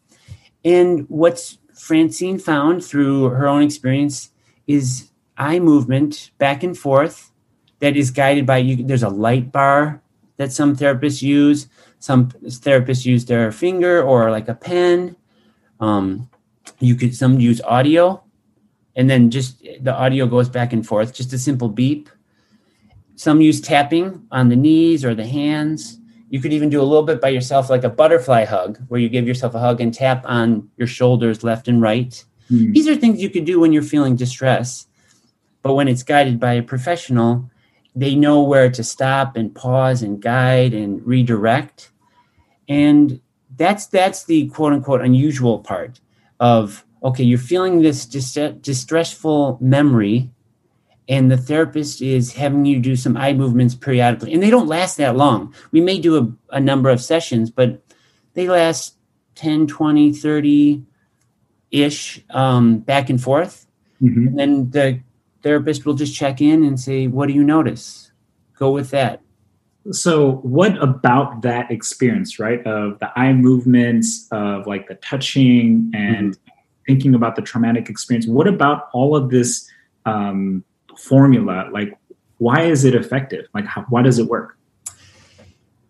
and 0.69 1.09
what's 1.09 1.57
Francine 1.75 2.39
found 2.39 2.85
through 2.85 3.31
her 3.31 3.49
own 3.49 3.63
experience 3.63 4.31
is 4.67 5.11
eye 5.39 5.59
movement 5.59 6.31
back 6.37 6.63
and 6.63 6.77
forth 6.77 7.33
that 7.79 7.97
is 7.97 8.11
guided 8.11 8.45
by 8.45 8.59
you. 8.59 8.85
There's 8.85 9.03
a 9.03 9.09
light 9.09 9.51
bar 9.51 10.03
that 10.37 10.53
some 10.53 10.77
therapists 10.77 11.23
use. 11.23 11.69
Some 12.01 12.29
therapists 12.29 13.07
use 13.07 13.25
their 13.25 13.51
finger 13.51 14.03
or 14.03 14.31
like 14.31 14.49
a 14.49 14.55
pen. 14.55 15.17
Um, 15.81 16.29
you 16.81 16.95
could 16.97 17.15
some 17.15 17.41
use 17.41 17.63
audio, 17.63 18.23
and 18.95 19.09
then 19.09 19.31
just 19.31 19.63
the 19.81 19.95
audio 19.95 20.27
goes 20.27 20.51
back 20.51 20.75
and 20.75 20.87
forth. 20.87 21.15
Just 21.15 21.33
a 21.33 21.39
simple 21.39 21.69
beep. 21.69 22.11
Some 23.17 23.41
use 23.41 23.61
tapping 23.61 24.27
on 24.31 24.49
the 24.49 24.57
knees 24.57 25.05
or 25.05 25.15
the 25.15 25.27
hands. 25.27 25.98
You 26.31 26.41
could 26.41 26.53
even 26.53 26.69
do 26.69 26.81
a 26.81 26.85
little 26.85 27.05
bit 27.05 27.21
by 27.21 27.29
yourself, 27.29 27.71
like 27.71 27.85
a 27.85 27.89
butterfly 27.89 28.45
hug, 28.45 28.79
where 28.89 29.01
you 29.01 29.09
give 29.09 29.27
yourself 29.27 29.55
a 29.55 29.59
hug 29.59 29.81
and 29.81 29.93
tap 29.93 30.25
on 30.27 30.69
your 30.77 30.87
shoulders 30.87 31.43
left 31.43 31.69
and 31.69 31.81
right. 31.81 32.23
Mm. 32.51 32.75
These 32.75 32.89
are 32.89 32.97
things 32.97 33.21
you 33.21 33.31
could 33.31 33.45
do 33.45 33.61
when 33.61 33.73
you're 33.73 33.83
feeling 33.83 34.17
distress. 34.17 34.87
But 35.63 35.75
when 35.75 35.89
it's 35.89 36.03
guided 36.03 36.39
by 36.39 36.55
a 36.55 36.63
professional, 36.63 37.51
they 37.95 38.15
know 38.15 38.43
where 38.43 38.71
to 38.71 38.85
stop 38.85 39.37
and 39.37 39.55
pause 39.55 40.03
and 40.03 40.21
guide 40.21 40.75
and 40.75 41.05
redirect. 41.07 41.91
And 42.69 43.21
that's 43.57 43.87
that's 43.87 44.25
the 44.25 44.49
quote 44.49 44.73
unquote 44.73 45.01
unusual 45.01 45.59
part. 45.61 46.01
of 46.41 46.85
okay, 47.03 47.25
you're 47.25 47.39
feeling 47.39 47.81
this 47.81 48.07
distressful 48.07 49.59
memory, 49.61 50.31
and 51.09 51.31
the 51.31 51.37
therapist 51.37 52.03
is 52.03 52.35
having 52.35 52.67
you 52.67 52.79
do 52.79 52.95
some 52.95 53.17
eye 53.17 53.33
movements 53.33 53.75
periodically, 53.75 54.35
and 54.35 54.43
they 54.43 54.51
don't 54.51 54.69
last 54.69 54.99
that 54.99 55.17
long. 55.17 55.55
We 55.73 55.81
may 55.81 55.99
do 55.99 56.19
a, 56.19 56.57
a 56.57 56.61
number 56.61 56.91
of 56.91 57.01
sessions, 57.01 57.51
but 57.51 57.83
they 58.35 58.49
last 58.49 58.95
10, 59.37 59.67
20, 59.67 60.13
30 60.13 60.83
ish 61.71 62.25
um, 62.31 62.79
back 62.79 63.09
and 63.09 63.21
forth. 63.21 63.67
Mm-hmm. 64.03 64.29
And 64.29 64.39
then 64.39 64.71
the 64.71 65.01
therapist 65.43 65.87
will 65.87 65.95
just 65.95 66.15
check 66.15 66.41
in 66.41 66.63
and 66.63 66.79
say, 66.79 67.07
What 67.07 67.29
do 67.29 67.33
you 67.33 67.45
notice? 67.45 68.13
Go 68.59 68.71
with 68.71 68.91
that. 68.91 69.23
So, 69.91 70.33
what 70.43 70.81
about 70.83 71.43
that 71.43 71.71
experience, 71.71 72.39
right? 72.39 72.65
Of 72.67 72.99
the 72.99 73.11
eye 73.19 73.33
movements, 73.33 74.29
of 74.31 74.67
like 74.67 74.89
the 74.89 74.97
touching 74.97 75.91
and 75.95 76.33
mm-hmm. 76.35 76.53
thinking 76.87 77.15
about 77.15 77.37
the 77.37 77.43
traumatic 77.43 77.89
experience. 77.89 78.27
What 78.27 78.47
about 78.47 78.91
all 78.93 79.17
of 79.17 79.31
this 79.31 79.69
um, 80.05 80.65
formula? 80.99 81.69
Like, 81.73 81.97
why 82.39 82.63
is 82.63 82.85
it 82.85 82.95
effective? 82.95 83.47
Like, 83.55 83.65
how, 83.65 83.83
why 83.89 84.03
does 84.03 84.19
it 84.19 84.27
work? 84.27 84.57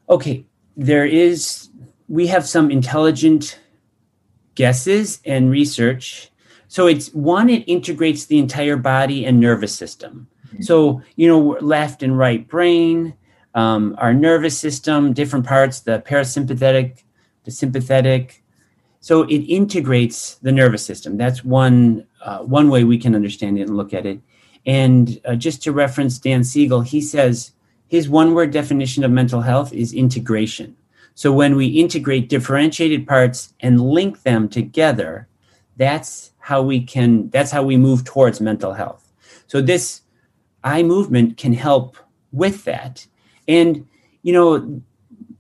Okay, 0.09 0.45
there 0.77 1.07
is, 1.07 1.69
we 2.09 2.27
have 2.29 2.47
some 2.47 2.71
intelligent 2.71 3.59
guesses 4.55 5.21
and 5.25 5.51
research. 5.51 6.31
So 6.69 6.87
it's 6.87 7.13
one, 7.13 7.49
it 7.51 7.65
integrates 7.67 8.27
the 8.27 8.39
entire 8.39 8.77
body 8.77 9.25
and 9.27 9.41
nervous 9.41 9.75
system. 9.75 10.29
Mm-hmm. 10.49 10.63
So, 10.63 11.03
you 11.17 11.29
know, 11.29 11.59
left 11.61 12.03
and 12.03 12.17
right 12.17 12.47
brain, 12.47 13.15
um, 13.55 13.97
our 13.99 14.15
nervous 14.15 14.59
system, 14.59 15.13
different 15.13 15.47
parts, 15.47 15.81
the 15.81 16.01
parasympathetic, 16.01 17.03
the 17.45 17.51
sympathetic. 17.51 18.43
So 19.01 19.23
it 19.25 19.39
integrates 19.39 20.37
the 20.37 20.53
nervous 20.53 20.85
system. 20.85 21.17
That's 21.17 21.45
one 21.45 22.07
uh, 22.23 22.41
one 22.41 22.69
way 22.69 22.85
we 22.85 22.99
can 22.99 23.15
understand 23.15 23.59
it 23.59 23.63
and 23.63 23.77
look 23.77 23.95
at 23.95 24.05
it. 24.05 24.21
And 24.69 25.19
uh, 25.25 25.35
just 25.35 25.63
to 25.63 25.73
reference 25.73 26.19
Dan 26.19 26.45
Siegel, 26.45 26.83
he 26.83 27.01
says 27.01 27.53
his 27.89 28.09
one 28.09 28.35
word 28.35 28.51
definition 28.51 29.03
of 29.03 29.11
mental 29.11 29.41
health 29.41 29.73
is 29.73 29.95
integration. 29.95 30.77
So 31.15 31.33
when 31.33 31.57
we 31.57 31.67
integrate 31.67 32.29
differentiated 32.29 33.09
parts 33.09 33.55
and 33.61 33.81
link 33.81 34.23
them 34.23 34.47
together, 34.47 35.27
that's 35.79 36.33
how 36.39 36.61
we 36.61 36.83
can 36.83 37.31
that's 37.31 37.51
how 37.51 37.63
we 37.63 37.79
move 37.79 38.05
towards 38.05 38.43
mental 38.43 38.75
health. 38.75 39.11
So 39.47 39.63
this 39.63 40.03
eye 40.63 40.83
movement 40.83 41.39
can 41.39 41.55
help 41.55 41.97
with 42.33 42.65
that. 42.65 43.07
And 43.49 43.89
you 44.23 44.35
know, 44.35 44.83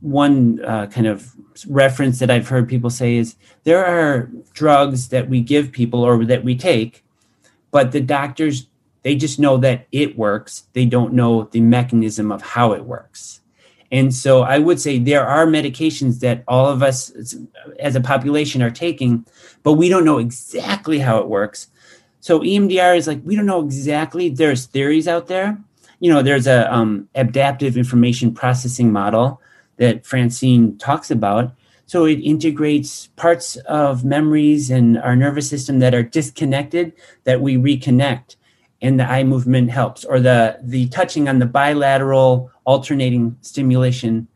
one 0.00 0.64
uh, 0.64 0.86
kind 0.86 1.06
of 1.06 1.34
reference 1.68 2.18
that 2.20 2.30
I've 2.30 2.48
heard 2.48 2.66
people 2.66 2.88
say 2.88 3.16
is 3.16 3.36
there 3.64 3.84
are 3.84 4.30
drugs 4.54 5.08
that 5.10 5.28
we 5.28 5.42
give 5.42 5.70
people 5.70 6.02
or 6.02 6.24
that 6.24 6.44
we 6.44 6.56
take, 6.56 7.04
but 7.70 7.92
the 7.92 8.00
doctors 8.00 8.68
they 9.02 9.14
just 9.14 9.38
know 9.38 9.56
that 9.58 9.86
it 9.92 10.18
works. 10.18 10.64
They 10.72 10.84
don't 10.84 11.12
know 11.14 11.44
the 11.44 11.60
mechanism 11.60 12.32
of 12.32 12.42
how 12.42 12.72
it 12.72 12.84
works. 12.84 13.40
And 13.90 14.14
so 14.14 14.42
I 14.42 14.58
would 14.58 14.80
say 14.80 14.98
there 14.98 15.26
are 15.26 15.46
medications 15.46 16.20
that 16.20 16.44
all 16.46 16.66
of 16.66 16.82
us 16.82 17.12
as 17.78 17.96
a 17.96 18.00
population 18.00 18.62
are 18.62 18.70
taking, 18.70 19.24
but 19.62 19.74
we 19.74 19.88
don't 19.88 20.04
know 20.04 20.18
exactly 20.18 20.98
how 20.98 21.18
it 21.18 21.28
works. 21.28 21.68
So 22.20 22.40
EMDR 22.40 22.96
is 22.96 23.06
like, 23.06 23.20
we 23.24 23.36
don't 23.36 23.46
know 23.46 23.64
exactly. 23.64 24.28
There's 24.28 24.66
theories 24.66 25.08
out 25.08 25.28
there. 25.28 25.58
You 26.00 26.12
know, 26.12 26.22
there's 26.22 26.46
a 26.46 26.72
um, 26.72 27.08
adaptive 27.14 27.76
information 27.76 28.34
processing 28.34 28.92
model 28.92 29.40
that 29.78 30.04
Francine 30.04 30.76
talks 30.76 31.10
about. 31.10 31.54
So 31.86 32.04
it 32.04 32.16
integrates 32.16 33.06
parts 33.16 33.56
of 33.56 34.04
memories 34.04 34.70
and 34.70 34.98
our 34.98 35.16
nervous 35.16 35.48
system 35.48 35.78
that 35.78 35.94
are 35.94 36.02
disconnected 36.02 36.92
that 37.24 37.40
we 37.40 37.56
reconnect 37.56 38.36
and 38.80 38.98
the 38.98 39.10
eye 39.10 39.24
movement 39.24 39.70
helps 39.70 40.04
or 40.04 40.20
the 40.20 40.58
the 40.62 40.88
touching 40.88 41.28
on 41.28 41.38
the 41.38 41.46
bilateral 41.46 42.50
alternating 42.64 43.36
stimulation 43.40 44.28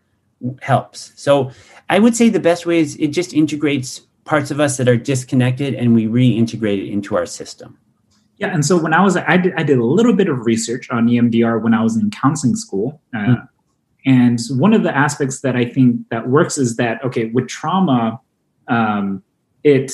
helps. 0.60 1.12
So 1.16 1.50
i 1.88 1.98
would 1.98 2.16
say 2.16 2.28
the 2.28 2.40
best 2.40 2.66
way 2.66 2.78
is 2.78 2.96
it 2.96 3.08
just 3.08 3.32
integrates 3.32 4.00
parts 4.24 4.50
of 4.50 4.60
us 4.60 4.76
that 4.76 4.88
are 4.88 4.96
disconnected 4.96 5.74
and 5.74 5.94
we 5.94 6.06
reintegrate 6.06 6.84
it 6.84 6.90
into 6.90 7.16
our 7.16 7.26
system. 7.26 7.78
Yeah 8.38 8.48
and 8.52 8.64
so 8.64 8.76
when 8.76 8.92
i 8.92 9.02
was 9.02 9.16
i 9.16 9.36
did, 9.36 9.52
I 9.56 9.62
did 9.62 9.78
a 9.78 9.84
little 9.84 10.14
bit 10.14 10.28
of 10.28 10.46
research 10.46 10.90
on 10.90 11.06
emdr 11.06 11.62
when 11.62 11.74
i 11.74 11.82
was 11.82 11.96
in 11.96 12.10
counseling 12.10 12.56
school 12.56 13.00
uh, 13.14 13.18
mm. 13.18 13.48
and 14.04 14.40
one 14.58 14.74
of 14.74 14.82
the 14.82 14.96
aspects 14.96 15.42
that 15.42 15.54
i 15.54 15.64
think 15.64 16.08
that 16.08 16.28
works 16.28 16.58
is 16.58 16.76
that 16.76 17.04
okay 17.04 17.26
with 17.26 17.46
trauma 17.46 18.20
um, 18.66 19.22
it 19.62 19.92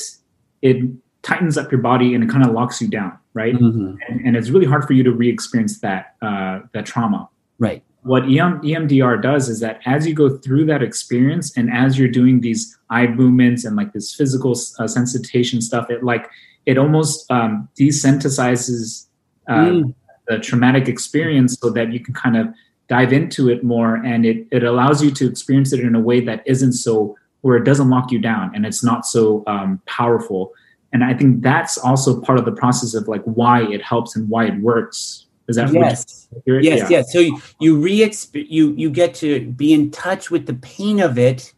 it 0.63 0.77
tightens 1.23 1.59
up 1.59 1.71
your 1.71 1.81
body 1.81 2.15
and 2.15 2.25
it 2.25 2.31
kind 2.31 2.45
of 2.45 2.53
locks 2.53 2.81
you 2.81 2.89
down, 2.89 3.19
right? 3.39 3.55
Mm-hmm. 3.55 3.95
And, 4.09 4.27
and, 4.27 4.37
it's 4.37 4.51
really 4.51 4.67
hard 4.67 4.85
for 4.85 4.95
you 4.95 5.05
to 5.05 5.13
re-experience 5.13 5.79
that 5.81 6.17
uh, 6.21 6.61
that 6.73 6.85
trauma. 6.87 7.29
Right. 7.61 7.83
What 8.03 8.25
EM, 8.25 8.63
EMDR 8.63 9.23
does 9.23 9.49
is 9.49 9.61
that 9.61 9.81
as 9.87 10.07
you 10.09 10.15
go 10.15 10.29
through 10.45 10.65
that 10.67 10.83
experience 10.83 11.57
and 11.57 11.71
as 11.71 11.99
you're 11.99 12.15
doing 12.21 12.41
these 12.41 12.77
eye 12.91 13.07
movements 13.07 13.65
and 13.65 13.77
like 13.77 13.93
this 13.93 14.15
physical 14.15 14.53
uh, 14.53 14.89
sensitization 14.97 15.63
stuff, 15.63 15.89
it 15.89 16.03
like 16.03 16.29
it 16.67 16.79
almost 16.79 17.31
um, 17.31 17.69
desensitizes 17.79 19.07
uh, 19.49 19.55
mm. 19.55 19.95
the 20.27 20.39
traumatic 20.39 20.89
experience 20.89 21.57
so 21.61 21.71
that 21.71 21.93
you 21.93 22.01
can 22.01 22.15
kind 22.15 22.37
of 22.37 22.47
dive 22.89 23.13
into 23.13 23.49
it 23.51 23.63
more 23.63 23.97
and 23.97 24.25
it, 24.25 24.47
it 24.51 24.65
allows 24.65 25.03
you 25.05 25.11
to 25.11 25.29
experience 25.29 25.73
it 25.73 25.81
in 25.81 25.95
a 25.95 26.01
way 26.01 26.21
that 26.21 26.43
isn't 26.47 26.73
so 26.73 27.17
where 27.43 27.57
it 27.57 27.65
doesn't 27.65 27.91
lock 27.91 28.11
you 28.11 28.19
down 28.19 28.51
and 28.55 28.65
it's 28.65 28.83
not 28.83 29.07
so 29.07 29.45
um, 29.47 29.81
powerful 29.87 30.53
and 30.93 31.05
i 31.05 31.15
think 31.15 31.43
that's 31.43 31.79
also 31.79 32.21
part 32.21 32.39
of 32.39 32.45
the 32.45 32.53
process 32.53 32.95
of 32.95 33.09
like 33.09 33.23
why 33.25 33.63
it 33.63 33.83
helps 33.83 34.17
and 34.17 34.29
why 34.29 34.47
it 34.47 34.57
works 34.61 35.27
is 35.49 35.57
that 35.57 35.73
yes 35.73 36.29
yes 36.47 36.65
yeah. 36.65 36.89
yes 36.89 37.13
so 37.13 37.19
you 37.19 37.41
you 37.61 37.79
re 37.79 38.13
you 38.35 38.75
you 38.77 38.91
get 38.91 39.15
to 39.15 39.47
be 39.53 39.73
in 39.73 39.91
touch 39.91 40.31
with 40.31 40.47
the 40.47 40.55
pain 40.55 41.01
of 41.01 41.19
it. 41.19 41.53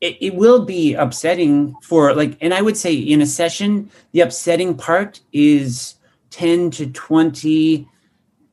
it 0.00 0.16
it 0.20 0.34
will 0.34 0.64
be 0.64 0.94
upsetting 0.94 1.74
for 1.82 2.14
like 2.14 2.36
and 2.40 2.52
i 2.52 2.60
would 2.62 2.76
say 2.76 2.94
in 2.94 3.20
a 3.20 3.26
session 3.26 3.90
the 4.12 4.20
upsetting 4.20 4.74
part 4.74 5.20
is 5.32 5.94
10 6.30 6.70
to 6.70 6.86
20 6.90 7.88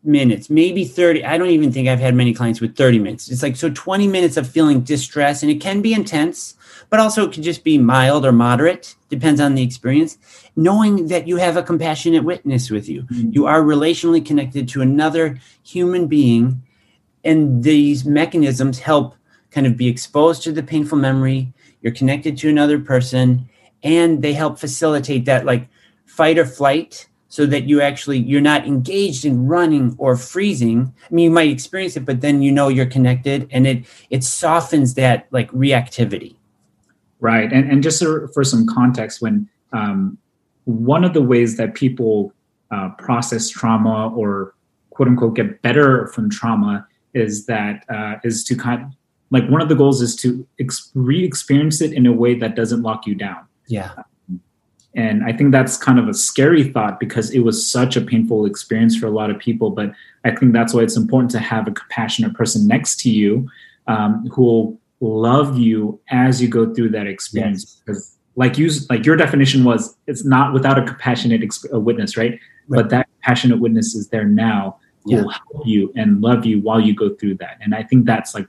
minutes, 0.04 0.50
maybe 0.50 0.86
30. 0.86 1.24
I 1.26 1.38
don't 1.38 1.50
even 1.50 1.72
think 1.72 1.88
I've 1.88 2.00
had 2.00 2.16
many 2.16 2.34
clients 2.34 2.62
with 2.62 2.76
30 2.76 3.00
minutes. 3.00 3.30
It's 3.30 3.44
like 3.44 3.56
so 3.56 3.70
20 3.70 4.08
minutes 4.08 4.38
of 4.38 4.48
feeling 4.48 4.82
distress, 4.82 5.42
and 5.42 5.52
it 5.52 5.62
can 5.62 5.82
be 5.82 5.94
intense, 5.94 6.56
but 6.94 7.00
also 7.00 7.26
it 7.26 7.32
can 7.32 7.42
just 7.42 7.64
be 7.64 7.80
mild 7.80 8.24
or 8.24 8.32
moderate, 8.32 8.96
depends 9.10 9.42
on 9.42 9.56
the 9.56 9.64
experience. 9.64 10.20
Knowing 10.56 11.08
that 11.08 11.28
you 11.28 11.38
have 11.38 11.58
a 11.58 11.64
compassionate 11.64 12.24
witness 12.24 12.70
with 12.70 12.88
you, 12.88 13.02
mm-hmm. 13.02 13.32
you 13.32 13.48
are 13.48 13.64
relationally 13.64 14.24
connected 14.24 14.68
to 14.68 14.80
another 14.80 15.40
human 15.64 16.06
being, 16.06 16.62
and 17.24 17.64
these 17.64 18.06
mechanisms 18.06 18.78
help 18.78 19.16
kind 19.50 19.66
of 19.66 19.76
be 19.76 19.88
exposed 19.88 20.44
to 20.44 20.52
the 20.52 20.62
painful 20.62 21.00
memory. 21.00 21.52
You're 21.82 21.96
connected 21.96 22.38
to 22.38 22.50
another 22.50 22.80
person, 22.80 23.50
and 23.82 24.22
they 24.22 24.34
help 24.34 24.60
facilitate 24.60 25.26
that 25.26 25.48
like 25.48 25.68
fight 26.06 26.38
or 26.38 26.46
flight 26.46 27.08
so 27.28 27.48
that 27.48 27.64
you 27.64 27.82
actually 27.82 28.20
you're 28.20 28.40
not 28.40 28.68
engaged 28.68 29.26
in 29.26 29.48
running 29.48 29.96
or 29.98 30.16
freezing 30.16 30.94
i 31.10 31.12
mean 31.12 31.24
you 31.24 31.32
might 31.32 31.50
experience 31.50 31.98
it 31.98 32.06
but 32.06 32.22
then 32.22 32.44
you 32.44 32.52
know 32.52 32.68
you're 32.68 32.86
connected 32.86 33.48
and 33.50 33.66
it 33.66 33.84
it 34.12 34.24
softens 34.24 34.94
that 34.94 35.26
like 35.32 35.50
reactivity 35.52 36.36
right. 37.24 37.52
And, 37.52 37.72
and 37.72 37.82
just 37.82 38.04
for 38.34 38.44
some 38.44 38.68
context 38.68 39.22
when 39.22 39.50
um, 39.72 40.18
one 40.66 41.06
of 41.06 41.14
the 41.14 41.22
ways 41.22 41.56
that 41.56 41.74
people 41.74 42.34
uh, 42.70 42.90
process 42.98 43.50
trauma 43.50 44.10
or 44.10 44.54
quote 44.90 45.08
unquote 45.08 45.36
get 45.36 45.62
better 45.62 46.08
from 46.08 46.30
trauma 46.30 46.86
is 47.14 47.46
that 47.46 47.86
uh, 47.90 48.16
is 48.24 48.44
to 48.44 48.56
kind 48.56 48.84
of, 48.84 48.90
like 49.32 49.48
one 49.50 49.62
of 49.62 49.70
the 49.70 49.76
goals 49.76 50.02
is 50.02 50.16
to 50.18 50.46
ex- 50.60 50.92
re-experience 50.96 51.82
it 51.82 51.94
in 51.94 52.06
a 52.06 52.12
way 52.12 52.36
that 52.36 52.56
doesn't 52.56 52.84
lock 52.84 53.08
you 53.08 53.16
down. 53.16 53.46
Yeah. 53.68 53.94
And 54.96 55.24
i 55.24 55.34
think 55.34 55.52
that's 55.52 55.76
kind 55.76 55.98
of 55.98 56.08
a 56.08 56.14
scary 56.14 56.64
thought 56.72 57.00
because 57.00 57.32
it 57.32 57.40
was 57.40 57.66
such 57.66 57.96
a 57.96 58.02
painful 58.02 58.46
experience 58.46 58.96
for 58.96 59.08
a 59.08 59.10
lot 59.10 59.32
of 59.32 59.40
people 59.40 59.72
but 59.72 59.92
i 60.24 60.30
think 60.30 60.54
that's 60.54 60.72
why 60.72 60.82
it's 60.82 60.96
important 60.96 61.32
to 61.32 61.40
have 61.40 61.68
a 61.68 61.72
compassionate 61.72 62.36
person 62.36 62.68
next 62.68 63.00
to 63.00 63.10
you 63.10 63.50
um, 63.88 64.30
who 64.30 64.44
will 64.44 64.80
love 65.10 65.58
you 65.58 66.00
as 66.10 66.42
you 66.42 66.48
go 66.48 66.74
through 66.74 66.90
that 66.90 67.08
experience 67.08 67.82
because 67.86 68.18
like 68.36 68.58
you 68.58 68.70
like 68.90 69.06
your 69.06 69.16
definition 69.16 69.64
was 69.64 69.96
it's 70.08 70.26
not 70.26 70.54
without 70.54 70.78
a 70.78 70.84
compassionate 70.84 71.42
exp- 71.42 71.70
a 71.72 71.80
witness 71.80 72.16
right? 72.18 72.32
right? 72.32 72.40
but 72.70 72.90
that 72.90 73.08
passionate 73.22 73.60
witness 73.60 73.96
is 73.96 74.10
there 74.10 74.26
now 74.26 74.78
who 75.04 75.16
yeah. 75.16 75.22
will 75.22 75.30
help 75.30 75.66
you 75.66 75.92
and 75.96 76.22
love 76.22 76.46
you 76.46 76.62
while 76.62 76.80
you 76.80 76.96
go 76.96 77.14
through 77.16 77.36
that 77.36 77.58
and 77.62 77.76
i 77.76 77.84
think 77.84 78.06
that's 78.06 78.34
like 78.34 78.48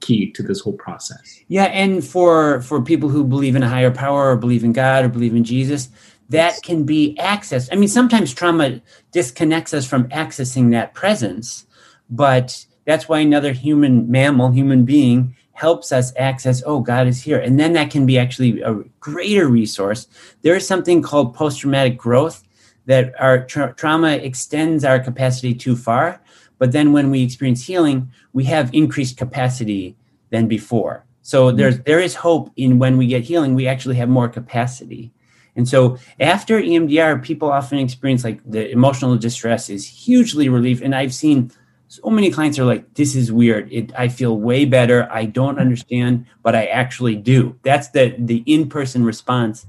key 0.00 0.30
to 0.32 0.42
this 0.42 0.60
whole 0.60 0.72
process. 0.72 1.40
Yeah, 1.48 1.64
and 1.64 2.04
for 2.04 2.60
for 2.62 2.82
people 2.82 3.08
who 3.08 3.24
believe 3.24 3.56
in 3.56 3.62
a 3.62 3.68
higher 3.68 3.90
power 3.90 4.30
or 4.30 4.36
believe 4.36 4.64
in 4.64 4.72
God 4.72 5.04
or 5.04 5.08
believe 5.08 5.34
in 5.34 5.44
Jesus, 5.44 5.88
that 6.30 6.62
can 6.62 6.84
be 6.84 7.16
accessed. 7.20 7.68
I 7.72 7.76
mean, 7.76 7.88
sometimes 7.88 8.34
trauma 8.34 8.80
disconnects 9.12 9.72
us 9.74 9.86
from 9.86 10.08
accessing 10.08 10.70
that 10.72 10.94
presence, 10.94 11.66
but 12.08 12.66
that's 12.86 13.08
why 13.08 13.20
another 13.20 13.52
human 13.52 14.10
mammal, 14.10 14.50
human 14.50 14.84
being 14.84 15.36
helps 15.60 15.92
us 15.92 16.10
access, 16.16 16.62
oh, 16.64 16.80
God 16.80 17.06
is 17.06 17.20
here. 17.20 17.38
And 17.38 17.60
then 17.60 17.74
that 17.74 17.90
can 17.90 18.06
be 18.06 18.18
actually 18.18 18.62
a 18.62 18.82
greater 18.98 19.46
resource. 19.46 20.08
There 20.40 20.56
is 20.56 20.66
something 20.66 21.02
called 21.02 21.34
post 21.34 21.60
traumatic 21.60 21.98
growth 21.98 22.42
that 22.86 23.12
our 23.20 23.44
tra- 23.44 23.74
trauma 23.74 24.12
extends 24.12 24.86
our 24.86 24.98
capacity 24.98 25.52
too 25.52 25.76
far. 25.76 26.22
But 26.58 26.72
then 26.72 26.94
when 26.94 27.10
we 27.10 27.22
experience 27.22 27.66
healing, 27.66 28.10
we 28.32 28.44
have 28.44 28.72
increased 28.72 29.18
capacity 29.18 29.96
than 30.30 30.48
before. 30.48 31.04
So 31.20 31.48
mm-hmm. 31.48 31.58
there's 31.58 31.78
there 31.80 32.00
is 32.00 32.14
hope 32.14 32.50
in 32.56 32.78
when 32.78 32.96
we 32.96 33.06
get 33.06 33.24
healing, 33.24 33.54
we 33.54 33.68
actually 33.68 33.96
have 33.96 34.08
more 34.08 34.30
capacity. 34.30 35.12
And 35.56 35.68
so 35.68 35.98
after 36.20 36.58
EMDR, 36.58 37.22
people 37.22 37.52
often 37.52 37.78
experience 37.78 38.24
like 38.24 38.40
the 38.50 38.70
emotional 38.70 39.16
distress 39.18 39.68
is 39.68 39.86
hugely 39.86 40.48
relieved. 40.48 40.82
And 40.82 40.94
I've 40.94 41.12
seen 41.12 41.52
so 41.90 42.08
many 42.08 42.30
clients 42.30 42.56
are 42.56 42.64
like, 42.64 42.94
this 42.94 43.16
is 43.16 43.32
weird. 43.32 43.70
It, 43.72 43.92
I 43.98 44.06
feel 44.06 44.38
way 44.38 44.64
better. 44.64 45.08
I 45.10 45.24
don't 45.24 45.58
understand, 45.58 46.24
but 46.40 46.54
I 46.54 46.66
actually 46.66 47.16
do. 47.16 47.58
That's 47.64 47.88
the, 47.88 48.14
the 48.16 48.44
in-person 48.46 49.04
response. 49.04 49.66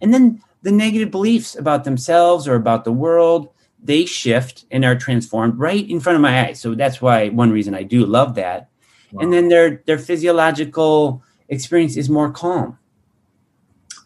And 0.00 0.14
then 0.14 0.40
the 0.62 0.70
negative 0.70 1.10
beliefs 1.10 1.56
about 1.56 1.82
themselves 1.82 2.46
or 2.46 2.54
about 2.54 2.84
the 2.84 2.92
world, 2.92 3.48
they 3.82 4.04
shift 4.04 4.66
and 4.70 4.84
are 4.84 4.94
transformed 4.94 5.58
right 5.58 5.90
in 5.90 5.98
front 5.98 6.14
of 6.14 6.22
my 6.22 6.46
eyes. 6.46 6.60
So 6.60 6.76
that's 6.76 7.02
why 7.02 7.30
one 7.30 7.50
reason 7.50 7.74
I 7.74 7.82
do 7.82 8.06
love 8.06 8.36
that. 8.36 8.68
Wow. 9.10 9.24
And 9.24 9.32
then 9.32 9.48
their, 9.48 9.82
their 9.84 9.98
physiological 9.98 11.24
experience 11.48 11.96
is 11.96 12.08
more 12.08 12.30
calm. 12.30 12.78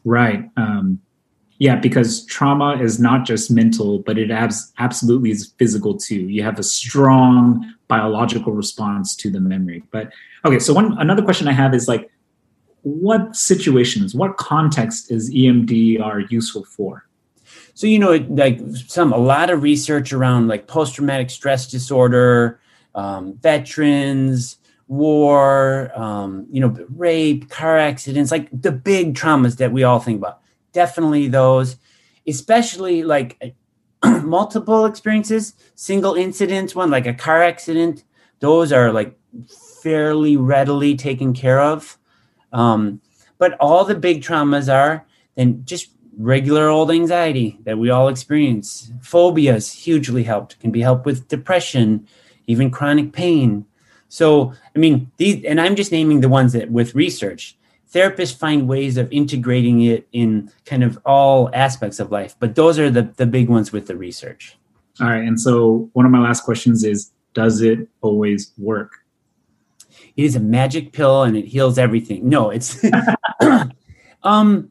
Right. 0.04 0.48
Um, 0.56 1.02
yeah, 1.58 1.74
because 1.74 2.24
trauma 2.26 2.80
is 2.80 3.00
not 3.00 3.26
just 3.26 3.50
mental, 3.50 3.98
but 3.98 4.16
it 4.16 4.30
abs- 4.30 4.72
absolutely 4.78 5.30
is 5.30 5.52
physical 5.58 5.96
too. 5.96 6.20
You 6.20 6.42
have 6.44 6.58
a 6.58 6.62
strong 6.62 7.74
biological 7.88 8.52
response 8.52 9.16
to 9.16 9.30
the 9.30 9.40
memory. 9.40 9.82
But 9.90 10.12
okay, 10.44 10.60
so 10.60 10.72
one 10.72 10.96
another 10.98 11.22
question 11.22 11.48
I 11.48 11.52
have 11.52 11.74
is 11.74 11.88
like, 11.88 12.10
what 12.82 13.34
situations, 13.34 14.14
what 14.14 14.36
context 14.36 15.10
is 15.10 15.34
EMDR 15.34 16.30
useful 16.30 16.64
for? 16.64 17.04
So 17.74 17.88
you 17.88 17.98
know, 17.98 18.12
like 18.28 18.60
some 18.86 19.12
a 19.12 19.18
lot 19.18 19.50
of 19.50 19.62
research 19.62 20.12
around 20.12 20.46
like 20.46 20.68
post 20.68 20.94
traumatic 20.94 21.28
stress 21.28 21.66
disorder, 21.68 22.60
um, 22.94 23.34
veterans, 23.34 24.58
war, 24.86 25.90
um, 25.98 26.46
you 26.52 26.60
know, 26.60 26.86
rape, 26.96 27.50
car 27.50 27.78
accidents, 27.78 28.30
like 28.30 28.48
the 28.52 28.72
big 28.72 29.14
traumas 29.14 29.56
that 29.56 29.72
we 29.72 29.82
all 29.82 29.98
think 29.98 30.18
about 30.18 30.40
definitely 30.72 31.28
those, 31.28 31.76
especially 32.26 33.02
like 33.02 33.54
multiple 34.04 34.86
experiences, 34.86 35.54
single 35.74 36.14
incidents, 36.14 36.74
one 36.74 36.90
like 36.90 37.06
a 37.06 37.14
car 37.14 37.42
accident, 37.42 38.04
those 38.40 38.72
are 38.72 38.92
like 38.92 39.18
fairly 39.82 40.36
readily 40.36 40.96
taken 40.96 41.32
care 41.32 41.60
of. 41.60 41.98
Um, 42.52 43.00
but 43.38 43.56
all 43.60 43.84
the 43.84 43.94
big 43.94 44.22
traumas 44.22 44.72
are 44.72 45.06
then 45.36 45.62
just 45.64 45.90
regular 46.16 46.68
old 46.68 46.90
anxiety 46.90 47.58
that 47.62 47.78
we 47.78 47.90
all 47.90 48.08
experience. 48.08 48.90
Phobias 49.00 49.72
hugely 49.72 50.24
helped, 50.24 50.58
can 50.58 50.70
be 50.70 50.80
helped 50.80 51.06
with 51.06 51.28
depression, 51.28 52.06
even 52.46 52.70
chronic 52.70 53.12
pain. 53.12 53.64
So, 54.08 54.52
I 54.74 54.78
mean, 54.78 55.10
these, 55.16 55.44
and 55.44 55.60
I'm 55.60 55.76
just 55.76 55.92
naming 55.92 56.20
the 56.20 56.28
ones 56.28 56.52
that 56.54 56.70
with 56.70 56.94
research 56.94 57.56
therapists 57.92 58.36
find 58.36 58.68
ways 58.68 58.96
of 58.96 59.10
integrating 59.12 59.82
it 59.82 60.06
in 60.12 60.50
kind 60.64 60.84
of 60.84 60.98
all 61.04 61.50
aspects 61.54 61.98
of 61.98 62.10
life 62.10 62.36
but 62.38 62.54
those 62.54 62.78
are 62.78 62.90
the, 62.90 63.02
the 63.16 63.26
big 63.26 63.48
ones 63.48 63.72
with 63.72 63.86
the 63.86 63.96
research. 63.96 64.56
All 65.00 65.08
right 65.08 65.22
and 65.22 65.40
so 65.40 65.88
one 65.92 66.04
of 66.06 66.12
my 66.12 66.20
last 66.20 66.42
questions 66.42 66.84
is 66.84 67.12
does 67.34 67.62
it 67.62 67.88
always 68.00 68.52
work? 68.58 68.92
It 70.16 70.24
is 70.24 70.34
a 70.34 70.40
magic 70.40 70.92
pill 70.92 71.22
and 71.22 71.36
it 71.36 71.46
heals 71.46 71.78
everything. 71.78 72.28
No 72.28 72.50
it's 72.50 72.84
um 74.22 74.70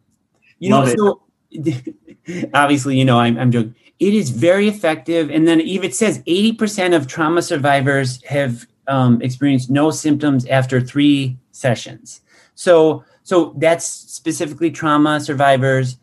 you 0.59 0.71
Love 0.71 0.93
know 0.95 1.21
so 1.53 2.41
obviously 2.53 2.97
you 2.97 3.05
know 3.05 3.19
I'm, 3.19 3.37
I'm 3.37 3.51
joking. 3.51 3.75
It 3.99 4.13
is 4.13 4.29
very 4.29 4.67
effective 4.67 5.31
and 5.31 5.47
then 5.47 5.59
even 5.61 5.89
it 5.89 5.95
says 5.95 6.19
80% 6.23 6.95
of 6.95 7.07
trauma 7.07 7.41
survivors 7.41 8.23
have 8.25 8.67
um, 8.87 9.21
experienced 9.21 9.69
no 9.69 9.91
symptoms 9.91 10.45
after 10.45 10.79
three 10.79 11.37
sessions 11.51 12.21
so 12.57 13.05
so 13.23 13.53
that's 13.57 13.85
specifically 13.85 14.71
trauma 14.71 15.19
survivors. 15.19 15.97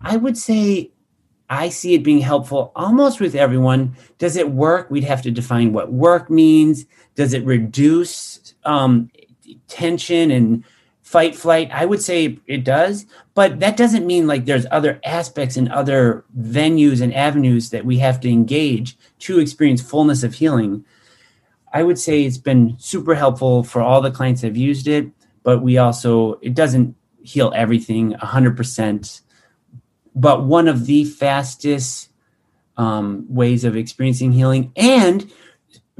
I 0.00 0.16
would 0.16 0.38
say 0.38 0.90
I 1.50 1.68
see 1.68 1.94
it 1.94 2.02
being 2.02 2.20
helpful 2.20 2.72
almost 2.74 3.20
with 3.20 3.34
everyone. 3.34 3.94
Does 4.18 4.36
it 4.36 4.50
work? 4.50 4.90
We'd 4.90 5.04
have 5.04 5.22
to 5.22 5.30
define 5.30 5.74
what 5.74 5.92
work 5.92 6.30
means. 6.30 6.86
Does 7.14 7.34
it 7.34 7.44
reduce 7.44 8.54
um, 8.64 9.10
tension 9.68 10.30
and 10.30 10.64
fight 11.02 11.36
flight? 11.36 11.68
I 11.72 11.84
would 11.84 12.00
say 12.00 12.38
it 12.46 12.64
does, 12.64 13.04
but 13.34 13.60
that 13.60 13.76
doesn't 13.76 14.06
mean 14.06 14.26
like 14.26 14.46
there's 14.46 14.66
other 14.70 14.98
aspects 15.04 15.58
and 15.58 15.70
other 15.70 16.24
venues 16.40 17.02
and 17.02 17.12
avenues 17.12 17.68
that 17.68 17.84
we 17.84 17.98
have 17.98 18.18
to 18.20 18.30
engage 18.30 18.96
to 19.18 19.40
experience 19.40 19.82
fullness 19.82 20.22
of 20.22 20.34
healing. 20.34 20.86
I 21.74 21.82
would 21.82 21.98
say 21.98 22.24
it's 22.24 22.38
been 22.38 22.76
super 22.78 23.14
helpful 23.14 23.62
for 23.62 23.82
all 23.82 24.00
the 24.00 24.10
clients 24.10 24.40
that 24.40 24.48
have 24.48 24.56
used 24.56 24.88
it 24.88 25.10
but 25.42 25.62
we 25.62 25.78
also 25.78 26.38
it 26.42 26.54
doesn't 26.54 26.94
heal 27.22 27.52
everything 27.54 28.12
100% 28.12 29.20
but 30.14 30.44
one 30.44 30.68
of 30.68 30.86
the 30.86 31.04
fastest 31.04 32.10
um, 32.76 33.24
ways 33.28 33.64
of 33.64 33.76
experiencing 33.76 34.32
healing 34.32 34.72
and 34.76 35.30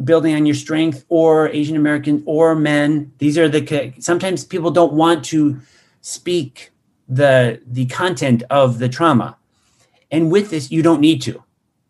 building 0.03 0.35
on 0.35 0.47
your 0.47 0.55
strength 0.55 1.05
or 1.09 1.49
asian 1.49 1.77
american 1.77 2.23
or 2.27 2.55
men 2.55 3.13
these 3.19 3.39
are 3.39 3.49
the 3.49 3.93
sometimes 4.01 4.45
people 4.45 4.71
don't 4.71 4.93
want 4.93 5.25
to 5.25 5.61
speak 6.01 6.73
the 7.09 7.61
the 7.67 7.87
content 7.87 8.43
of 8.51 8.79
the 8.79 8.89
trauma. 8.89 9.37
And 10.11 10.31
with 10.31 10.51
this 10.51 10.71
you 10.71 10.83
don't 10.83 11.01
need 11.01 11.23
to. 11.23 11.43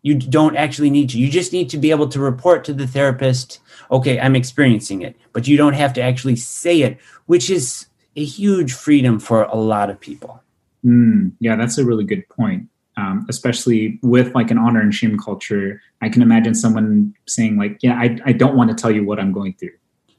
You 0.03 0.17
don't 0.17 0.57
actually 0.57 0.91
need 0.91 1.11
to. 1.11 1.19
You 1.19 1.31
just 1.31 1.53
need 1.53 1.71
to 1.71 1.79
be 1.79 1.91
able 1.91 2.09
to 2.09 2.21
report 2.21 2.65
to 2.65 2.73
the 2.73 2.87
therapist 2.87 3.61
okay 3.93 4.19
i'm 4.19 4.35
experiencing 4.35 5.03
it 5.03 5.15
but 5.33 5.47
you 5.47 5.57
don't 5.57 5.75
have 5.75 5.93
to 5.93 6.03
actually 6.03 6.37
say 6.37 6.83
it 6.83 6.99
which 7.27 7.49
is 7.51 7.87
a 8.17 8.25
huge 8.25 8.73
freedom 8.73 9.19
for 9.19 9.45
a 9.45 9.57
lot 9.57 9.91
of 9.91 9.99
people. 10.01 10.43
Mm, 10.85 11.33
yeah, 11.41 11.57
that's 11.57 11.79
a 11.79 11.85
really 11.85 12.05
good 12.05 12.29
point. 12.29 12.69
Um, 12.99 13.25
especially 13.31 13.99
with 14.03 14.35
like 14.35 14.51
an 14.51 14.59
honor 14.59 14.81
and 14.81 14.95
shame 14.95 15.19
culture, 15.19 15.81
I 16.03 16.11
can 16.11 16.21
imagine 16.21 16.55
someone 16.55 17.15
saying 17.27 17.57
like, 17.57 17.79
"Yeah, 17.81 17.95
I, 17.95 18.19
I 18.27 18.33
don't 18.33 18.55
want 18.55 18.69
to 18.69 18.77
tell 18.77 18.91
you 18.91 19.03
what 19.03 19.19
I'm 19.19 19.33
going 19.33 19.55
through," 19.55 19.73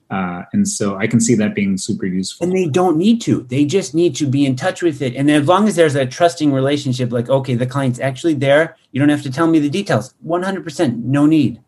uh, 0.09 0.43
and 0.53 0.67
so 0.67 0.97
I 0.97 1.05
can 1.05 1.19
see 1.19 1.35
that 1.35 1.53
being 1.53 1.77
super 1.77 2.07
useful. 2.07 2.47
And 2.47 2.55
they 2.55 2.65
don't 2.65 2.97
need 2.97 3.21
to; 3.21 3.43
they 3.43 3.63
just 3.63 3.93
need 3.93 4.15
to 4.15 4.25
be 4.25 4.43
in 4.43 4.55
touch 4.55 4.81
with 4.81 5.03
it. 5.03 5.15
And 5.15 5.29
as 5.29 5.47
long 5.47 5.67
as 5.67 5.75
there's 5.75 5.93
a 5.93 6.07
trusting 6.07 6.51
relationship, 6.51 7.11
like, 7.11 7.29
okay, 7.29 7.53
the 7.53 7.67
client's 7.67 7.99
actually 7.99 8.33
there, 8.33 8.75
you 8.91 8.99
don't 8.99 9.09
have 9.09 9.21
to 9.21 9.31
tell 9.31 9.45
me 9.45 9.59
the 9.59 9.69
details. 9.69 10.15
One 10.21 10.41
hundred 10.41 10.63
percent, 10.63 10.97
no 10.97 11.27
need. 11.27 11.61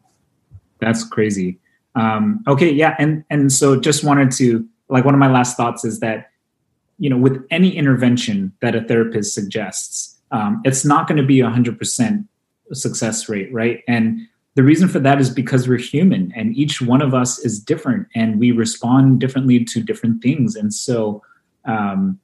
That's 0.80 1.04
crazy. 1.04 1.60
Um, 1.96 2.44
okay, 2.48 2.72
yeah, 2.72 2.96
and 3.00 3.24
and 3.30 3.52
so 3.52 3.80
just 3.80 4.04
wanted 4.04 4.32
to 4.32 4.68
like 4.90 5.06
one 5.06 5.14
of 5.14 5.20
my 5.20 5.32
last 5.32 5.58
thoughts 5.58 5.86
is 5.86 6.00
that 6.00 6.32
you 7.00 7.10
know 7.10 7.18
with 7.18 7.46
any 7.52 7.76
intervention 7.76 8.54
that 8.62 8.76
a 8.76 8.82
therapist 8.82 9.34
suggests 9.34 10.18
um, 10.32 10.62
it's 10.66 10.84
not 10.86 11.08
going 11.08 11.18
to 11.18 11.24
be 11.24 11.40
a 11.40 11.48
100% 11.48 12.28
success 12.74 13.30
rate 13.30 13.52
right? 13.54 13.84
And 13.88 14.20
the 14.56 14.64
reason 14.64 14.88
for 14.88 15.00
that 15.00 15.20
is 15.20 15.30
because 15.30 15.68
we're 15.68 15.78
human 15.78 16.32
and 16.36 16.56
each 16.56 16.82
one 16.82 17.02
of 17.02 17.14
us 17.14 17.40
is 17.40 17.60
different 17.60 18.08
and 18.16 18.40
we 18.40 18.52
respond 18.52 19.20
differently 19.20 19.64
to 19.66 19.84
different 19.84 20.24
things. 20.24 20.56
And 20.56 20.74
so 20.74 21.22
um, 21.66 22.20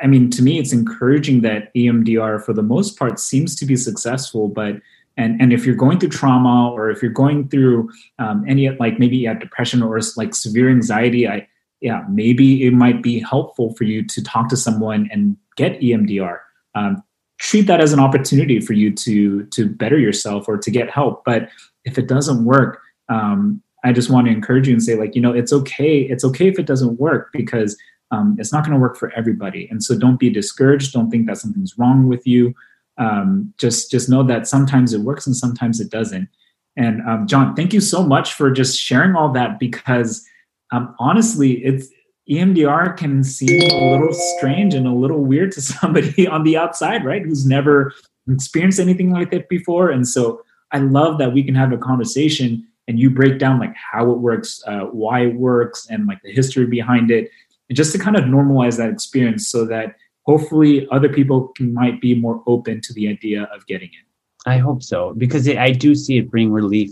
i 0.00 0.06
mean 0.06 0.30
to 0.30 0.42
me 0.42 0.58
it's 0.58 0.72
encouraging 0.72 1.42
that 1.42 1.72
emdr 1.74 2.42
for 2.44 2.52
the 2.52 2.62
most 2.62 2.98
part 2.98 3.18
seems 3.18 3.54
to 3.54 3.66
be 3.66 3.76
successful 3.76 4.48
but 4.48 4.76
and 5.16 5.40
and 5.40 5.52
if 5.52 5.64
you're 5.64 5.74
going 5.74 5.98
through 5.98 6.10
trauma 6.10 6.70
or 6.70 6.90
if 6.90 7.02
you're 7.02 7.10
going 7.10 7.48
through 7.48 7.90
um, 8.18 8.44
any 8.48 8.68
like 8.70 8.98
maybe 8.98 9.16
you 9.16 9.28
have 9.28 9.40
depression 9.40 9.82
or 9.82 9.98
like 10.16 10.34
severe 10.34 10.68
anxiety 10.70 11.28
i 11.28 11.46
yeah, 11.80 12.04
maybe 12.08 12.66
it 12.66 12.72
might 12.72 13.02
be 13.02 13.20
helpful 13.20 13.74
for 13.74 13.84
you 13.84 14.04
to 14.06 14.22
talk 14.22 14.48
to 14.48 14.56
someone 14.56 15.08
and 15.12 15.36
get 15.56 15.78
EMDR. 15.80 16.38
Um, 16.74 17.02
treat 17.38 17.62
that 17.62 17.80
as 17.80 17.92
an 17.92 18.00
opportunity 18.00 18.60
for 18.60 18.72
you 18.72 18.92
to 18.92 19.44
to 19.46 19.68
better 19.68 19.98
yourself 19.98 20.48
or 20.48 20.56
to 20.56 20.70
get 20.70 20.90
help. 20.90 21.24
But 21.24 21.48
if 21.84 21.98
it 21.98 22.08
doesn't 22.08 22.44
work, 22.44 22.80
um, 23.08 23.62
I 23.84 23.92
just 23.92 24.10
want 24.10 24.26
to 24.26 24.32
encourage 24.32 24.66
you 24.66 24.74
and 24.74 24.82
say, 24.82 24.94
like, 24.94 25.14
you 25.14 25.20
know, 25.20 25.32
it's 25.32 25.52
okay. 25.52 26.00
It's 26.00 26.24
okay 26.24 26.48
if 26.48 26.58
it 26.58 26.66
doesn't 26.66 26.98
work 26.98 27.28
because 27.32 27.76
um, 28.10 28.36
it's 28.38 28.52
not 28.52 28.64
going 28.64 28.74
to 28.74 28.80
work 28.80 28.96
for 28.96 29.12
everybody. 29.12 29.68
And 29.70 29.82
so, 29.82 29.98
don't 29.98 30.18
be 30.18 30.30
discouraged. 30.30 30.92
Don't 30.92 31.10
think 31.10 31.26
that 31.26 31.38
something's 31.38 31.76
wrong 31.76 32.08
with 32.08 32.26
you. 32.26 32.54
Um, 32.98 33.52
just 33.58 33.90
just 33.90 34.08
know 34.08 34.22
that 34.22 34.46
sometimes 34.46 34.94
it 34.94 35.00
works 35.00 35.26
and 35.26 35.36
sometimes 35.36 35.80
it 35.80 35.90
doesn't. 35.90 36.28
And 36.76 37.02
um, 37.08 37.26
John, 37.26 37.54
thank 37.54 37.72
you 37.72 37.80
so 37.80 38.02
much 38.02 38.34
for 38.34 38.50
just 38.50 38.78
sharing 38.78 39.14
all 39.14 39.32
that 39.32 39.58
because 39.58 40.26
um, 40.72 40.94
honestly, 40.98 41.64
it's 41.64 41.88
EMDR 42.30 42.96
can 42.96 43.22
seem 43.22 43.70
a 43.70 43.90
little 43.92 44.12
strange 44.12 44.74
and 44.74 44.86
a 44.86 44.92
little 44.92 45.24
weird 45.24 45.52
to 45.52 45.60
somebody 45.62 46.26
on 46.26 46.44
the 46.44 46.56
outside, 46.56 47.04
right? 47.04 47.22
Who's 47.22 47.46
never 47.46 47.92
experienced 48.28 48.80
anything 48.80 49.10
like 49.10 49.30
that 49.30 49.48
before. 49.48 49.90
And 49.90 50.06
so 50.06 50.42
I 50.72 50.78
love 50.78 51.18
that 51.18 51.32
we 51.32 51.42
can 51.42 51.54
have 51.54 51.72
a 51.72 51.78
conversation 51.78 52.66
and 52.88 52.98
you 52.98 53.10
break 53.10 53.38
down 53.38 53.58
like 53.58 53.74
how 53.74 54.10
it 54.10 54.18
works, 54.18 54.62
uh, 54.66 54.80
why 54.86 55.26
it 55.26 55.34
works, 55.34 55.86
and 55.90 56.06
like 56.06 56.22
the 56.22 56.32
history 56.32 56.66
behind 56.66 57.10
it, 57.10 57.30
and 57.68 57.76
just 57.76 57.92
to 57.92 57.98
kind 57.98 58.16
of 58.16 58.24
normalize 58.24 58.76
that 58.76 58.90
experience 58.90 59.48
so 59.48 59.64
that 59.64 59.96
hopefully 60.26 60.86
other 60.90 61.08
people 61.08 61.48
can, 61.56 61.72
might 61.72 62.00
be 62.00 62.14
more 62.14 62.42
open 62.46 62.80
to 62.82 62.92
the 62.92 63.08
idea 63.08 63.44
of 63.54 63.66
getting 63.66 63.88
it. 63.88 64.04
I 64.48 64.58
hope 64.58 64.82
so 64.82 65.14
because 65.16 65.46
it, 65.46 65.58
I 65.58 65.70
do 65.70 65.94
see 65.94 66.18
it 66.18 66.30
bring 66.30 66.52
relief 66.52 66.90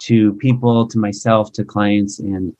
to 0.00 0.34
people, 0.34 0.86
to 0.88 0.98
myself, 0.98 1.52
to 1.52 1.64
clients, 1.64 2.18
and 2.18 2.54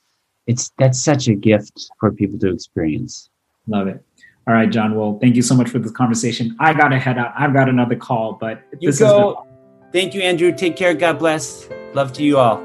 it's 0.47 0.73
that's 0.79 1.03
such 1.03 1.29
a 1.29 1.35
gift 1.35 1.91
for 1.99 2.13
people 2.13 2.39
to 2.39 2.53
experience. 2.53 3.29
Love 3.67 3.89
it. 3.89 4.05
All 4.47 4.55
right, 4.55 4.71
John. 4.71 4.95
Well, 4.95 5.19
thank 5.21 5.37
you 5.37 5.43
so 5.43 5.55
much 5.55 5.69
for 5.69 5.79
this 5.79 5.93
conversation. 5.93 6.57
I 6.59 6.73
got 6.73 6.89
to 6.89 6.99
head 6.99 7.19
out. 7.19 7.33
I've 7.37 7.53
got 7.53 7.69
another 7.69 7.97
call, 7.97 8.35
but 8.35 8.63
you 8.81 8.93
go. 8.93 9.47
Thank 9.93 10.15
you, 10.15 10.23
Andrew. 10.23 10.53
Take 10.53 10.77
care. 10.77 10.95
God 10.95 11.19
bless. 11.19 11.69
Love 11.95 12.13
to 12.15 12.23
you 12.23 12.39
all. 12.39 12.57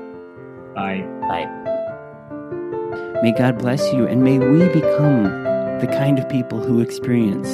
Bye. 0.74 1.06
Bye. 1.28 1.46
May 3.22 3.34
God 3.34 3.58
bless 3.58 3.92
you, 3.94 4.08
and 4.08 4.24
may 4.24 4.40
we 4.40 4.68
become 4.70 5.47
the 5.80 5.88
kind 5.88 6.18
of 6.18 6.28
people 6.28 6.60
who 6.60 6.80
experience 6.80 7.50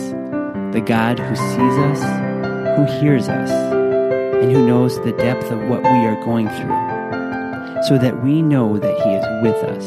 the 0.73 0.81
God 0.83 1.19
who 1.19 1.35
sees 1.35 1.57
us, 1.59 2.01
who 2.77 2.85
hears 2.99 3.27
us, 3.27 3.51
and 3.51 4.51
who 4.51 4.65
knows 4.65 4.97
the 5.01 5.11
depth 5.11 5.51
of 5.51 5.59
what 5.67 5.83
we 5.83 5.89
are 6.05 6.23
going 6.23 6.47
through, 6.47 7.83
so 7.83 7.97
that 7.97 8.23
we 8.23 8.41
know 8.41 8.77
that 8.79 8.95
He 9.03 9.09
is 9.11 9.25
with 9.43 9.61
us 9.63 9.85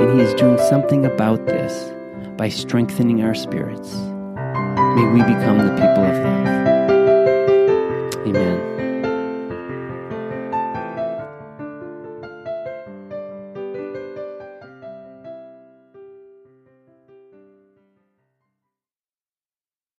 and 0.00 0.18
He 0.18 0.26
is 0.26 0.34
doing 0.34 0.58
something 0.68 1.06
about 1.06 1.46
this 1.46 1.92
by 2.36 2.48
strengthening 2.48 3.22
our 3.22 3.34
spirits. 3.34 3.94
May 3.94 5.06
we 5.12 5.22
become 5.22 5.58
the 5.58 5.72
people 5.74 6.04
of 6.04 6.16
love. 6.24 6.46
Amen. 8.26 8.69